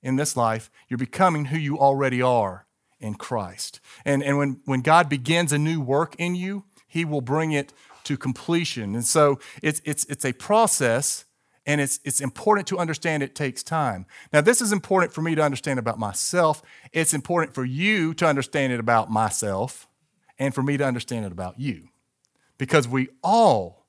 in 0.01 0.15
this 0.15 0.35
life, 0.35 0.69
you're 0.87 0.97
becoming 0.97 1.45
who 1.45 1.57
you 1.57 1.77
already 1.77 2.21
are 2.21 2.65
in 2.99 3.15
Christ. 3.15 3.79
And, 4.05 4.23
and 4.23 4.37
when, 4.37 4.61
when 4.65 4.81
God 4.81 5.09
begins 5.09 5.51
a 5.51 5.57
new 5.57 5.81
work 5.81 6.15
in 6.17 6.35
you, 6.35 6.65
He 6.87 7.05
will 7.05 7.21
bring 7.21 7.51
it 7.51 7.73
to 8.03 8.17
completion. 8.17 8.95
And 8.95 9.05
so 9.05 9.39
it's, 9.61 9.81
it's, 9.85 10.05
it's 10.05 10.25
a 10.25 10.33
process, 10.33 11.25
and 11.65 11.79
it's, 11.79 11.99
it's 12.03 12.21
important 12.21 12.67
to 12.67 12.77
understand 12.77 13.21
it 13.21 13.35
takes 13.35 13.63
time. 13.63 14.05
Now, 14.33 14.41
this 14.41 14.61
is 14.61 14.71
important 14.71 15.13
for 15.13 15.21
me 15.21 15.35
to 15.35 15.41
understand 15.41 15.79
about 15.79 15.99
myself. 15.99 16.61
It's 16.91 17.13
important 17.13 17.53
for 17.53 17.65
you 17.65 18.13
to 18.15 18.25
understand 18.25 18.73
it 18.73 18.79
about 18.79 19.11
myself, 19.11 19.87
and 20.39 20.55
for 20.55 20.63
me 20.63 20.77
to 20.77 20.83
understand 20.83 21.25
it 21.25 21.31
about 21.31 21.59
you. 21.59 21.89
Because 22.57 22.87
we 22.87 23.09
all 23.23 23.85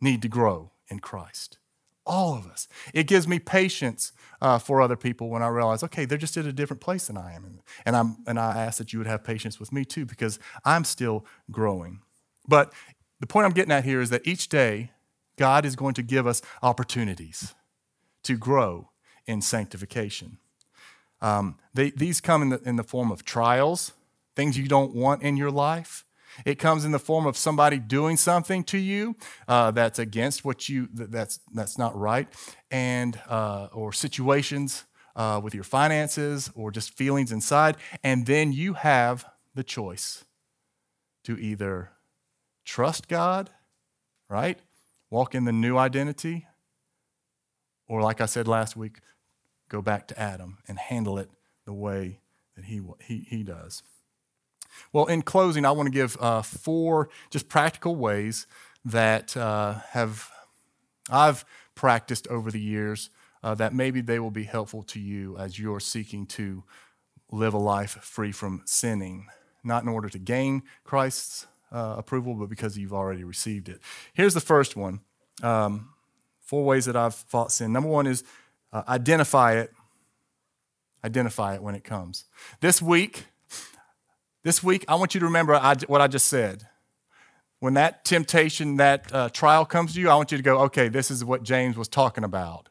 need 0.00 0.22
to 0.22 0.28
grow 0.28 0.70
in 0.88 1.00
Christ. 1.00 1.58
All 2.06 2.36
of 2.36 2.46
us. 2.46 2.68
It 2.94 3.08
gives 3.08 3.26
me 3.26 3.38
patience 3.38 4.12
uh, 4.40 4.58
for 4.58 4.80
other 4.80 4.96
people 4.96 5.28
when 5.28 5.42
I 5.42 5.48
realize, 5.48 5.82
okay, 5.82 6.04
they're 6.04 6.18
just 6.18 6.36
at 6.36 6.46
a 6.46 6.52
different 6.52 6.80
place 6.80 7.08
than 7.08 7.16
I 7.16 7.34
am. 7.34 7.60
And, 7.84 7.96
I'm, 7.96 8.18
and 8.26 8.38
I 8.38 8.64
ask 8.64 8.78
that 8.78 8.92
you 8.92 9.00
would 9.00 9.08
have 9.08 9.24
patience 9.24 9.58
with 9.58 9.72
me 9.72 9.84
too, 9.84 10.06
because 10.06 10.38
I'm 10.64 10.84
still 10.84 11.26
growing. 11.50 12.00
But 12.46 12.72
the 13.18 13.26
point 13.26 13.46
I'm 13.46 13.52
getting 13.52 13.72
at 13.72 13.84
here 13.84 14.00
is 14.00 14.10
that 14.10 14.26
each 14.26 14.48
day, 14.48 14.92
God 15.36 15.64
is 15.64 15.76
going 15.76 15.94
to 15.94 16.02
give 16.02 16.26
us 16.26 16.42
opportunities 16.62 17.54
to 18.22 18.36
grow 18.36 18.90
in 19.26 19.42
sanctification. 19.42 20.38
Um, 21.20 21.56
they, 21.74 21.90
these 21.90 22.20
come 22.20 22.42
in 22.42 22.48
the, 22.50 22.60
in 22.62 22.76
the 22.76 22.84
form 22.84 23.10
of 23.10 23.24
trials, 23.24 23.92
things 24.34 24.56
you 24.56 24.68
don't 24.68 24.94
want 24.94 25.22
in 25.22 25.36
your 25.36 25.50
life. 25.50 26.04
It 26.44 26.58
comes 26.58 26.84
in 26.84 26.92
the 26.92 26.98
form 26.98 27.26
of 27.26 27.36
somebody 27.36 27.78
doing 27.78 28.16
something 28.16 28.64
to 28.64 28.78
you 28.78 29.16
uh, 29.48 29.70
that's 29.70 29.98
against 29.98 30.44
what 30.44 30.68
you 30.68 30.88
that's 30.92 31.40
that's 31.52 31.78
not 31.78 31.96
right, 31.96 32.28
and 32.70 33.20
uh, 33.28 33.68
or 33.72 33.92
situations 33.92 34.84
uh, 35.16 35.40
with 35.42 35.54
your 35.54 35.64
finances 35.64 36.50
or 36.54 36.70
just 36.70 36.96
feelings 36.96 37.32
inside, 37.32 37.76
and 38.04 38.26
then 38.26 38.52
you 38.52 38.74
have 38.74 39.24
the 39.54 39.64
choice 39.64 40.24
to 41.24 41.36
either 41.38 41.90
trust 42.64 43.08
God, 43.08 43.50
right, 44.28 44.58
walk 45.10 45.34
in 45.34 45.44
the 45.44 45.52
new 45.52 45.76
identity, 45.76 46.46
or 47.88 48.02
like 48.02 48.20
I 48.20 48.26
said 48.26 48.46
last 48.46 48.76
week, 48.76 49.00
go 49.68 49.80
back 49.80 50.06
to 50.08 50.20
Adam 50.20 50.58
and 50.68 50.78
handle 50.78 51.18
it 51.18 51.30
the 51.64 51.72
way 51.72 52.20
that 52.54 52.66
he, 52.66 52.80
he, 53.00 53.26
he 53.28 53.42
does. 53.42 53.82
Well, 54.92 55.06
in 55.06 55.22
closing, 55.22 55.64
I 55.64 55.70
want 55.70 55.86
to 55.86 55.92
give 55.92 56.16
uh, 56.20 56.42
four 56.42 57.08
just 57.30 57.48
practical 57.48 57.96
ways 57.96 58.46
that 58.84 59.36
uh, 59.36 59.74
have 59.90 60.30
I've 61.10 61.44
practiced 61.74 62.26
over 62.28 62.50
the 62.50 62.60
years 62.60 63.10
uh, 63.42 63.54
that 63.54 63.74
maybe 63.74 64.00
they 64.00 64.18
will 64.18 64.30
be 64.30 64.44
helpful 64.44 64.82
to 64.82 64.98
you 65.00 65.36
as 65.38 65.58
you're 65.58 65.80
seeking 65.80 66.26
to 66.26 66.64
live 67.30 67.54
a 67.54 67.58
life 67.58 67.92
free 68.02 68.32
from 68.32 68.62
sinning, 68.64 69.26
not 69.62 69.82
in 69.82 69.88
order 69.88 70.08
to 70.08 70.18
gain 70.18 70.62
Christ's 70.84 71.46
uh, 71.72 71.94
approval, 71.98 72.34
but 72.34 72.48
because 72.48 72.78
you've 72.78 72.92
already 72.92 73.24
received 73.24 73.68
it. 73.68 73.80
Here's 74.14 74.34
the 74.34 74.40
first 74.40 74.76
one 74.76 75.00
um, 75.42 75.90
four 76.40 76.64
ways 76.64 76.86
that 76.86 76.96
I've 76.96 77.14
fought 77.14 77.52
sin. 77.52 77.72
Number 77.72 77.88
one 77.88 78.06
is 78.06 78.24
uh, 78.72 78.82
identify 78.88 79.54
it. 79.54 79.72
Identify 81.04 81.54
it 81.54 81.62
when 81.62 81.74
it 81.74 81.84
comes. 81.84 82.24
This 82.60 82.82
week, 82.82 83.26
this 84.46 84.62
week, 84.62 84.84
I 84.86 84.94
want 84.94 85.12
you 85.12 85.18
to 85.18 85.26
remember 85.26 85.58
what 85.88 86.00
I 86.00 86.06
just 86.06 86.28
said. 86.28 86.68
When 87.58 87.74
that 87.74 88.04
temptation, 88.04 88.76
that 88.76 89.12
uh, 89.12 89.28
trial 89.30 89.64
comes 89.64 89.94
to 89.94 90.00
you, 90.00 90.08
I 90.08 90.14
want 90.14 90.30
you 90.30 90.38
to 90.38 90.42
go, 90.42 90.60
okay, 90.60 90.88
this 90.88 91.10
is 91.10 91.24
what 91.24 91.42
James 91.42 91.76
was 91.76 91.88
talking 91.88 92.22
about. 92.22 92.68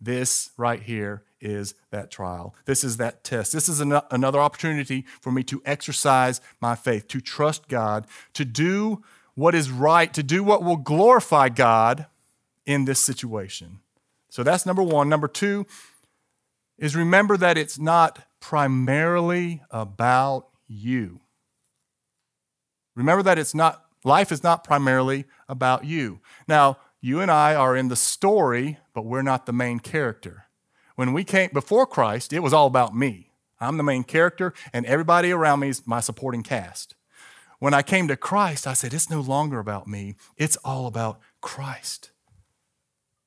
This 0.00 0.50
right 0.56 0.82
here 0.82 1.22
is 1.40 1.76
that 1.92 2.10
trial. 2.10 2.52
This 2.64 2.82
is 2.82 2.96
that 2.96 3.22
test. 3.22 3.52
This 3.52 3.68
is 3.68 3.78
an- 3.78 4.00
another 4.10 4.40
opportunity 4.40 5.04
for 5.20 5.30
me 5.30 5.44
to 5.44 5.62
exercise 5.64 6.40
my 6.60 6.74
faith, 6.74 7.06
to 7.06 7.20
trust 7.20 7.68
God, 7.68 8.08
to 8.32 8.44
do 8.44 9.04
what 9.36 9.54
is 9.54 9.70
right, 9.70 10.12
to 10.14 10.22
do 10.24 10.42
what 10.42 10.64
will 10.64 10.78
glorify 10.78 11.48
God 11.48 12.06
in 12.66 12.86
this 12.86 12.98
situation. 12.98 13.78
So 14.30 14.42
that's 14.42 14.66
number 14.66 14.82
one. 14.82 15.08
Number 15.08 15.28
two 15.28 15.64
is 16.76 16.96
remember 16.96 17.36
that 17.36 17.56
it's 17.56 17.78
not 17.78 18.18
primarily 18.40 19.62
about 19.70 20.48
you. 20.74 21.20
Remember 22.94 23.22
that 23.22 23.38
it's 23.38 23.54
not, 23.54 23.84
life 24.04 24.30
is 24.30 24.42
not 24.42 24.64
primarily 24.64 25.24
about 25.48 25.84
you. 25.84 26.20
Now, 26.46 26.78
you 27.00 27.20
and 27.20 27.30
I 27.30 27.54
are 27.54 27.76
in 27.76 27.88
the 27.88 27.96
story, 27.96 28.78
but 28.94 29.04
we're 29.04 29.22
not 29.22 29.46
the 29.46 29.52
main 29.52 29.78
character. 29.78 30.46
When 30.96 31.12
we 31.12 31.24
came 31.24 31.50
before 31.52 31.86
Christ, 31.86 32.32
it 32.32 32.40
was 32.40 32.52
all 32.52 32.66
about 32.66 32.94
me. 32.94 33.30
I'm 33.60 33.76
the 33.76 33.82
main 33.82 34.04
character, 34.04 34.52
and 34.72 34.86
everybody 34.86 35.30
around 35.30 35.60
me 35.60 35.68
is 35.68 35.86
my 35.86 36.00
supporting 36.00 36.42
cast. 36.42 36.94
When 37.58 37.74
I 37.74 37.82
came 37.82 38.08
to 38.08 38.16
Christ, 38.16 38.66
I 38.66 38.74
said, 38.74 38.92
It's 38.92 39.10
no 39.10 39.20
longer 39.20 39.58
about 39.58 39.86
me, 39.86 40.16
it's 40.36 40.56
all 40.58 40.86
about 40.86 41.20
Christ. 41.40 42.10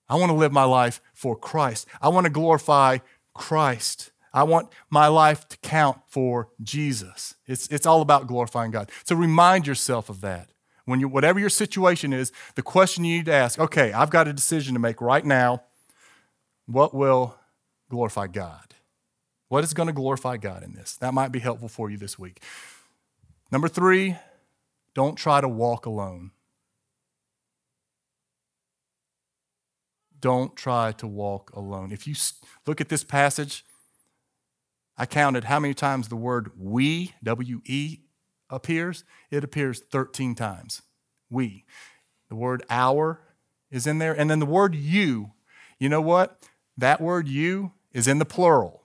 I 0.10 0.16
want 0.16 0.30
to 0.30 0.38
live 0.38 0.52
my 0.52 0.64
life 0.64 1.02
for 1.14 1.36
Christ. 1.36 1.88
I 2.02 2.10
want 2.10 2.26
to 2.26 2.32
glorify 2.32 3.00
Christ. 3.34 4.12
I 4.34 4.44
want 4.44 4.70
my 4.90 5.08
life 5.08 5.48
to 5.50 5.58
count 5.58 6.00
for 6.08 6.50
Jesus. 6.62 7.36
It's, 7.46 7.68
it's 7.68 7.86
all 7.86 8.02
about 8.02 8.28
glorifying 8.28 8.72
God. 8.72 8.92
So 9.04 9.16
remind 9.16 9.68
yourself 9.68 10.10
of 10.10 10.22
that. 10.22 10.50
When 10.86 11.00
you, 11.00 11.08
whatever 11.08 11.40
your 11.40 11.50
situation 11.50 12.14
is, 12.14 12.32
the 12.56 12.62
question 12.62 13.04
you 13.04 13.18
need 13.18 13.26
to 13.26 13.34
ask 13.34 13.60
okay, 13.60 13.92
I've 13.92 14.10
got 14.10 14.28
a 14.28 14.34
decision 14.34 14.74
to 14.74 14.80
make 14.80 15.02
right 15.02 15.26
now. 15.26 15.64
What 16.66 16.94
will 16.94 17.36
glorify 17.90 18.28
God? 18.28 18.76
What 19.50 19.64
is 19.64 19.74
going 19.74 19.88
to 19.88 19.94
glorify 19.94 20.38
God 20.38 20.64
in 20.64 20.74
this? 20.74 20.98
That 20.98 21.14
might 21.14 21.32
be 21.32 21.40
helpful 21.40 21.70
for 21.70 21.90
you 21.90 21.98
this 21.98 22.20
week. 22.20 22.42
Number 23.52 23.68
three, 23.68 24.18
don't 24.94 25.16
try 25.16 25.42
to 25.42 25.48
walk 25.48 25.86
alone. 25.86 26.32
Don't 30.20 30.56
try 30.56 30.92
to 30.94 31.08
walk 31.08 31.52
alone. 31.54 31.92
If 31.92 32.08
you 32.08 32.16
look 32.66 32.82
at 32.82 32.90
this 32.90 33.04
passage, 33.04 33.64
I 34.98 35.06
counted 35.06 35.46
how 35.46 35.60
many 35.60 35.74
times 35.74 36.08
the 36.08 36.16
word 36.16 36.52
we, 36.58 37.14
W 37.24 37.62
E, 37.66 38.00
appears. 38.50 39.04
It 39.30 39.44
appears 39.44 39.80
13 39.80 40.36
times. 40.36 40.82
We. 41.30 41.66
The 42.30 42.36
word 42.36 42.64
our 42.70 43.22
is 43.70 43.86
in 43.86 44.00
there. 44.00 44.14
And 44.14 44.30
then 44.30 44.40
the 44.40 44.46
word 44.46 44.76
you. 44.76 45.32
You 45.80 45.90
know 45.90 46.02
what? 46.02 46.40
That 46.78 47.02
word 47.02 47.28
you 47.28 47.74
is 47.94 48.08
in 48.08 48.20
the 48.20 48.26
plural. 48.26 48.84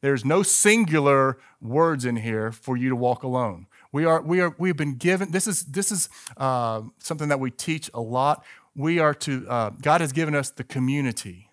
There's 0.00 0.24
no 0.24 0.42
singular 0.42 1.38
words 1.60 2.04
in 2.04 2.16
here 2.16 2.50
for 2.50 2.76
you 2.76 2.88
to 2.88 2.96
walk 2.96 3.22
alone. 3.22 3.66
We 3.92 4.04
are, 4.04 4.20
we 4.20 4.40
are, 4.40 4.54
we've 4.58 4.76
been 4.76 4.96
given, 4.96 5.30
this 5.30 5.46
is, 5.46 5.64
this 5.64 5.92
is 5.92 6.08
uh, 6.36 6.82
something 6.98 7.28
that 7.28 7.38
we 7.38 7.50
teach 7.50 7.90
a 7.94 8.00
lot. 8.00 8.44
We 8.74 8.98
are 8.98 9.14
to, 9.14 9.46
uh, 9.48 9.70
God 9.80 10.00
has 10.00 10.12
given 10.12 10.34
us 10.34 10.50
the 10.50 10.64
community, 10.64 11.50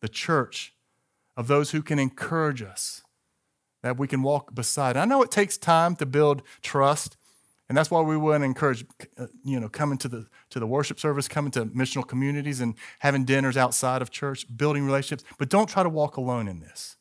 the 0.00 0.08
church 0.08 0.72
of 1.36 1.48
those 1.48 1.72
who 1.72 1.82
can 1.82 1.98
encourage 1.98 2.62
us, 2.62 3.01
that 3.82 3.98
we 3.98 4.06
can 4.08 4.22
walk 4.22 4.54
beside. 4.54 4.96
I 4.96 5.04
know 5.04 5.22
it 5.22 5.30
takes 5.30 5.58
time 5.58 5.96
to 5.96 6.06
build 6.06 6.42
trust, 6.62 7.16
and 7.68 7.76
that's 7.76 7.90
why 7.90 8.00
we 8.00 8.16
want 8.16 8.42
to 8.42 8.44
encourage, 8.44 8.84
uh, 9.18 9.26
you 9.44 9.58
know, 9.58 9.68
coming 9.68 9.98
to 9.98 10.08
the 10.08 10.26
to 10.50 10.60
the 10.60 10.66
worship 10.66 11.00
service, 11.00 11.28
coming 11.28 11.50
to 11.52 11.66
missional 11.66 12.06
communities, 12.06 12.60
and 12.60 12.74
having 13.00 13.24
dinners 13.24 13.56
outside 13.56 14.02
of 14.02 14.10
church, 14.10 14.46
building 14.56 14.84
relationships. 14.84 15.24
But 15.38 15.48
don't 15.48 15.68
try 15.68 15.82
to 15.82 15.88
walk 15.88 16.16
alone 16.16 16.48
in 16.48 16.60
this. 16.60 16.96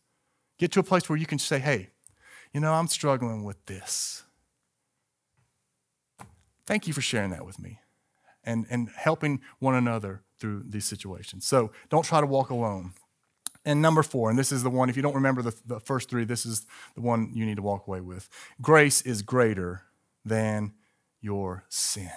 Get 0.57 0.71
to 0.73 0.79
a 0.79 0.83
place 0.83 1.09
where 1.09 1.17
you 1.17 1.25
can 1.25 1.39
say, 1.39 1.59
"Hey, 1.59 1.89
you 2.53 2.59
know, 2.59 2.73
I'm 2.73 2.87
struggling 2.87 3.43
with 3.43 3.65
this. 3.65 4.23
Thank 6.65 6.87
you 6.87 6.93
for 6.93 7.01
sharing 7.01 7.31
that 7.31 7.45
with 7.45 7.59
me, 7.59 7.79
and 8.43 8.65
and 8.69 8.89
helping 8.95 9.41
one 9.59 9.75
another 9.75 10.23
through 10.39 10.63
these 10.67 10.85
situations." 10.85 11.45
So 11.45 11.71
don't 11.89 12.05
try 12.05 12.21
to 12.21 12.27
walk 12.27 12.49
alone. 12.49 12.93
And 13.63 13.81
number 13.81 14.01
four, 14.01 14.29
and 14.29 14.39
this 14.39 14.51
is 14.51 14.63
the 14.63 14.69
one, 14.69 14.89
if 14.89 14.95
you 14.95 15.03
don't 15.03 15.13
remember 15.13 15.41
the, 15.41 15.55
the 15.65 15.79
first 15.79 16.09
three, 16.09 16.23
this 16.23 16.45
is 16.45 16.65
the 16.95 17.01
one 17.01 17.31
you 17.33 17.45
need 17.45 17.57
to 17.57 17.61
walk 17.61 17.87
away 17.87 18.01
with. 18.01 18.27
Grace 18.59 19.01
is 19.03 19.21
greater 19.21 19.83
than 20.25 20.73
your 21.21 21.63
sin. 21.69 22.09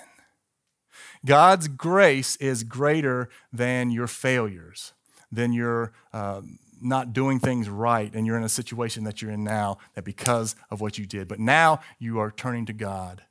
God's 1.27 1.69
grace 1.69 2.37
is 2.37 2.63
greater 2.63 3.29
than 3.53 3.91
your 3.91 4.07
failures, 4.07 4.93
than 5.31 5.53
your 5.53 5.93
uh, 6.13 6.41
not 6.81 7.13
doing 7.13 7.41
things 7.41 7.69
right, 7.69 8.13
and 8.15 8.27
you're 8.27 8.37
in 8.37 8.43
a 8.43 8.49
situation 8.49 9.05
that 9.05 9.23
you're 9.23 9.31
in 9.31 9.45
now 9.45 9.79
that 9.95 10.05
because 10.05 10.55
of 10.71 10.81
what 10.81 10.99
you 10.99 11.07
did. 11.07 11.29
But 11.29 11.41
now 11.41 11.81
you 11.99 12.19
are 12.19 12.31
turning 12.31 12.67
to 12.67 12.73
God. 12.73 13.23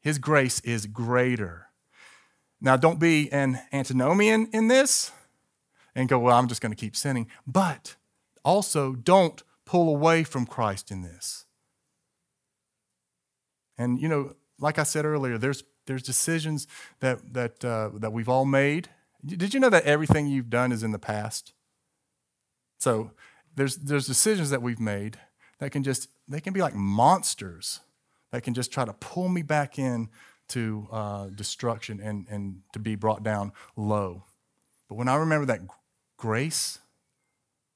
His 0.00 0.18
grace 0.18 0.60
is 0.60 0.86
greater. 0.86 1.66
Now, 2.60 2.76
don't 2.76 2.98
be 2.98 3.30
an 3.30 3.60
antinomian 3.72 4.48
in 4.52 4.68
this 4.68 5.12
and 5.98 6.08
go, 6.08 6.16
well, 6.16 6.38
I'm 6.38 6.46
just 6.46 6.60
going 6.60 6.70
to 6.70 6.76
keep 6.76 6.94
sinning. 6.94 7.26
But 7.44 7.96
also, 8.44 8.94
don't 8.94 9.42
pull 9.66 9.88
away 9.88 10.22
from 10.22 10.46
Christ 10.46 10.92
in 10.92 11.02
this. 11.02 11.44
And, 13.76 14.00
you 14.00 14.08
know, 14.08 14.36
like 14.60 14.78
I 14.78 14.84
said 14.84 15.04
earlier, 15.04 15.38
there's, 15.38 15.64
there's 15.86 16.04
decisions 16.04 16.68
that, 17.00 17.34
that, 17.34 17.64
uh, 17.64 17.90
that 17.94 18.12
we've 18.12 18.28
all 18.28 18.44
made. 18.44 18.88
Did 19.26 19.52
you 19.52 19.58
know 19.58 19.70
that 19.70 19.84
everything 19.84 20.28
you've 20.28 20.50
done 20.50 20.70
is 20.70 20.84
in 20.84 20.92
the 20.92 21.00
past? 21.00 21.52
So 22.78 23.10
there's, 23.56 23.76
there's 23.76 24.06
decisions 24.06 24.50
that 24.50 24.62
we've 24.62 24.80
made 24.80 25.18
that 25.58 25.72
can 25.72 25.82
just, 25.82 26.10
they 26.28 26.40
can 26.40 26.52
be 26.52 26.62
like 26.62 26.76
monsters 26.76 27.80
that 28.30 28.44
can 28.44 28.54
just 28.54 28.70
try 28.70 28.84
to 28.84 28.92
pull 28.92 29.28
me 29.28 29.42
back 29.42 29.80
in 29.80 30.10
to 30.50 30.86
uh, 30.92 31.26
destruction 31.26 32.00
and, 32.00 32.26
and 32.30 32.60
to 32.72 32.78
be 32.78 32.94
brought 32.94 33.24
down 33.24 33.50
low. 33.74 34.22
But 34.88 34.94
when 34.94 35.08
I 35.08 35.16
remember 35.16 35.46
that 35.46 35.60
grace 36.18 36.80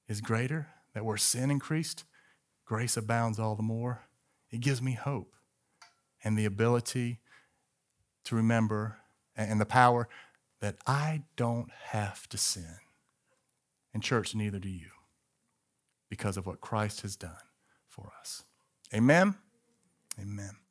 is 0.09 0.21
greater, 0.21 0.69
that 0.93 1.05
where 1.07 1.17
sin 1.17 1.51
increased, 1.51 2.05
grace 2.67 2.99
abounds 2.99 3.39
all 3.39 3.57
the 3.57 3.63
more, 3.63 4.03
it 4.51 4.61
gives 4.61 4.83
me 4.83 4.93
hope 4.93 5.33
and 6.23 6.37
the 6.37 6.45
ability 6.45 7.21
to 8.25 8.37
remember 8.37 8.99
and 9.35 9.59
the 9.59 9.67
power 9.67 10.09
that 10.61 10.77
I 10.87 11.23
don't 11.37 11.71
have 11.87 12.29
to 12.29 12.37
sin. 12.37 12.77
And, 13.95 14.03
church, 14.03 14.35
neither 14.35 14.59
do 14.59 14.69
you, 14.69 14.91
because 16.09 16.37
of 16.37 16.47
what 16.47 16.61
Christ 16.61 17.01
has 17.03 17.17
done 17.17 17.33
for 17.87 18.13
us. 18.21 18.43
Amen. 18.95 19.35
Amen. 20.21 20.62